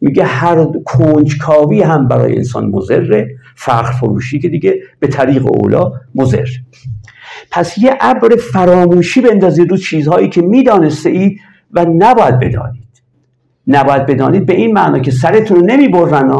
میگه 0.00 0.24
هر 0.24 0.66
کنجکاوی 0.84 1.82
هم 1.82 2.08
برای 2.08 2.36
انسان 2.36 2.66
مزره 2.66 3.28
فخر 3.56 3.92
فروشی 3.92 4.38
که 4.38 4.48
دیگه 4.48 4.80
به 4.98 5.06
طریق 5.06 5.46
اولا 5.46 5.92
مزر 6.14 6.46
پس 7.50 7.78
یه 7.78 7.98
ابر 8.00 8.36
فراموشی 8.36 9.20
بندازید 9.20 9.70
رو 9.70 9.76
چیزهایی 9.76 10.28
که 10.28 10.42
می‌دانسته 10.42 11.10
اید 11.10 11.40
و 11.72 11.84
نباید 11.84 12.38
بدانید. 12.38 12.87
نباید 13.68 14.06
بدانید 14.06 14.46
به 14.46 14.54
این 14.54 14.72
معنا 14.72 14.98
که 14.98 15.10
سرتون 15.10 15.56
رو 15.56 15.66
نمی‌برن 15.66 16.30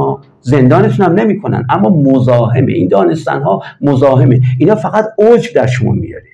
زندانتون 0.40 1.06
هم 1.06 1.12
نمی‌کنن. 1.12 1.66
اما 1.70 1.88
مزاحمه 1.88 2.72
این 2.72 2.88
دانستن 2.88 3.42
ها 3.42 3.62
مزاحمه. 3.80 4.40
اینا 4.58 4.74
فقط 4.74 5.04
اوج 5.18 5.54
در 5.54 5.66
شما 5.66 5.92
میاره. 5.92 6.28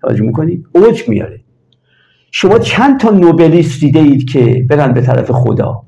توجه 0.00 0.22
می‌کنید؟ 0.22 0.66
اوج 0.72 1.08
میاره. 1.08 1.40
شما 2.30 2.58
چند 2.58 3.00
تا 3.00 3.10
نوبلیست 3.10 3.80
دیده 3.80 4.00
اید 4.00 4.30
که 4.30 4.66
برن 4.70 4.92
به 4.92 5.00
طرف 5.00 5.30
خدا؟ 5.30 5.82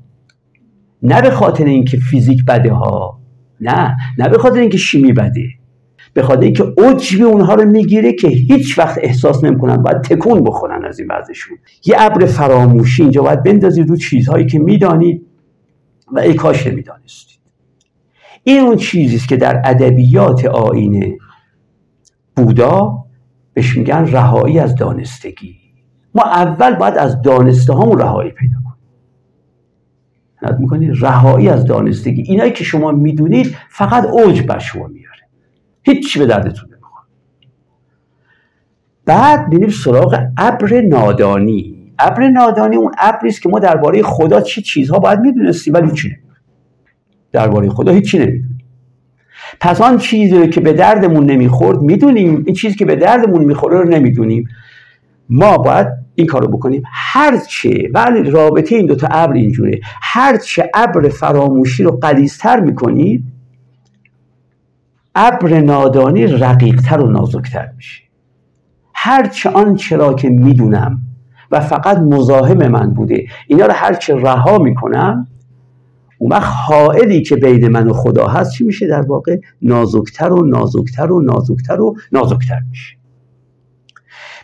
نه 1.03 1.21
به 1.21 1.29
خاطر 1.29 1.65
اینکه 1.65 1.97
فیزیک 1.97 2.45
بده 2.45 2.73
ها. 2.73 3.19
نه. 3.61 3.97
نه 4.17 4.29
به 4.29 4.37
خاطر 4.37 4.59
اینکه 4.59 4.77
شیمی 4.77 5.13
بده. 5.13 5.43
به 6.13 6.23
خاطر 6.23 6.41
اینکه 6.41 6.63
عجب 6.63 7.25
اونها 7.25 7.53
رو 7.53 7.65
می‌گیره 7.65 8.13
که 8.13 8.27
هیچ 8.27 8.79
وقت 8.79 8.99
احساس 9.01 9.43
نمی‌کنن 9.43 9.77
باید 9.77 10.01
تکون 10.01 10.43
بخورن 10.43 10.85
از 10.85 10.99
این 10.99 11.07
وضعشون. 11.11 11.57
یه 11.85 11.95
ابر 11.99 12.25
فراموشی 12.25 13.01
اینجا 13.01 13.21
باید 13.21 13.43
بندازید 13.43 13.89
رو 13.89 13.95
چیزهایی 13.95 14.45
که 14.45 14.59
می‌دانید 14.59 15.25
و 16.11 16.19
ای 16.19 16.33
کاش 16.33 16.67
نمی‌دانستید. 16.67 17.39
این 18.43 18.59
اون 18.59 18.75
چیزی 18.75 19.15
است 19.15 19.27
که 19.27 19.37
در 19.37 19.61
ادبیات 19.65 20.45
آینه 20.45 21.17
بودا 22.35 23.05
بهش 23.53 23.77
میگن 23.77 24.07
رهایی 24.07 24.59
از 24.59 24.75
دانستگی. 24.75 25.55
ما 26.15 26.23
اول 26.23 26.75
باید 26.75 26.97
از 26.97 27.21
دانسته 27.21 27.73
هامون 27.73 27.99
رهایی 27.99 28.31
پیدا 28.31 28.55
کنیم. 28.55 28.71
می‌کنید 30.59 30.91
رهایی 31.01 31.49
از 31.49 31.65
دانستگی. 31.65 32.21
اینایی 32.21 32.51
که 32.51 32.63
شما 32.63 32.91
می‌دونید 32.91 33.55
فقط 33.69 34.05
اوج 34.05 34.41
بر 34.41 34.59
شما 34.59 34.87
هیچی 35.83 36.19
به 36.19 36.25
دردتون 36.25 36.69
نمی‌خوره. 36.69 37.05
بعد 39.05 39.47
میریم 39.47 39.69
سراغ 39.69 40.19
ابر 40.37 40.81
نادانی. 40.81 41.93
ابر 41.99 42.27
نادانی 42.27 42.75
اون 42.75 42.91
ابری 42.97 43.29
است 43.29 43.41
که 43.41 43.49
ما 43.49 43.59
درباره 43.59 44.03
خدا 44.03 44.41
چه 44.41 44.61
چیزها 44.61 44.99
باید 44.99 45.19
می‌دونستیم 45.19 45.73
ولی 45.73 45.91
چی 45.91 46.15
درباره 47.31 47.69
خدا 47.69 47.91
هیچی 47.91 48.19
نمی‌دونیم. 48.19 48.59
پس 49.59 49.81
آن 49.81 49.97
چیزی 49.97 50.47
که 50.47 50.61
به 50.61 50.73
دردمون 50.73 51.25
نمی‌خورد 51.25 51.81
می‌دونیم. 51.81 52.43
این 52.45 52.55
چیزی 52.55 52.75
که 52.75 52.85
به 52.85 52.95
دردمون 52.95 53.43
می‌خوره 53.43 53.77
رو 53.77 53.89
نمی‌دونیم. 53.89 54.47
ما 55.29 55.57
باید 55.57 55.87
این 56.15 56.27
کارو 56.27 56.47
بکنیم. 56.47 56.83
هرچه 56.85 57.89
ولی 57.93 58.31
رابطه 58.31 58.75
این 58.75 58.85
دوتا 58.85 59.07
ابر 59.11 59.33
اینجوره. 59.33 59.79
هرچه 60.01 60.69
ابر 60.73 61.09
فراموشی 61.09 61.83
رو 61.83 61.91
قلیزتر 61.91 62.59
می‌کنید 62.59 63.23
ابر 65.15 65.59
نادانی 65.59 66.27
رقیقتر 66.27 67.01
و 67.01 67.11
نازکتر 67.11 67.69
میشه. 67.75 68.03
هرچه 68.95 69.49
آن 69.49 69.75
چرا 69.75 70.13
که 70.13 70.29
می‌دونم 70.29 71.01
و 71.51 71.59
فقط 71.59 71.97
مزاحم 71.97 72.67
من 72.67 72.93
بوده 72.93 73.25
اینا 73.47 73.65
رو 73.65 73.73
هرچه 73.73 74.15
رها 74.15 74.57
می‌کنم 74.57 75.27
اون 76.17 76.31
وقت 76.31 76.53
حائلی 76.67 77.21
که 77.21 77.35
بین 77.35 77.67
من 77.67 77.87
و 77.87 77.93
خدا 77.93 78.27
هست 78.27 78.51
چی 78.51 78.63
میشه 78.63 78.87
در 78.87 79.01
واقع؟ 79.01 79.37
نازکتر 79.61 80.31
و 80.33 80.45
نازکتر 80.45 81.11
و 81.11 81.21
نازکتر 81.21 81.81
و 81.81 81.95
نازکتر 82.11 82.59
میشه. 82.69 82.97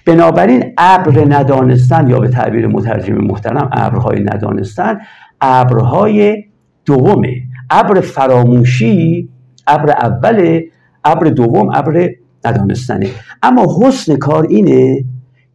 بنابراین 0.05 0.73
ابر 0.77 1.25
ندانستن 1.29 2.09
یا 2.09 2.19
به 2.19 2.27
تعبیر 2.27 2.67
مترجم 2.67 3.13
محترم 3.13 3.69
ابرهای 3.71 4.19
ندانستن 4.19 4.99
ابرهای 5.41 6.43
دومه. 6.85 7.35
ابر 7.69 7.99
فراموشی 7.99 9.29
ابر 9.67 9.89
اوله 9.89 10.65
ابر 11.03 11.27
دوم 11.27 11.69
ابر 11.73 12.09
ندانستنه. 12.45 13.09
اما 13.43 13.67
حسن 13.81 14.15
کار 14.15 14.47
اینه 14.49 15.03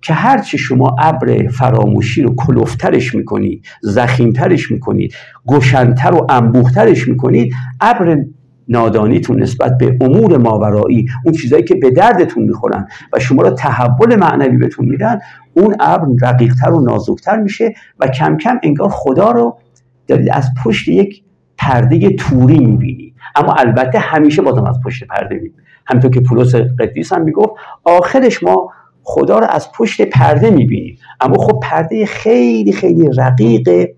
که 0.03 0.15
هرچی 0.15 0.59
شما 0.59 0.97
ابر 0.99 1.49
فراموشی 1.49 2.23
رو 2.23 2.35
کلوفترش 2.35 3.15
می‌کنید 3.15 3.65
زخیمترش 3.83 4.71
می‌کنید 4.71 5.15
گشنتر 5.47 6.15
و 6.15 6.27
انبوهترش 6.29 7.09
می‌کنید 7.09 7.55
ابر 7.81 8.25
نادانیتون 8.69 9.43
نسبت 9.43 9.79
به 9.79 9.97
امور 10.01 10.37
ماورایی 10.37 11.07
اون 11.25 11.35
چیزایی 11.35 11.63
که 11.63 11.75
به 11.75 11.91
دردتون 11.91 12.43
می‌خورن 12.43 12.89
و 13.13 13.19
شما 13.19 13.43
رو 13.43 13.51
تحول 13.51 14.17
معنوی 14.17 14.59
بهتون 14.59 14.87
میدن 14.89 15.19
اون 15.55 15.77
ابر 15.81 16.07
رقیقتر 16.23 16.71
و 16.71 16.81
نازکتر 16.81 17.37
میشه 17.37 17.75
و 17.99 18.07
کم 18.07 18.37
کم 18.37 18.59
انگار 18.63 18.89
خدا 18.89 19.31
رو 19.31 19.59
دارید 20.07 20.29
از 20.31 20.49
پشت 20.65 20.89
یک 20.89 21.23
پرده 21.59 22.11
توری 22.11 22.59
می‌بینی. 22.59 23.12
اما 23.37 23.53
البته 23.53 23.99
همیشه 23.99 24.43
بازم 24.43 24.65
از 24.65 24.81
پشت 24.85 25.05
پرده 25.05 25.35
می‌بینی 25.35 25.55
همینطور 25.87 26.11
که 26.11 26.21
پولس 26.21 26.55
قدیس 26.55 27.13
هم 27.13 27.23
می‌گفت 27.23 27.53
آخرش 27.85 28.43
ما 28.43 28.73
خدا 29.03 29.39
رو 29.39 29.47
از 29.51 29.73
پشت 29.73 30.03
پرده 30.03 30.51
می‌بینیم. 30.51 30.99
اما 31.21 31.37
خب 31.37 31.61
پرده 31.63 32.07
خیلی 32.07 32.73
خیلی 32.73 33.11
رقیقه 33.17 33.95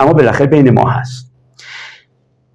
اما 0.00 0.12
بالاخره 0.12 0.46
بین 0.46 0.70
ما 0.70 0.90
هست. 0.90 1.32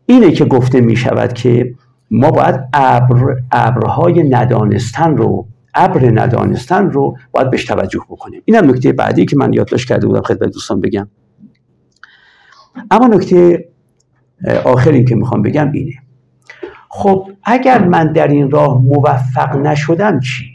اینه 0.05 0.31
که 0.31 0.45
گفته 0.45 0.81
می‌شود 0.81 1.33
که 1.33 1.75
ما 2.11 2.31
باید 2.31 2.55
ابر 2.73 3.35
ابرهای 3.51 4.23
ندانستن 4.29 5.17
رو 5.17 5.47
ابر 5.75 6.11
ندانستن 6.21 6.89
رو 6.89 7.17
باید 7.31 7.49
بهش 7.49 7.65
توجه 7.65 7.99
بکنیم. 8.09 8.41
اینم 8.45 8.69
نکته 8.69 8.91
بعدی 8.91 9.25
که 9.25 9.37
من 9.37 9.53
یادداشت 9.53 9.87
کرده 9.87 10.07
بودم 10.07 10.21
خدمت 10.21 10.49
دوستان 10.51 10.81
بگم. 10.81 11.07
اما 12.91 13.07
نکته 13.07 13.69
آخری 14.63 15.05
که 15.05 15.15
می‌خوام 15.15 15.41
بگم 15.41 15.71
اینه. 15.71 15.93
خب 16.89 17.31
اگر 17.43 17.83
من 17.85 18.11
در 18.13 18.27
این 18.27 18.51
راه 18.51 18.81
موفق 18.81 19.55
نشدم 19.55 20.19
چی؟ 20.19 20.45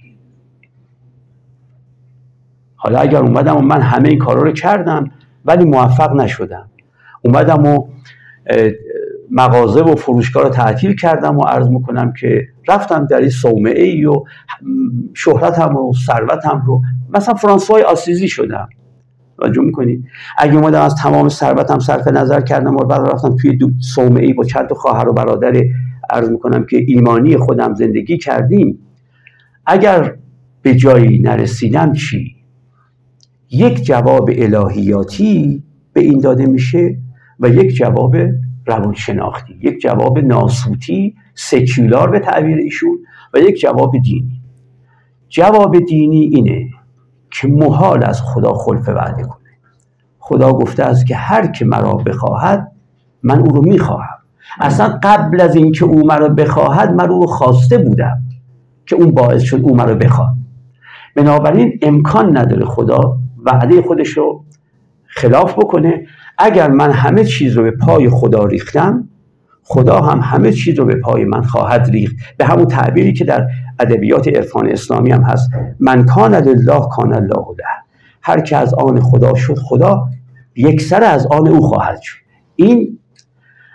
حالا 2.76 2.98
اگر 2.98 3.18
اومدم 3.18 3.56
و 3.56 3.60
من 3.60 3.80
همه 3.80 4.08
این 4.08 4.18
کارا 4.18 4.42
رو 4.42 4.52
کردم 4.52 5.10
ولی 5.44 5.64
موفق 5.64 6.12
نشدم. 6.12 6.70
اومدم 7.24 7.66
و 7.66 7.88
مغازه 9.30 9.82
و 9.82 9.96
فروشگاه 9.96 10.42
رو 10.42 10.48
تعطیل 10.48 10.96
کردم 10.96 11.38
و 11.38 11.44
عرض 11.44 11.68
می‌کنم 11.68 12.12
که 12.12 12.48
رفتم 12.68 13.06
در 13.06 13.16
این 13.16 13.30
صومعه 13.30 13.82
ای 13.82 14.04
و 14.04 14.24
شهرتم 15.14 15.76
رو 15.76 15.92
ثروتم 16.06 16.62
رو 16.66 16.82
مثلا 17.10 17.34
فرانسوای 17.34 17.82
آسیزی 17.82 18.28
شدم. 18.28 18.68
توجه 19.43 19.62
می‌کنید 19.62 20.05
اگه 20.38 20.55
اومدم 20.55 20.80
از 20.80 20.95
تمام 20.95 21.28
ثروتم 21.28 21.78
صرف 21.78 22.09
نظر 22.09 22.40
کردم 22.40 22.76
و 22.76 22.78
بعد 22.78 23.01
رفتم 23.01 23.36
توی 23.36 23.59
صومعه 23.95 24.26
ای 24.26 24.32
با 24.32 24.45
چند 24.45 24.68
تا 24.68 24.74
خواهر 24.74 25.09
و 25.09 25.12
برادر 25.12 25.62
عرض 26.11 26.28
می‌کنم 26.30 26.66
که 26.66 26.84
ایمانی 26.86 27.36
خودم 27.36 27.74
زندگی 27.74 28.18
کردیم 28.18 28.78
اگر 29.66 30.14
به 30.62 30.74
جایی 30.74 31.18
نرسیدم 31.18 31.93
چی؟ 31.93 32.36
یک 33.51 33.84
جواب 33.84 34.30
الهیاتی 34.32 35.62
به 35.93 36.01
این 36.01 36.20
داده 36.20 36.47
میشه 36.47 36.99
و 37.40 37.49
یک 37.49 37.74
جواب 37.74 38.16
روانشناختی 38.66 39.55
یک 39.62 39.80
جواب 39.80 40.18
ناسوتی 40.18 41.14
سکولار 41.34 42.11
به 42.11 42.18
تعبیر 42.18 42.59
ایشون 42.59 42.99
و 43.34 43.38
یک 43.38 43.61
جواب 43.61 43.93
دینی. 44.05 44.43
جواب 45.28 45.78
دینی 45.78 46.20
اینه 46.20 46.68
که 47.32 47.48
محال 47.48 48.04
از 48.04 48.22
خدا 48.22 48.52
خلف 48.52 48.88
وعده 48.88 49.22
کنه. 49.22 49.50
خدا 50.18 50.52
گفته 50.52 50.82
است 50.84 51.06
که 51.06 51.16
هر 51.16 51.46
که 51.46 51.64
مرا 51.64 51.94
بخواهد 51.94 52.72
من 53.22 53.38
او 53.38 53.46
رو 53.46 53.62
می‌خواهم. 53.62 54.18
اصلا 54.60 54.98
قبل 55.02 55.40
از 55.40 55.56
اینکه 55.56 55.84
او 55.84 56.06
مرا 56.06 56.28
بخواهد 56.28 56.92
من 56.92 57.10
او 57.10 57.20
رو 57.20 57.26
خواسته 57.26 57.78
بودم 57.78 58.22
که 58.86 58.96
اون 58.96 59.10
باعث 59.10 59.42
شد 59.42 59.60
او 59.62 59.76
مرا 59.76 59.94
بخواد. 59.94 60.34
بنابراین 61.16 61.78
امکان 61.82 62.36
نداره 62.36 62.64
خدا 62.64 63.18
وعده 63.44 63.82
خودش 63.82 64.08
رو 64.08 64.44
خلاف 65.06 65.52
بکنه. 65.58 66.06
اگر 66.38 66.70
من 66.70 66.90
همه 66.90 67.24
چیز 67.24 67.56
رو 67.56 67.62
به 67.62 67.70
پای 67.70 68.08
خدا 68.08 68.44
ریختم 68.44 69.08
خدا 69.62 70.00
هم 70.00 70.20
همه 70.22 70.52
چیز 70.52 70.78
رو 70.78 70.84
به 70.84 70.94
پای 70.94 71.24
من 71.24 71.42
خواهد 71.42 71.90
ریخت. 71.90 72.16
به 72.36 72.44
همون 72.44 72.66
تعبیری 72.66 73.12
که 73.12 73.24
در 73.24 73.46
ادبیات 73.78 74.28
عرفان 74.28 74.68
اسلامی 74.68 75.10
هم 75.10 75.22
هست. 75.22 75.50
من 75.80 76.06
کان 76.06 76.34
لله 76.34 76.80
کان 76.90 77.14
الله 77.14 77.46
له. 77.58 77.64
هر 78.22 78.40
که 78.40 78.56
از 78.56 78.74
آن 78.74 79.00
خدا 79.00 79.34
شد 79.34 79.58
خدا 79.58 80.04
یک 80.56 80.80
سر 80.80 81.04
از 81.04 81.26
آن 81.26 81.48
او 81.48 81.60
خواهد 81.60 82.00
شد. 82.00 82.18
این 82.56 82.98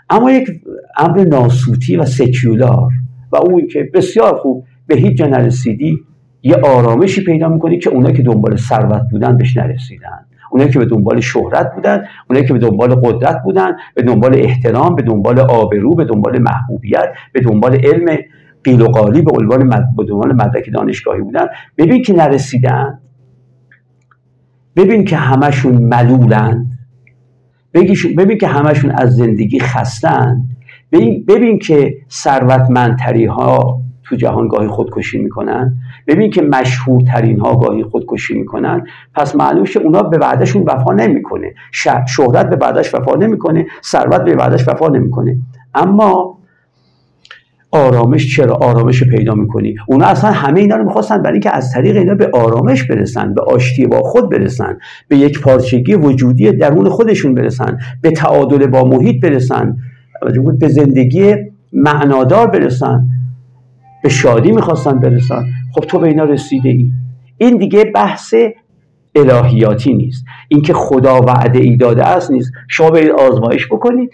اما 0.10 0.32
یک 0.32 0.50
امر 0.98 1.24
ناسوتی 1.24 1.98
و 1.98 2.06
سکیولار 2.06 2.92
و 3.32 3.38
اون 3.38 3.68
که 3.68 3.90
بسیار 3.94 4.36
خوب 4.36 4.66
به 4.88 4.96
هیچ 4.96 5.18
جا 5.18 5.28
نرسیدی 5.28 6.00
یه 6.44 6.56
آرامشی 6.56 7.24
پیدا 7.24 7.50
می‌کنی 7.50 7.80
که 7.80 7.90
اونایی 7.90 8.16
که 8.16 8.24
دنبال 8.24 8.56
ثروت 8.56 9.02
بودن 9.12 9.38
بهش 9.38 9.58
نرسیدن. 9.58 10.27
اونایی 10.58 10.74
که 10.74 10.80
به 10.80 10.86
دنبال 10.86 11.20
شهرت 11.20 11.76
بودن 11.76 12.04
اونایی 12.30 12.48
که 12.48 12.54
به 12.54 12.60
دنبال 12.60 12.96
قدرت 12.96 13.42
بودن 13.44 13.76
به 13.96 14.02
دنبال 14.02 14.36
احترام 14.36 14.96
به 14.96 15.02
دنبال 15.02 15.40
آبرو 15.40 15.96
به 15.96 16.06
دنبال 16.06 16.40
محبوبیت 16.40 17.10
به 17.34 17.42
دنبال 17.42 17.76
علم 17.76 18.18
قیل 18.64 18.82
و 18.82 18.86
قالی 18.86 19.22
به 19.22 19.32
عنوان 19.38 19.70
دنبال 20.08 20.34
مدرک 20.34 20.74
دانشگاهی 20.74 21.22
بودن. 21.22 21.48
ببین 21.78 22.02
که 22.02 22.14
نرسیدن. 22.14 23.00
ببین 24.76 25.06
که 25.06 25.18
همشون 25.18 25.74
ملولن. 25.74 26.66
ببین 28.18 28.38
که 28.38 28.48
همشون 28.48 28.92
از 28.92 29.16
زندگی 29.16 29.60
خستن. 29.60 30.44
ببین 31.28 31.60
که 31.60 31.98
ثروتمندتری 32.10 33.26
ها 33.26 33.82
تو 34.04 34.16
جهان 34.16 34.48
گاهی 34.48 34.68
خودکشی 34.68 35.18
می‌کنن. 35.18 35.78
ببین 36.08 36.32
که 36.32 36.42
مشهورترین 36.42 37.40
ها 37.40 37.56
گاهی 37.56 37.84
خودکشی 37.84 38.34
می‌کنن 38.34 38.84
پس 39.16 39.36
معلوم 39.36 39.66
شه 39.66 39.80
اونا 39.80 40.04
به 40.04 40.18
بعدشون 40.18 40.64
وفا 40.64 40.94
نمی‌کنه. 40.94 41.54
شهرت 41.72 42.50
به 42.50 42.56
بعدش 42.56 42.96
وفا 42.96 43.16
نمی‌کنه 43.16 43.66
ثروت 43.84 44.22
به 44.22 44.36
بعدش 44.36 44.68
وفا 44.68 44.88
نمی‌کنه. 44.88 45.38
اما 45.76 46.38
آرامش 47.72 48.36
چرا؟ 48.36 48.56
آرامش 48.56 49.04
پیدا 49.04 49.36
می‌کنی. 49.36 49.76
اونا 49.88 50.06
اصلا 50.06 50.32
همه 50.32 50.60
اینا 50.60 50.76
رو 50.76 50.84
می‌خواستن 50.84 51.18
برای 51.18 51.34
اینکه 51.34 51.56
از 51.56 51.74
طریق 51.74 51.96
اینا 51.96 52.16
به 52.16 52.30
آرامش 52.34 52.84
برسن 52.84 53.34
به 53.34 53.42
آشتی 53.42 53.86
با 53.86 54.02
خود 54.02 54.30
برسن 54.30 54.78
به 55.08 55.18
یک 55.18 55.42
پارچگی 55.42 55.96
وجودی 55.96 56.52
درون 56.52 56.90
خودشون 56.90 57.34
برسن 57.34 57.78
به 58.02 58.12
تعادل 58.12 58.68
با 58.68 58.84
محیط 58.84 59.24
برسن 59.24 59.78
به 60.60 60.68
زندگی 60.68 61.36
معنادار 61.74 62.48
برسن 62.48 63.08
به 64.04 64.10
شادی 64.10 64.52
می‌خواستن 64.52 65.00
برسن. 65.00 65.44
خب 65.72 65.82
تو 65.82 66.00
به 66.00 66.08
اینا 66.08 66.24
رسیده 66.24 66.70
ای 66.70 66.92
این 67.38 67.58
دیگه 67.58 67.84
بحث 67.84 68.34
الهیاتی 69.16 69.94
نیست. 69.94 70.26
اینکه 70.48 70.74
خدا 70.74 71.22
وعده 71.22 71.60
ای 71.60 71.76
داده 71.76 72.06
است 72.06 72.32
نیست. 72.32 72.52
شما 72.68 72.90
به 72.90 73.14
آزمایش 73.14 73.68
بکنید. 73.68 74.10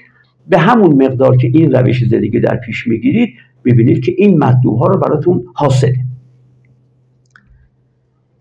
به 0.47 0.58
همون 0.58 1.04
مقدار 1.06 1.38
که 1.38 1.47
این 1.47 1.72
روش 1.72 2.04
زندگی 2.04 2.39
در 2.39 2.56
پیش 2.56 2.88
می‌گیرید 2.88 3.34
ببینید 3.66 4.04
که 4.04 4.14
این 4.18 4.43
مطلوب 4.43 4.78
ها 4.78 4.88
رو 4.88 4.99
براتون 4.99 5.43
حاصله. 5.54 5.99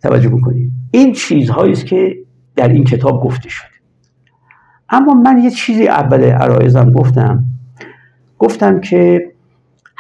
توجه 0.03 0.29
بکنید. 0.29 0.71
این 0.91 1.13
چیزهایی 1.13 1.73
است 1.73 1.87
که 1.87 2.17
در 2.57 2.69
این 2.69 2.85
کتاب 2.85 3.23
گفته 3.23 3.49
شده. 3.49 3.69
اما 4.89 5.15
من 5.15 5.43
یه 5.43 5.51
چیزی 5.51 5.89
اول 5.89 6.25
عرایزم 6.25 6.91
گفتم. 6.91 7.45
گفتم 8.39 8.81
که 8.81 9.32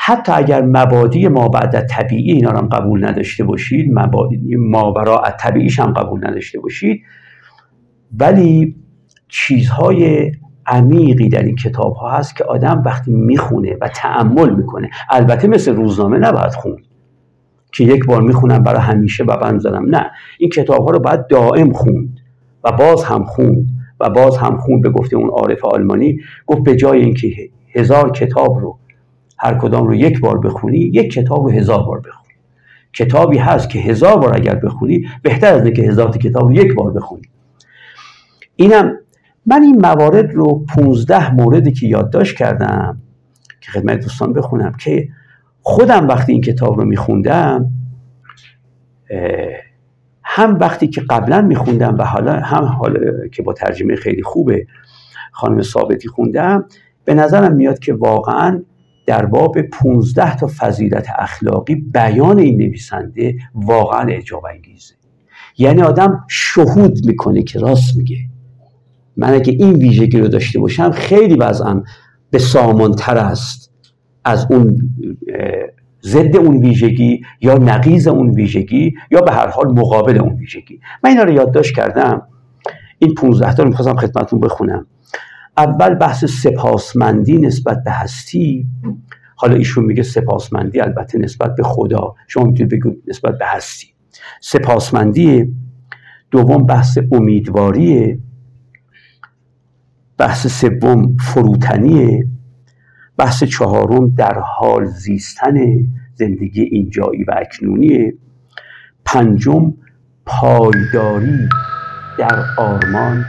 حتی 0.05 0.32
اگر 0.32 0.62
مبادی 0.62 1.28
ما 1.28 1.48
بعد 1.48 1.86
طبیعی 1.86 2.32
اینا 2.32 2.50
هم 2.50 2.68
قبول 2.68 3.05
نداشته 3.05 3.44
باشید 3.44 3.92
مبادی 3.92 4.57
ما 4.57 4.90
برای 4.90 5.18
طبیعیش 5.40 5.80
هم 5.80 5.92
قبول 5.92 6.26
نداشته 6.26 6.61
باشید 6.61 7.00
ولی 8.18 8.76
چیزهای 9.28 10.32
عمیقی 10.66 11.28
در 11.28 11.42
این 11.42 11.57
کتاب 11.57 11.94
ها 11.94 12.11
هست 12.11 12.36
که 12.36 12.44
آدم 12.44 12.82
وقتی 12.86 13.11
می‌خونه 13.11 13.76
و 13.80 13.88
تعمل 13.88 14.55
می‌کنه. 14.55 14.90
البته 15.11 15.48
مثل 15.48 15.76
روزنامه 15.76 16.18
نباید 16.18 16.53
خون. 16.53 16.76
که 17.72 17.84
یک 17.84 18.05
بار 18.07 18.22
می‌خونم 18.22 18.62
برای 18.62 18.80
همیشه 18.80 19.24
و 19.24 19.36
بند 19.36 19.61
زدم. 19.61 19.84
نه. 19.84 20.11
این 20.38 20.50
کتاب 20.50 20.84
ها 20.84 20.90
رو 20.90 20.98
باید 20.98 21.26
دائم 21.26 21.72
خوند 21.72 22.20
و 22.64 22.72
باز 22.72 23.05
هم 23.05 23.24
خوند 23.24 23.68
و 24.00 24.11
باز 24.11 24.36
هم 24.36 24.59
خوند 24.59 24.82
به 24.82 24.90
گفته 24.90 25.16
اون 25.16 25.28
عارف 25.28 25.64
آلمانی. 25.64 26.18
گفت 26.46 26.62
به 26.62 26.76
جای 26.76 27.00
اینکه 27.00 27.28
هزار 27.74 28.11
کتاب 28.11 28.59
رو 28.59 28.78
هر 29.43 29.59
کدام 29.59 29.86
رو 29.86 29.95
یک 29.95 30.20
بار 30.20 30.38
بخونی 30.38 30.78
یک 30.78 31.12
کتاب 31.12 31.45
رو 31.45 31.51
هزار 31.51 31.82
بار 31.82 32.01
بخونی. 32.01 32.34
کتابی 32.93 33.38
هست 33.38 33.70
که 33.70 33.78
هزار 33.78 34.16
بار 34.16 34.36
اگر 34.36 34.55
بخونی 34.55 35.09
بهتر 35.22 35.55
از 35.55 35.68
که 35.68 35.82
هزار 35.82 36.18
کتاب 36.18 36.43
رو 36.43 36.53
یک 36.53 36.74
بار 36.74 36.93
بخونی. 36.93 37.22
اینم 38.57 38.99
من 39.47 39.62
این 39.62 39.80
موارد 39.80 40.34
رو 40.34 40.64
15 40.76 41.34
موردی 41.34 41.72
که 41.72 41.86
یادداشت 41.86 42.36
کردم 42.36 42.99
که 43.61 43.70
خدمت 43.70 44.01
دوستان 44.01 44.32
بخونم 44.32 44.72
که 44.72 45.09
خودم 45.62 46.09
وقتی 46.09 46.32
این 46.32 46.40
کتاب 46.40 46.80
رو 46.80 46.84
میخوندم 46.84 47.70
هم 50.22 50.59
وقتی 50.59 50.88
که 50.88 51.01
قبلا 51.01 51.43
میخوندم 51.43 51.99
و 51.99 52.05
حالا 52.05 52.32
هم 52.32 52.64
حالا 52.64 53.28
که 53.28 53.43
با 53.43 53.53
ترجمه 53.53 53.97
خیلی 53.97 54.22
خوبه 54.22 54.66
خانم 55.32 55.62
ثابتی 55.62 56.09
خوندم 56.09 56.64
به 57.05 57.14
نظرم 57.14 57.55
میاد 57.55 57.78
که 57.78 57.95
واقعا 57.95 58.62
در 59.07 59.26
باب 59.26 59.62
15 59.62 60.36
تا 60.36 60.50
فضیلت 60.59 61.07
اخلاقی 61.18 61.74
بیان 61.74 62.38
این 62.38 62.57
نویسنده 62.57 63.36
واقعا 63.55 64.09
اعجاب 64.09 64.44
انگیزه 64.46 64.94
یعنی 65.59 65.82
آدم 65.82 66.24
شهود 66.28 67.07
می‌کنه 67.07 67.42
که 67.42 67.59
راست 67.59 67.96
میگه. 67.96 68.16
من 69.16 69.34
اگه 69.34 69.53
این 69.53 69.72
ویژگی 69.72 70.18
رو 70.18 70.28
داشته 70.28 70.61
باشم 70.61 70.90
خیلی 70.90 71.34
وضعم 71.34 71.84
به 72.30 72.38
سامانتر 72.38 73.16
است 73.16 73.72
از 74.24 74.46
اون 74.50 74.90
ضد 76.03 76.36
اون 76.36 76.57
ویژگی 76.57 77.20
یا 77.40 77.55
نقیز 77.55 78.09
اون 78.09 78.30
ویژگی 78.30 78.94
یا 79.11 79.20
به 79.20 79.32
هر 79.32 79.46
حال 79.46 79.66
مقابل 79.66 80.18
اون 80.18 80.36
ویژگی. 80.36 80.80
من 81.05 81.11
اینا 81.11 81.22
رو 81.22 81.32
یادداشت 81.32 81.76
کردم. 81.76 82.22
این 82.98 83.14
15 83.14 83.55
تا 83.55 83.62
رو 83.62 83.68
می‌خواستم 83.68 83.96
خدمتتون 83.96 84.40
بخونم. 84.40 84.86
اول 85.57 85.94
بحث 85.94 86.24
سپاسمندی 86.24 87.38
نسبت 87.38 87.84
به 87.84 87.90
هستی. 87.90 88.66
حالا 89.36 89.55
ایشون 89.55 89.84
میگه 89.84 90.03
سپاسمندی 90.03 90.80
البته 90.80 91.18
نسبت 91.18 91.55
به 91.57 91.62
خدا. 91.62 92.14
شما 92.28 92.44
می‌تونید 92.44 92.72
بگید 92.72 93.03
نسبت 93.09 93.38
به 93.38 93.46
هستی. 93.46 93.86
سپاسمندی 94.40 95.55
دوم 96.30 96.66
بحث 96.66 96.98
امیدواریه. 97.12 98.18
بحث 100.18 100.46
سوم 100.46 101.16
فروتنیه. 101.16 102.26
بحث 103.16 103.44
چهارم 103.44 104.14
در 104.14 104.38
حال 104.38 104.84
زیستن 104.84 105.57
زندگی 106.14 106.62
اینجایی 106.62 107.24
و 107.24 107.34
اکنونیه. 107.36 108.14
پنجم 109.05 109.74
پایداری 110.26 111.48
در 112.18 112.44
آرمان 112.59 113.24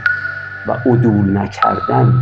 و 0.68 0.72
عدول 0.72 1.36
نکردن 1.38 2.14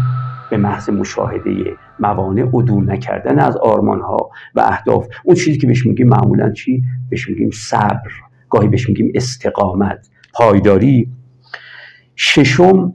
به 0.51 0.57
محض 0.57 0.91
مشاهده 0.91 1.77
موانع 2.01 2.43
عدول 2.43 2.91
نکردن 2.93 3.39
از 3.39 3.57
آرمان 3.57 4.01
ها 4.01 4.31
و 4.55 4.61
اهداف. 4.61 5.07
اون 5.25 5.37
چیزی 5.37 5.59
که 5.59 5.67
بهش 5.67 5.87
میگیم 5.87 6.09
معمولا 6.09 6.51
چی؟ 6.51 6.83
بهش 7.11 7.29
میگیم 7.29 7.51
صبر. 7.51 8.11
گاهی 8.51 8.69
بهش 8.69 8.89
میگیم 8.89 9.13
استقامت. 9.15 10.11
پایداری. 10.35 11.13
ششم 12.17 12.95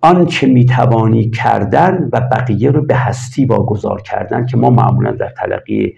آنچه 0.00 0.46
می‌توانی 0.46 1.30
کردن 1.30 2.08
و 2.12 2.20
بقیه 2.20 2.70
رو 2.70 2.82
به 2.82 2.96
هستی 2.96 3.44
واگذار 3.44 4.00
کردن 4.00 4.46
که 4.46 4.56
ما 4.56 4.70
معمولا 4.70 5.10
در 5.10 5.28
تلقی 5.28 5.94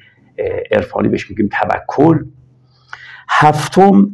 عرفانی 0.70 1.08
بهش 1.08 1.30
میگیم 1.30 1.48
توکل. 1.48 2.24
هفتم 3.28 4.10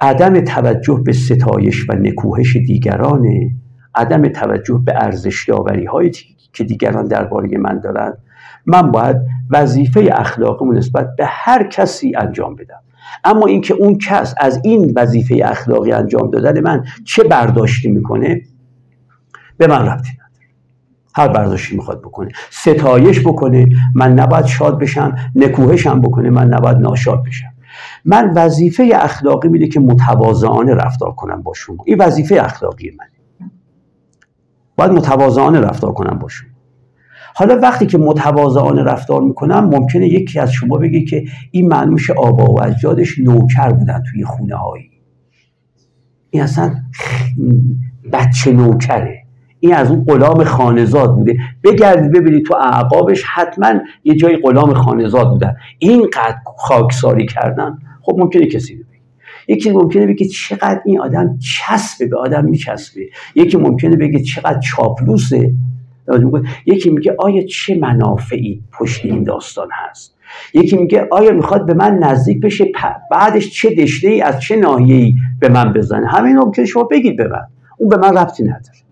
عدم 0.00 0.40
توجه 0.40 1.02
به 1.04 1.12
ستایش 1.12 1.90
و 1.90 1.92
نکوهش 1.92 2.56
دیگرانه 2.56 3.50
عدم 3.94 4.28
توجه 4.28 4.82
به 4.84 4.94
ارزش 4.96 5.48
داوری 5.48 5.84
هایی 5.84 6.10
که 6.52 6.64
دیگران 6.64 7.08
درباره 7.08 7.58
من 7.58 7.80
دارند 7.80 8.18
من 8.66 8.90
باید 8.90 9.16
وظیفه 9.50 10.10
اخلاقی 10.12 10.64
نسبت 10.64 11.08
به 11.18 11.24
هر 11.26 11.68
کسی 11.68 12.12
انجام 12.16 12.54
بدم. 12.54 12.80
اما 13.24 13.46
اینکه 13.46 13.74
اون 13.74 13.98
کس 13.98 14.34
از 14.40 14.60
این 14.64 14.92
وظیفه 14.96 15.40
اخلاقی 15.44 15.92
انجام 15.92 16.30
دادن 16.30 16.60
من 16.60 16.84
چه 17.04 17.24
برداشتی 17.24 17.88
می‌کنه؟ 17.88 18.40
به 19.56 19.66
من 19.66 19.86
ربطی 19.86 20.12
نداره. 20.12 20.46
هر 21.14 21.28
برداشتی 21.28 21.76
می‌خواد 21.76 22.00
بکنه. 22.00 22.28
ستایش 22.50 23.20
بکنه 23.20 23.66
من 23.94 24.12
نباید 24.12 24.44
شاد 24.46 24.78
بشم 24.78 25.16
نکوهشم 25.34 26.00
بکنه 26.00 26.30
من 26.30 26.48
نباید 26.48 26.76
ناشاد 26.76 27.22
بشم. 27.24 27.55
من 28.04 28.32
وظیفه 28.36 28.90
اخلاقی 28.94 29.48
میده 29.48 29.68
که 29.68 29.80
متواضعانه 29.80 30.74
رفتار 30.74 31.12
کنم 31.12 31.42
با 31.42 31.52
شما. 31.54 31.84
این 31.86 31.98
وظیفه 31.98 32.36
اخلاقی 32.40 32.90
منه. 32.90 33.50
باید 34.76 34.92
متواضعانه 34.92 35.60
رفتار 35.60 35.92
کنم 35.92 36.18
با 36.18 36.28
شما. 36.28 36.48
حالا 37.34 37.58
وقتی 37.62 37.86
که 37.86 37.98
متواضعانه 37.98 38.82
رفتار 38.82 39.22
می‌کنم 39.22 39.64
ممکنه 39.64 40.08
یکی 40.08 40.40
از 40.40 40.52
شما 40.52 40.78
بگه 40.78 41.04
که 41.04 41.24
این 41.50 41.68
معنوش 41.68 42.10
آبا 42.10 42.44
و 42.44 42.62
اجدادش 42.62 43.18
نوکر 43.18 43.72
بودن 43.72 44.02
توی 44.10 44.24
خونه 44.24 44.56
هایی 44.56 44.90
این 46.30 46.42
اصلا 46.42 46.74
بچه 48.12 48.52
نوکره. 48.52 49.25
این 49.66 49.74
از 49.74 49.90
اون 49.90 50.04
غلام 50.04 50.44
خانزاد 50.44 51.14
بوده. 51.14 51.36
بگردید 51.64 52.12
ببینید 52.12 52.46
تو 52.46 52.54
اعقابش 52.54 53.24
حتما 53.34 53.72
یه 54.04 54.14
جای 54.14 54.36
غلام 54.36 54.74
خانزاد 54.74 55.30
بودن. 55.30 55.56
اینقدر 55.78 56.36
خاکساری 56.58 57.26
کردن. 57.26 57.78
خب 58.02 58.16
ممکنه 58.18 58.46
کسی 58.46 58.86
یکی 59.48 59.70
ممکنه 59.70 60.06
بگه 60.06 60.26
چقدر 60.26 60.80
این 60.84 61.00
آدم 61.00 61.38
چسبه 61.38 62.06
به 62.06 62.18
آدم 62.18 62.44
میچسبه. 62.44 63.00
یکی 63.34 63.56
ممکنه 63.56 63.96
بگه 63.96 64.22
چقدر 64.22 64.60
چاپلوسه. 64.60 65.52
یکی 66.66 66.90
میگه 66.90 67.16
آیا 67.18 67.42
چه 67.42 67.74
منافعی 67.74 68.62
پشت 68.72 69.04
این 69.04 69.22
داستان 69.22 69.68
هست؟ 69.72 70.16
یکی 70.54 70.76
میگه 70.76 71.08
آیا 71.10 71.32
می‌خواد 71.32 71.66
به 71.66 71.74
من 71.74 71.98
نزدیک 71.98 72.40
بشه؟ 72.40 72.64
بعدش 73.10 73.50
چه 73.50 73.74
دشته 73.74 74.08
ای 74.08 74.20
از 74.20 74.40
چه 74.40 74.56
ناحیه‌ای 74.56 75.14
به 75.40 75.48
من 75.48 75.72
بزنه؟ 75.72 76.06
همین 76.06 76.36
ممکنه 76.36 76.64
شما 76.64 76.84
بگید 76.84 77.16
به 77.16 77.28
من. 77.28 77.46
اون 77.78 77.88
به 77.88 77.96
من 77.96 78.16
ربطی 78.16 78.42
نداره. 78.42 78.85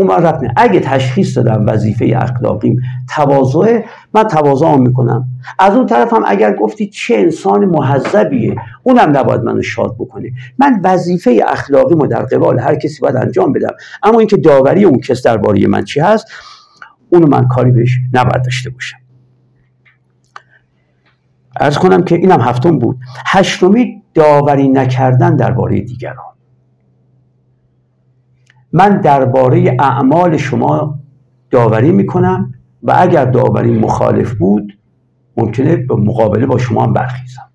اون 0.00 0.08
من 0.08 0.22
ربط 0.22 0.44
اگه 0.56 0.80
تشخیص 0.80 1.38
دادم 1.38 1.64
وظیفه 1.66 2.12
اخلاقیم 2.16 2.76
تواضع 3.14 3.80
من 4.14 4.22
تواضع 4.22 4.76
می‌کنم. 4.76 5.24
از 5.58 5.74
اون 5.74 5.86
طرف 5.86 6.12
هم 6.12 6.22
اگر 6.26 6.56
گفتی 6.56 6.86
چه 6.86 7.14
انسان 7.14 7.64
محذبیه 7.64 8.56
اونم 8.82 9.16
نباید 9.16 9.40
منو 9.40 9.62
شاد 9.62 9.94
بکنه. 9.98 10.30
من 10.58 10.80
وظیفه 10.84 11.40
اخلاقیمو 11.48 12.06
در 12.06 12.22
قبال 12.22 12.58
هر 12.58 12.74
کسی 12.74 13.00
باید 13.00 13.16
انجام 13.16 13.52
بدم. 13.52 13.72
اما 14.02 14.18
اینکه 14.18 14.36
داوری 14.36 14.84
اون 14.84 15.00
کس 15.00 15.22
درباره 15.22 15.66
من 15.66 15.84
چی 15.84 16.00
هست 16.00 16.26
اونو 17.10 17.26
من 17.26 17.48
کاری 17.48 17.70
بهش 17.70 17.98
نباید 18.12 18.44
داشته 18.44 18.70
باشم. 18.70 18.98
ارز 21.60 21.78
کنم 21.78 22.02
که 22.02 22.14
اینم 22.14 22.40
هفتم 22.40 22.78
بود. 22.78 22.98
هشتمی 23.26 24.02
داوری 24.14 24.68
نکردن 24.68 25.36
درباره 25.36 25.80
دیگران. 25.80 26.39
من 28.72 29.00
درباره 29.00 29.76
اعمال 29.78 30.36
شما 30.36 30.98
داوری 31.50 31.92
می‌کنم 31.92 32.54
و 32.82 32.94
اگر 32.98 33.24
داوری 33.24 33.78
مخالف 33.78 34.34
بود 34.34 34.78
ممکنه 35.36 35.76
به 35.76 35.94
مقابله 35.94 36.46
با 36.46 36.58
شما 36.58 36.84
هم 36.84 36.92
برخیزم. 36.92 37.50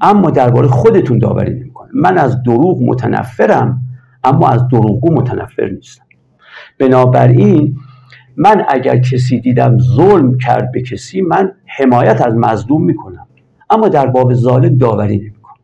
اما 0.00 0.30
درباره 0.30 0.68
خودتون 0.68 1.18
داوری 1.18 1.54
نمی‌کنم. 1.54 1.90
من 1.94 2.18
از 2.18 2.42
دروغ 2.42 2.82
متنفرم 2.82 3.80
اما 4.24 4.48
از 4.48 4.68
دروغگو 4.68 5.14
متنفر 5.14 5.68
نیستم. 5.68 6.04
بنابراین 6.78 7.76
من 8.36 8.64
اگر 8.68 8.98
کسی 8.98 9.40
دیدم 9.40 9.78
ظلم 9.78 10.38
کرد 10.38 10.72
به 10.72 10.82
کسی 10.82 11.20
من 11.20 11.52
حمایت 11.78 12.26
از 12.26 12.34
مظلوم 12.34 12.84
می‌کنم. 12.84 13.26
اما 13.70 13.88
در 13.88 14.06
باب 14.06 14.34
ظالم 14.34 14.78
داوری 14.78 15.18
نمی‌کنم. 15.18 15.54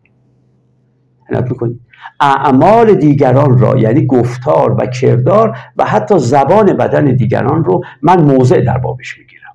می‌کنید 1.50 1.80
اعمال 2.20 2.94
دیگران 2.94 3.58
را 3.58 3.78
یعنی 3.78 4.06
گفتار 4.06 4.76
و 4.80 4.86
کردار 4.86 5.58
و 5.76 5.84
حتی 5.84 6.18
زبان 6.18 6.66
بدن 6.66 7.04
دیگران 7.04 7.64
رو 7.64 7.84
من 8.02 8.20
موضع 8.22 8.60
در 8.60 8.78
بابش 8.78 9.18
می‌گیرم 9.18 9.54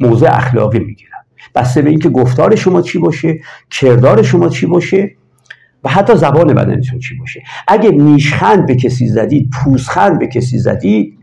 موضع 0.00 0.28
اخلاقی 0.36 0.78
می‌گیرم. 0.78 1.10
بسته 1.54 1.82
به 1.82 1.90
اینکه 1.90 2.08
گفتار 2.08 2.54
شما 2.54 2.82
چی 2.82 2.98
باشه 2.98 3.38
کردار 3.70 4.22
شما 4.22 4.48
چی 4.48 4.66
باشه 4.66 5.10
و 5.84 5.88
حتی 5.88 6.16
زبان 6.16 6.54
بدنتون 6.54 6.98
چی 6.98 7.18
باشه. 7.18 7.42
اگه 7.68 7.90
نیشخند 7.90 8.66
به 8.66 8.74
کسی 8.74 9.06
زدید 9.06 9.50
پوزخند 9.52 10.18
به 10.18 10.26
کسی 10.26 10.58
زدید 10.58 11.18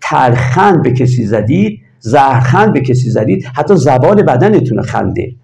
ترخند 0.00 0.82
به 0.82 0.90
کسی 0.90 1.24
زدید 1.24 1.80
زهرخند 1.98 2.72
به 2.72 2.80
کسی 2.80 3.10
زدید 3.10 3.46
حتی 3.56 3.76
زبان 3.76 4.16
بدنتون 4.16 4.82
خنده. 4.82 5.34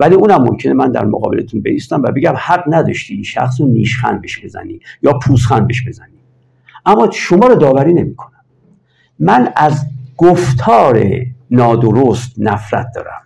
ولی 0.00 0.14
اونم 0.14 0.42
ممکنه 0.42 0.72
من 0.72 0.92
در 0.92 1.04
مقابلتون 1.04 1.60
بیستم 1.60 2.02
و 2.02 2.12
بگم 2.12 2.34
حق 2.36 2.64
نداشتی 2.66 3.14
این 3.14 3.22
شخص 3.22 3.60
رو 3.60 3.66
نیشخند 3.66 4.20
بهش 4.20 4.44
بزنی 4.44 4.80
یا 5.02 5.12
پوزخند 5.12 5.66
بهش 5.66 5.88
بزنی. 5.88 6.20
اما 6.86 7.10
شما 7.10 7.46
رو 7.46 7.54
داوری 7.54 7.94
نمی‌کنم. 7.94 8.44
من 9.18 9.52
از 9.56 9.86
گفتار 10.16 11.06
نادرست 11.50 12.34
نفرت 12.38 12.86
دارم. 12.94 13.22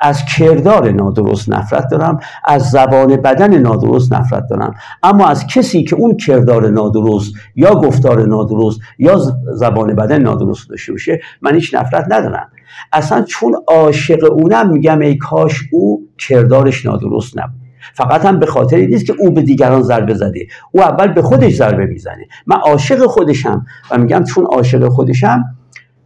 از 0.00 0.24
کردار 0.38 0.90
نادرست 0.90 1.48
نفرت 1.48 1.88
دارم. 1.90 2.18
از 2.44 2.70
زبان 2.70 3.16
بدن 3.16 3.58
نادرست 3.58 4.12
نفرت 4.12 4.46
دارم. 4.50 4.74
اما 5.02 5.26
از 5.26 5.46
کسی 5.46 5.84
که 5.84 5.96
اون 5.96 6.16
کردار 6.16 6.70
نادرست 6.70 7.32
یا 7.56 7.74
گفتار 7.74 8.26
نادرست 8.26 8.80
یا 8.98 9.18
زبان 9.54 9.94
بدن 9.94 10.22
نادرست 10.22 10.70
داشته 10.70 10.92
باشه 10.92 11.20
من 11.42 11.54
هیچ 11.54 11.74
نفرت 11.74 12.06
ندارم. 12.10 12.51
اصلا 12.92 13.22
چون 13.22 13.54
عاشق 13.68 14.32
اونم 14.32 14.70
میگم 14.70 14.98
ای 14.98 15.16
کاش 15.16 15.60
او 15.72 16.08
کردارش 16.18 16.86
نادرست 16.86 17.38
نبود. 17.38 17.62
فقط 17.94 18.24
هم 18.24 18.38
به 18.38 18.46
خاطر 18.46 18.76
نیست 18.76 19.06
که 19.06 19.14
او 19.18 19.30
به 19.30 19.42
دیگران 19.42 19.82
ضربه 19.82 20.14
زده. 20.14 20.46
او 20.72 20.82
اول 20.82 21.06
به 21.08 21.22
خودش 21.22 21.54
ضربه 21.54 21.86
می‌زنه. 21.86 22.26
من 22.46 22.56
عاشق 22.56 23.06
خودشم 23.06 23.66
و 23.90 23.98
میگم 23.98 24.24
چون 24.24 24.46
عاشق 24.46 24.88
خودشم 24.88 25.44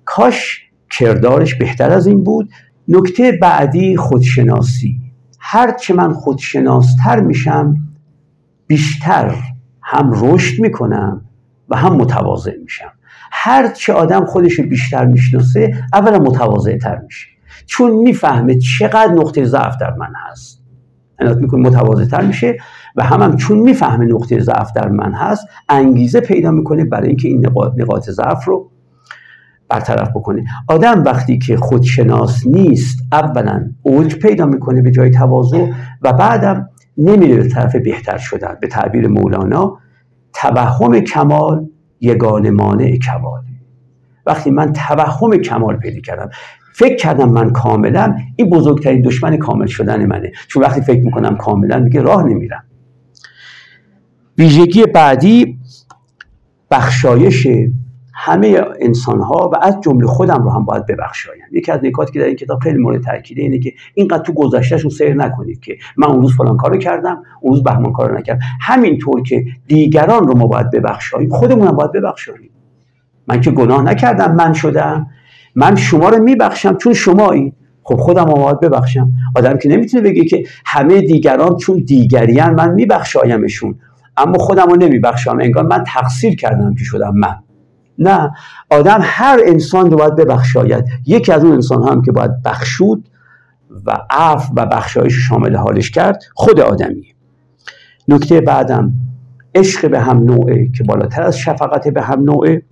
کاش 0.04 0.60
کردارش 0.90 1.54
بهتر 1.54 1.90
از 1.90 2.06
این 2.06 2.24
بود. 2.24 2.50
نکته 2.88 3.32
بعدی 3.32 3.96
خودشناسی. 3.96 5.00
هرچه 5.40 5.94
من 5.94 6.12
خودشناستر 6.12 7.20
میشم 7.20 7.76
بیشتر 8.66 9.34
هم 9.82 10.10
رشد 10.14 10.60
می‌کنم 10.62 11.24
و 11.68 11.76
هم 11.76 11.92
متواضع 11.96 12.56
میشم. 12.62 12.92
هر 13.46 13.68
چه 13.68 13.92
آدم 13.92 14.24
خودش 14.24 14.60
بیشتر 14.60 15.06
می‌شناسه 15.06 15.74
اولا 15.92 16.18
متواضع 16.18 16.78
تر 16.78 16.98
میشه. 16.98 17.26
چون 17.66 17.92
می‌فهمه 17.92 18.58
چقدر 18.58 19.12
نقطه 19.12 19.44
ضعف 19.44 19.76
در 19.80 19.94
من 19.94 20.12
هست. 20.30 20.64
عنایت 21.20 21.36
می‌کنه 21.36 21.60
متواضع 21.68 22.04
تر 22.04 22.26
میشه. 22.26 22.56
و 22.96 23.04
هم, 23.04 23.22
هم 23.22 23.36
چون 23.36 23.58
می‌فهمه 23.58 24.04
نقطه 24.04 24.40
ضعف 24.40 24.72
در 24.72 24.88
من 24.88 25.12
هست 25.12 25.46
انگیزه 25.68 26.20
پیدا 26.20 26.50
می‌کنه 26.50 26.84
برای 26.84 27.08
اینکه 27.08 27.28
این 27.28 27.46
نقاط, 27.46 27.72
نقاط 27.76 28.10
ضعف 28.10 28.44
رو 28.44 28.70
برطرف 29.68 30.10
بکنه. 30.10 30.44
آدم 30.68 31.04
وقتی 31.04 31.38
که 31.38 31.56
خودشناس 31.56 32.46
نیست 32.46 32.98
اولا 33.12 33.70
اوج 33.82 34.14
پیدا 34.14 34.46
می‌کنه 34.46 34.82
به 34.82 34.90
جای 34.90 35.10
تواضع 35.10 35.70
و 36.02 36.12
بعدم 36.12 36.68
نمیره 36.98 37.36
به 37.36 37.48
طرف 37.48 37.76
بهتر 37.76 38.18
شدن 38.18 38.56
به 38.60 38.68
تعبیر 38.68 39.08
مولانا. 39.08 39.78
توهم 40.32 41.00
کمال 41.00 41.66
یگان 42.00 42.50
مانع 42.50 42.96
کمال. 42.96 43.42
وقتی 44.26 44.50
من 44.50 44.72
توهم 44.72 45.36
کمال 45.36 45.76
پیدا 45.76 46.00
کردم 46.00 46.30
فکر 46.72 46.96
کردم 46.96 47.28
من 47.28 47.50
کاملم 47.50 48.16
این 48.36 48.50
بزرگترین 48.50 49.02
دشمن 49.02 49.36
کامل 49.36 49.66
شدن 49.66 50.06
منه. 50.06 50.32
چون 50.48 50.62
وقتی 50.62 50.80
فکر 50.80 51.04
می‌کنم 51.04 51.36
کاملا 51.36 51.78
میگه 51.78 52.02
راه 52.02 52.22
نمیرم. 52.22 52.64
ویژگی 54.38 54.84
بعدی 54.86 55.58
بخشایش 56.70 57.48
همه 58.18 58.60
انسان 58.80 59.20
ها 59.20 59.50
و 59.52 59.56
از 59.62 59.80
جمله 59.80 60.06
خودم 60.06 60.42
رو 60.42 60.50
هم 60.50 60.64
باید 60.64 60.86
ببخشایم. 60.86 61.42
یکی 61.52 61.72
از 61.72 61.80
نکاتی 61.84 62.12
که 62.12 62.18
در 62.18 62.26
این 62.26 62.36
کتاب 62.36 62.58
خیلی 62.58 62.78
مورد 62.78 63.02
تاکیده 63.02 63.42
اینه 63.42 63.58
که 63.58 63.72
اینقدر 63.94 64.22
تو 64.22 64.32
گذشتهشون 64.32 64.90
سیر 64.90 65.14
نکنید 65.14 65.60
که 65.60 65.76
من 65.96 66.08
اون 66.08 66.22
روز 66.22 66.36
فلان 66.36 66.56
کارو 66.56 66.78
کردم 66.78 67.22
اون 67.40 67.52
روز 67.52 67.62
بهمان 67.62 67.92
کارو 67.92 68.18
نکردم. 68.18 68.40
همینطور 68.60 69.22
که 69.22 69.44
دیگران 69.66 70.28
رو 70.28 70.36
ما 70.36 70.46
باید 70.46 70.70
ببخشاییم 70.70 71.30
خودمون 71.30 71.68
هم 71.68 71.74
باید 71.76 71.92
ببخشاییم. 71.92 72.50
من 73.28 73.40
که 73.40 73.50
گناه 73.50 73.82
نکردم 73.82 74.34
من 74.34 74.52
شدم. 74.52 75.06
من 75.54 75.76
شما 75.76 76.08
رو 76.08 76.22
میبخشم 76.22 76.76
چون 76.76 76.94
شمایی. 76.94 77.52
خب 77.82 77.96
خودم 77.96 78.24
باید 78.24 78.60
ببخشم. 78.60 79.12
آدم 79.36 79.58
که 79.58 79.68
نمی‌تونه 79.68 80.02
بگه 80.02 80.24
که 80.24 80.44
همه 80.66 81.00
دیگران 81.00 81.56
چون 81.56 81.76
دیگریان 81.76 82.54
من 82.54 82.74
میبخشایمشون. 82.74 83.78
اما 84.16 84.38
خودم 84.38 84.66
رو 84.66 84.76
نمیبخشم. 84.76 85.38
انگار 85.40 85.66
من 85.66 85.84
تقصیر 85.86 86.36
کردم 86.36 86.74
که 86.74 86.84
شدم 86.84 87.12
من. 87.14 87.45
نه. 87.98 88.30
آدم 88.70 88.98
هر 89.02 89.40
انسان 89.46 89.90
رو 89.90 89.96
باید 89.96 90.16
ببخشاید. 90.16 90.84
یکی 91.06 91.32
از 91.32 91.44
اون 91.44 91.52
انسان 91.52 91.88
هم 91.88 92.02
که 92.02 92.12
باید 92.12 92.42
بخشود 92.42 93.08
و 93.86 93.98
عفو 94.10 94.52
و 94.56 94.66
بخشایش 94.66 95.14
شامل 95.28 95.56
حالش 95.56 95.90
کرد 95.90 96.22
خود 96.34 96.60
آدمیه. 96.60 97.14
نکته 98.08 98.40
بعدم 98.40 98.92
عشق 99.54 99.90
به 99.90 100.00
هم 100.00 100.18
نوعه 100.18 100.68
که 100.68 100.84
بالاتر 100.84 101.22
از 101.22 101.38
شفقت 101.38 101.88
به 101.88 102.02
هم 102.02 102.20
نوعه. 102.20 102.62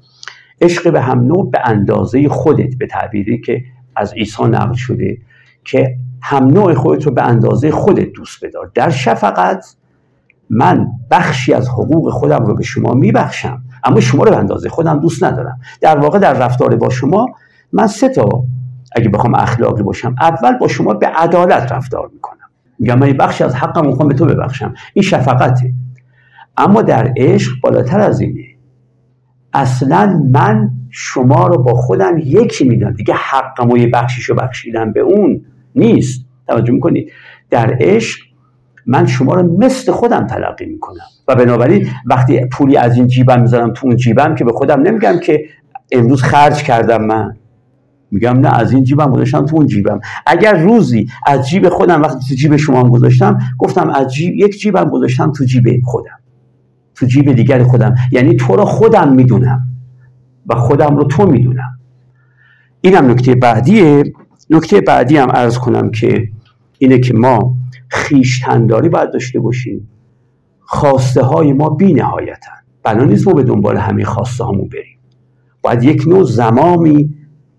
عشق 0.60 0.92
به 0.92 1.00
هم 1.00 1.20
نوع 1.20 1.50
به 1.50 1.60
اندازه 1.64 2.28
خودت 2.28 2.74
به 2.78 2.86
تعبیری 2.86 3.40
که 3.40 3.62
از 3.96 4.14
عیسی 4.14 4.44
نقل 4.44 4.74
شده 4.74 5.18
که 5.64 5.96
هم 6.22 6.44
نوع 6.44 6.74
خودت 6.74 7.06
رو 7.06 7.12
به 7.12 7.22
اندازه 7.22 7.70
خودت 7.70 8.12
دوست 8.12 8.44
بدار. 8.44 8.70
در 8.74 8.90
شفقت 8.90 9.76
من 10.50 10.86
بخشی 11.10 11.52
از 11.52 11.68
حقوق 11.68 12.10
خودم 12.10 12.46
رو 12.46 12.54
به 12.54 12.62
شما 12.62 12.94
میبخشم. 12.94 13.62
اما 13.84 14.00
شما 14.00 14.24
رو 14.24 14.36
اندازه 14.36 14.68
خودم 14.68 15.00
دوست 15.00 15.24
ندارم. 15.24 15.58
در 15.80 15.98
واقع 15.98 16.18
در 16.18 16.32
رفتار 16.32 16.76
با 16.76 16.90
شما 16.90 17.26
من 17.72 17.86
سه 17.86 18.08
تا 18.08 18.28
اگه 18.96 19.08
بخوام 19.08 19.34
اخلاقی 19.34 19.82
باشم 19.82 20.14
اول 20.20 20.58
با 20.58 20.68
شما 20.68 20.94
به 20.94 21.06
عدالت 21.06 21.72
رفتار 21.72 22.10
می‌کنم. 22.12 22.48
میگم 22.78 22.98
من 22.98 23.12
بخشی 23.12 23.44
از 23.44 23.54
حقم 23.54 23.86
می‌خوام 23.86 24.08
به 24.08 24.14
تو 24.14 24.24
ببخشم. 24.24 24.74
این 24.94 25.02
شفقته. 25.02 25.72
اما 26.56 26.82
در 26.82 27.12
عشق 27.16 27.52
بالاتر 27.62 28.00
از 28.00 28.20
اینه. 28.20 28.44
اصلا 29.52 30.22
من 30.30 30.70
شما 30.90 31.46
رو 31.46 31.62
با 31.62 31.74
خودم 31.74 32.18
یکی 32.18 32.68
میدم 32.68 32.92
دیگه 32.92 33.14
حقم 33.14 33.70
و 33.70 33.78
یه 33.78 33.86
بخشیش 33.86 34.24
رو 34.24 34.34
بخشیدم 34.34 34.92
به 34.92 35.00
اون 35.00 35.44
نیست. 35.74 36.26
توجه 36.46 36.72
می‌کنید 36.72 37.12
در 37.50 37.76
عشق 37.80 38.20
من 38.86 39.06
شما 39.06 39.34
رو 39.34 39.58
مثل 39.58 39.92
خودم 39.92 40.26
تلقی 40.26 40.66
می‌کنم. 40.66 41.04
و 41.28 41.34
بنابراین 41.34 41.88
وقتی 42.06 42.40
پولی 42.46 42.76
از 42.76 42.96
این 42.96 43.06
جیبم 43.06 43.40
می‌ذارم 43.42 43.72
تو 43.72 43.86
اون 43.86 43.96
جیبم 43.96 44.34
که 44.34 44.44
به 44.44 44.52
خودم 44.52 44.80
نمیگم 44.80 45.18
که 45.18 45.44
امروز 45.92 46.22
خرج 46.22 46.62
کردم 46.62 47.04
من. 47.04 47.36
میگم 48.10 48.38
نه 48.38 48.58
از 48.58 48.72
این 48.72 48.84
جیبم 48.84 49.10
گذاشتم 49.10 49.46
تو 49.46 49.56
اون 49.56 49.66
جیبم. 49.66 50.00
اگر 50.26 50.58
روزی 50.58 51.06
از 51.26 51.48
جیب 51.48 51.68
خودم 51.68 52.02
وقتی 52.02 52.28
تو 52.28 52.34
جیب 52.34 52.56
شما 52.56 52.80
هم 52.80 52.88
گذاشتم 52.88 53.38
گفتم 53.58 53.90
از 53.90 54.14
جیب 54.14 54.34
یک 54.34 54.60
جیبم 54.60 54.84
گذاشتم 54.84 55.32
تو 55.32 55.44
جیب 55.44 55.80
خودم. 55.84 56.18
تو 56.94 57.06
جیب 57.06 57.32
دیگر 57.32 57.62
خودم. 57.62 57.94
یعنی 58.10 58.36
تو 58.36 58.56
رو 58.56 58.64
خودم 58.64 59.12
می‌دونم. 59.12 59.60
و 60.46 60.54
خودم 60.54 60.96
رو 60.96 61.04
تو 61.04 61.26
می‌دونم. 61.26 61.78
اینم 62.80 63.10
نکته 63.10 63.34
بعدیه. 63.34 64.12
نکته 64.50 64.80
بعدی 64.80 65.16
هم 65.16 65.30
عرض 65.30 65.58
کنم 65.58 65.90
که 65.90 66.28
اینه 66.78 66.98
که 66.98 67.14
ما 67.14 67.56
خیشتنداری 67.88 68.88
باید 68.88 69.12
داشته 69.12 69.40
باشیم. 69.40 69.88
خواسته 70.60 71.22
های 71.22 71.52
ما 71.52 71.68
بی 71.68 71.92
نهایتن 71.92 72.64
بنا 72.82 73.04
نیست 73.04 73.28
ما 73.28 73.34
به 73.34 73.42
دنبال 73.42 73.76
همه 73.76 74.04
خواسته 74.04 74.44
هامون 74.44 74.68
بریم. 74.68 74.98
باید 75.62 75.82
یک 75.82 76.02
نوع 76.06 76.24
زمامی 76.24 77.14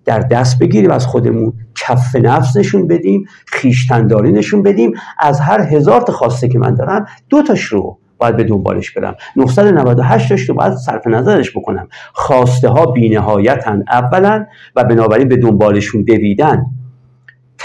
در 0.05 0.19
دست 0.19 0.59
بگیریم 0.59 0.91
از 0.91 1.05
خودمون 1.05 1.53
کف 1.75 2.15
نفس 2.15 2.57
نشون 2.57 2.87
بدیم 2.87 3.25
خیشتنداری 3.47 4.31
نشون 4.31 4.63
بدیم. 4.63 4.93
از 5.19 5.39
هر 5.39 5.61
هزار 5.61 6.01
تا 6.01 6.13
خواسته 6.13 6.47
که 6.47 6.59
من 6.59 6.75
دارم 6.75 7.05
دو 7.29 7.41
تاش 7.41 7.63
رو 7.63 7.97
باید 8.17 8.37
به 8.37 8.43
دنبالش 8.43 8.91
برم. 8.91 9.15
998 9.35 10.29
تاش 10.29 10.49
رو 10.49 10.55
باید 10.55 10.73
صرف 10.73 11.07
نظرش 11.07 11.57
بکنم. 11.57 11.87
خواسته 12.13 12.69
ها 12.69 12.85
بینهایتن 12.85 13.83
اولا 13.87 14.45
و 14.75 14.83
بنابراین 14.83 15.27
به 15.27 15.37
دنبالشون 15.37 16.01
دویدن. 16.03 16.65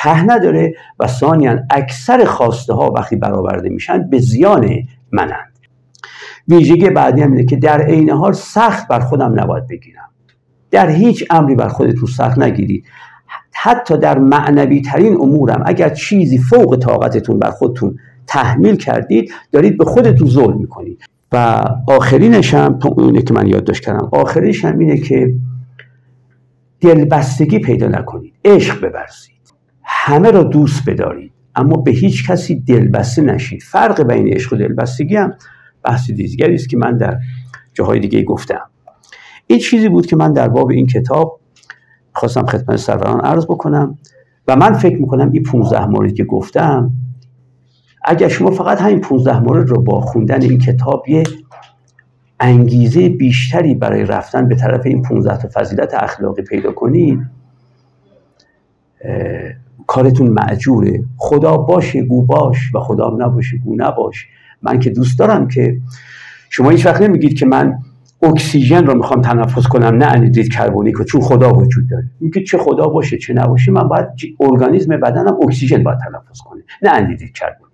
ته 0.03 0.23
نداره 0.23 0.75
و 1.01 1.07
ثانیا 1.07 1.59
اکثر 1.71 2.25
خواسته 2.25 2.75
ها 2.75 2.91
وقتی 2.91 3.17
برآورده 3.17 3.69
میشن 3.69 4.11
به 4.11 4.19
زیان 4.19 4.69
منند. 5.13 5.59
ویژگی 6.49 6.91
بعدی 6.91 7.23
هم 7.23 7.33
اینه 7.33 7.45
که 7.45 7.57
در 7.57 7.83
عین 7.83 8.11
حال 8.11 8.33
سخت 8.33 8.89
بر 8.89 9.01
خودم 9.01 9.41
نباید 9.41 9.67
بگیرم. 9.67 10.09
در 10.71 10.91
هیچ 10.91 11.25
امری 11.31 11.55
بر 11.55 11.69
خودتون 11.69 12.09
سخت 12.09 12.39
نگیرید 12.39 12.85
حتی 13.53 13.99
در 13.99 14.19
معنوی 14.19 14.81
ترین 14.81 15.15
امورم 15.15 15.63
اگر 15.67 15.89
چیزی 15.89 16.39
فوق 16.39 16.77
طاقتتون 16.77 17.39
بر 17.39 17.51
خودتون 17.51 17.99
تحمیل 18.27 18.77
کردید 18.77 19.33
دارید 19.53 19.79
به 19.79 19.85
خودتون 19.85 20.29
ظلم 20.29 20.57
می‌کنید. 20.57 21.05
و 21.33 21.65
آخرینش 21.89 22.55
هم 22.55 22.79
اینه 22.99 23.23
که 23.23 23.35
من 23.35 23.47
یادداشت 23.47 23.85
کردم 23.85 24.09
آخرینش 24.13 24.65
هم 24.65 24.79
اینه 24.79 24.99
که 24.99 25.35
دلبستگی 26.81 27.59
پیدا 27.59 27.89
نکنید. 27.89 28.35
عشق 28.45 28.81
ببرزید. 28.81 29.39
همه 30.03 30.31
را 30.31 30.43
دوست 30.43 30.91
بدارید. 30.91 31.33
اما 31.55 31.77
به 31.77 31.91
هیچ 31.91 32.31
کسی 32.31 32.61
دلبسته 32.61 33.23
نشید. 33.23 33.63
فرق 33.63 34.03
بین 34.03 34.29
عشق 34.29 34.53
و 34.53 34.57
دلبستگی 34.57 35.17
هم 35.17 35.35
بحث 35.85 36.11
دیگری 36.11 36.55
است 36.55 36.69
که 36.69 36.77
من 36.77 36.97
در 36.97 37.19
جاهای 37.75 38.01
دیگه 38.01 38.23
گفتم. 38.23 38.61
این 39.47 39.59
چیزی 39.59 39.89
بود 39.89 40.07
که 40.07 40.17
من 40.17 40.33
در 40.33 40.49
باب 40.49 40.71
این 40.71 40.87
کتاب 40.87 41.41
خواستم 42.13 42.47
خدمت 42.47 42.77
سروران 42.77 43.21
عرض 43.21 43.45
بکنم 43.45 43.99
و 44.49 44.57
من 44.57 44.73
فکر 44.73 44.97
می‌کنم 44.97 45.33
این 45.33 45.43
15 45.43 45.87
موردی 45.87 46.15
که 46.15 46.25
گفتم 46.25 46.91
اگر 48.05 48.29
شما 48.29 48.51
فقط 48.51 48.81
همین 48.81 49.01
15 49.01 49.41
مورد 49.41 49.69
رو 49.69 49.83
با 49.83 50.01
خوندن 50.01 50.43
این 50.43 50.59
کتاب 50.59 51.09
یه 51.09 51.23
انگیزه 52.41 53.09
بیشتری 53.09 53.75
برای 53.75 54.05
رفتن 54.05 54.49
به 54.49 54.55
طرف 54.55 54.87
این 54.87 55.03
15 55.03 55.37
تا 55.37 55.49
فضیلت 55.55 55.95
اخلاقی 55.95 56.43
پیدا 56.43 56.73
کنید 56.73 57.21
کارتون 59.87 60.26
معجوره. 60.26 61.05
خدا 61.16 61.57
باشه 61.57 62.03
گو 62.03 62.26
باش 62.26 62.74
و 62.74 62.81
خدا 62.81 63.16
نباشه 63.18 63.59
گو 63.59 63.74
نباش. 63.76 64.26
من 64.62 64.78
که 64.78 64.91
دوست 64.91 65.18
دارم 65.18 65.49
که 65.49 65.76
شما 66.51 66.70
هیچ 66.70 66.87
وقت 66.87 67.03
نمیگید 67.03 67.39
که 67.39 67.47
من 67.47 67.78
اکسیژن 68.22 68.87
رو 68.87 68.95
می‌خوام 68.95 69.22
تنفس 69.22 69.66
کنم 69.66 69.95
نه 69.97 70.07
انیدرید 70.07 70.53
کربونیک 70.53 71.03
چون 71.03 71.20
خدا 71.20 71.53
وجود 71.53 71.91
داره. 71.91 72.11
میگه 72.20 72.43
چه 72.43 72.59
خدا 72.59 72.87
باشه 72.87 73.18
چه 73.18 73.35
نباشه 73.35 73.72
من 73.72 73.89
باید 73.89 74.07
ارگانیسم 74.41 74.97
بدنم 74.97 75.37
اکسیژن 75.43 75.83
باید 75.83 75.99
تنفس 75.99 76.41
کنه 76.45 76.62
نه 76.83 76.91
انیدرید 76.91 77.33
کربونیک 77.33 77.70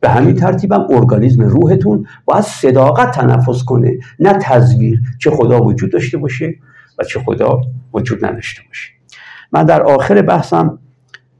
به 0.00 0.08
همین 0.08 0.34
ترتیبم 0.34 0.86
ارگانیسم 0.90 1.42
روحتون 1.42 2.06
باید 2.24 2.44
صداقت 2.44 3.10
تنفس 3.10 3.64
کنه 3.64 3.98
نه 4.18 4.32
تزویر 4.32 5.00
چه 5.18 5.30
خدا 5.30 5.64
وجود 5.64 5.92
داشته 5.92 6.18
باشه 6.18 6.54
و 6.98 7.04
چه 7.04 7.20
خدا 7.20 7.60
وجود 7.94 8.24
نداشته 8.24 8.62
باشه. 8.68 8.90
من 9.52 9.64
در 9.64 9.82
آخر 9.82 10.22
بحثم 10.22 10.78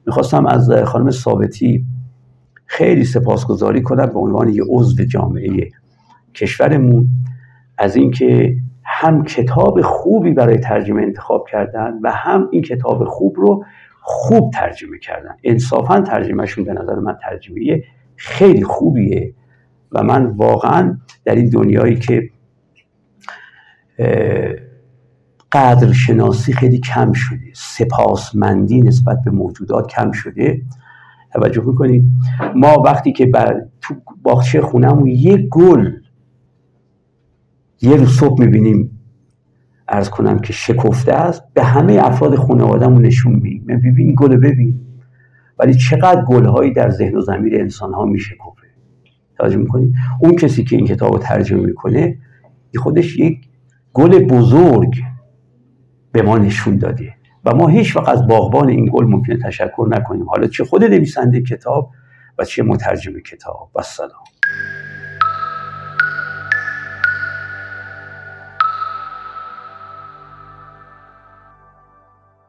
می‌خواستم 0.06 0.46
از 0.46 0.70
خانم 0.70 1.10
ثابتی 1.10 1.84
خیلی 2.66 3.04
سپاسگزاری 3.04 3.82
کنم 3.82 4.06
به 4.06 4.18
عنوان 4.18 4.48
یه 4.48 4.62
عضو 4.68 5.04
جامعه 5.04 5.70
کشورمون 6.34 7.08
از 7.78 7.96
اینکه 7.96 8.56
هم 8.84 9.24
کتاب 9.24 9.82
خوبی 9.82 10.32
برای 10.32 10.58
ترجمه 10.58 11.02
انتخاب 11.02 11.48
کردن 11.48 11.98
و 12.02 12.12
هم 12.12 12.48
این 12.52 12.62
کتاب 12.62 13.04
خوب 13.04 13.36
رو 13.36 13.64
خوب 14.00 14.52
ترجمه 14.52 14.98
کردن. 14.98 15.36
انصافا 15.44 16.00
ترجمهشون 16.00 16.64
به 16.64 16.72
نظر 16.72 16.94
من 16.94 17.16
ترجمه 17.22 17.82
خیلی 18.16 18.64
خوبیه 18.64 19.34
و 19.92 20.02
من 20.02 20.26
واقعا 20.26 20.98
در 21.24 21.34
این 21.34 21.48
دنیایی 21.48 21.96
که 21.96 22.30
قدر 25.52 25.92
شناسی 25.92 26.52
خیلی 26.52 26.78
کم 26.78 27.12
شده. 27.12 27.52
سپاسمندی 27.54 28.80
نسبت 28.80 29.18
به 29.24 29.30
موجودات 29.30 29.86
کم 29.86 30.12
شده. 30.12 30.62
توجه 31.32 31.62
می‌کنید؟ 31.66 32.04
ما 32.56 32.82
وقتی 32.84 33.12
که 33.12 33.26
بر 33.26 33.62
تو 33.80 33.94
باغچه 34.22 34.60
خونهمون 34.60 35.06
یه 35.06 35.36
گل 35.36 35.90
یه 37.82 37.96
روز 37.96 38.08
صبح 38.08 38.40
می‌بینیم 38.40 38.98
ارز 39.88 40.10
کنم 40.10 40.38
که 40.38 40.52
شکفته 40.52 41.12
است 41.12 41.42
به 41.54 41.64
همه 41.64 42.00
افراد 42.02 42.34
خانوادهمون 42.34 43.02
نشون 43.02 43.32
میدیم. 43.32 43.64
ببین 43.66 43.98
این 43.98 44.14
گل 44.16 44.36
ببین. 44.36 44.80
ولی 45.58 45.74
چقدر 45.74 46.24
گلهایی 46.24 46.72
در 46.72 46.90
ذهن 46.90 47.16
و 47.16 47.20
زمیر 47.20 47.60
انسان 47.60 47.94
ها 47.94 48.04
میشکفه. 48.04 48.66
توجه 49.38 49.56
می‌کنید؟ 49.56 49.94
اون 50.20 50.36
کسی 50.36 50.64
که 50.64 50.76
این 50.76 50.86
کتاب 50.86 51.12
رو 51.12 51.18
ترجمه 51.18 51.60
می‌کنه 51.60 52.18
خودش 52.78 53.18
یک 53.18 53.38
گل 53.92 54.18
بزرگ. 54.18 54.94
به 56.12 56.22
ما 56.22 56.38
نشون 56.38 56.78
داده 56.78 57.14
و 57.44 57.54
ما 57.54 57.68
هیچ 57.68 57.96
وقت 57.96 58.08
از 58.08 58.26
باغبان 58.26 58.68
این 58.68 58.90
گل 58.92 59.04
ممکنه 59.04 59.38
تشکر 59.38 59.86
نکنیم. 59.90 60.28
حالا 60.28 60.46
چه 60.46 60.64
خود 60.64 60.84
نویسنده 60.84 61.42
کتاب 61.42 61.90
و 62.38 62.44
چه 62.44 62.62
مترجم 62.62 63.20
کتاب. 63.20 63.70
و 63.74 63.82
سلام. 63.82 64.24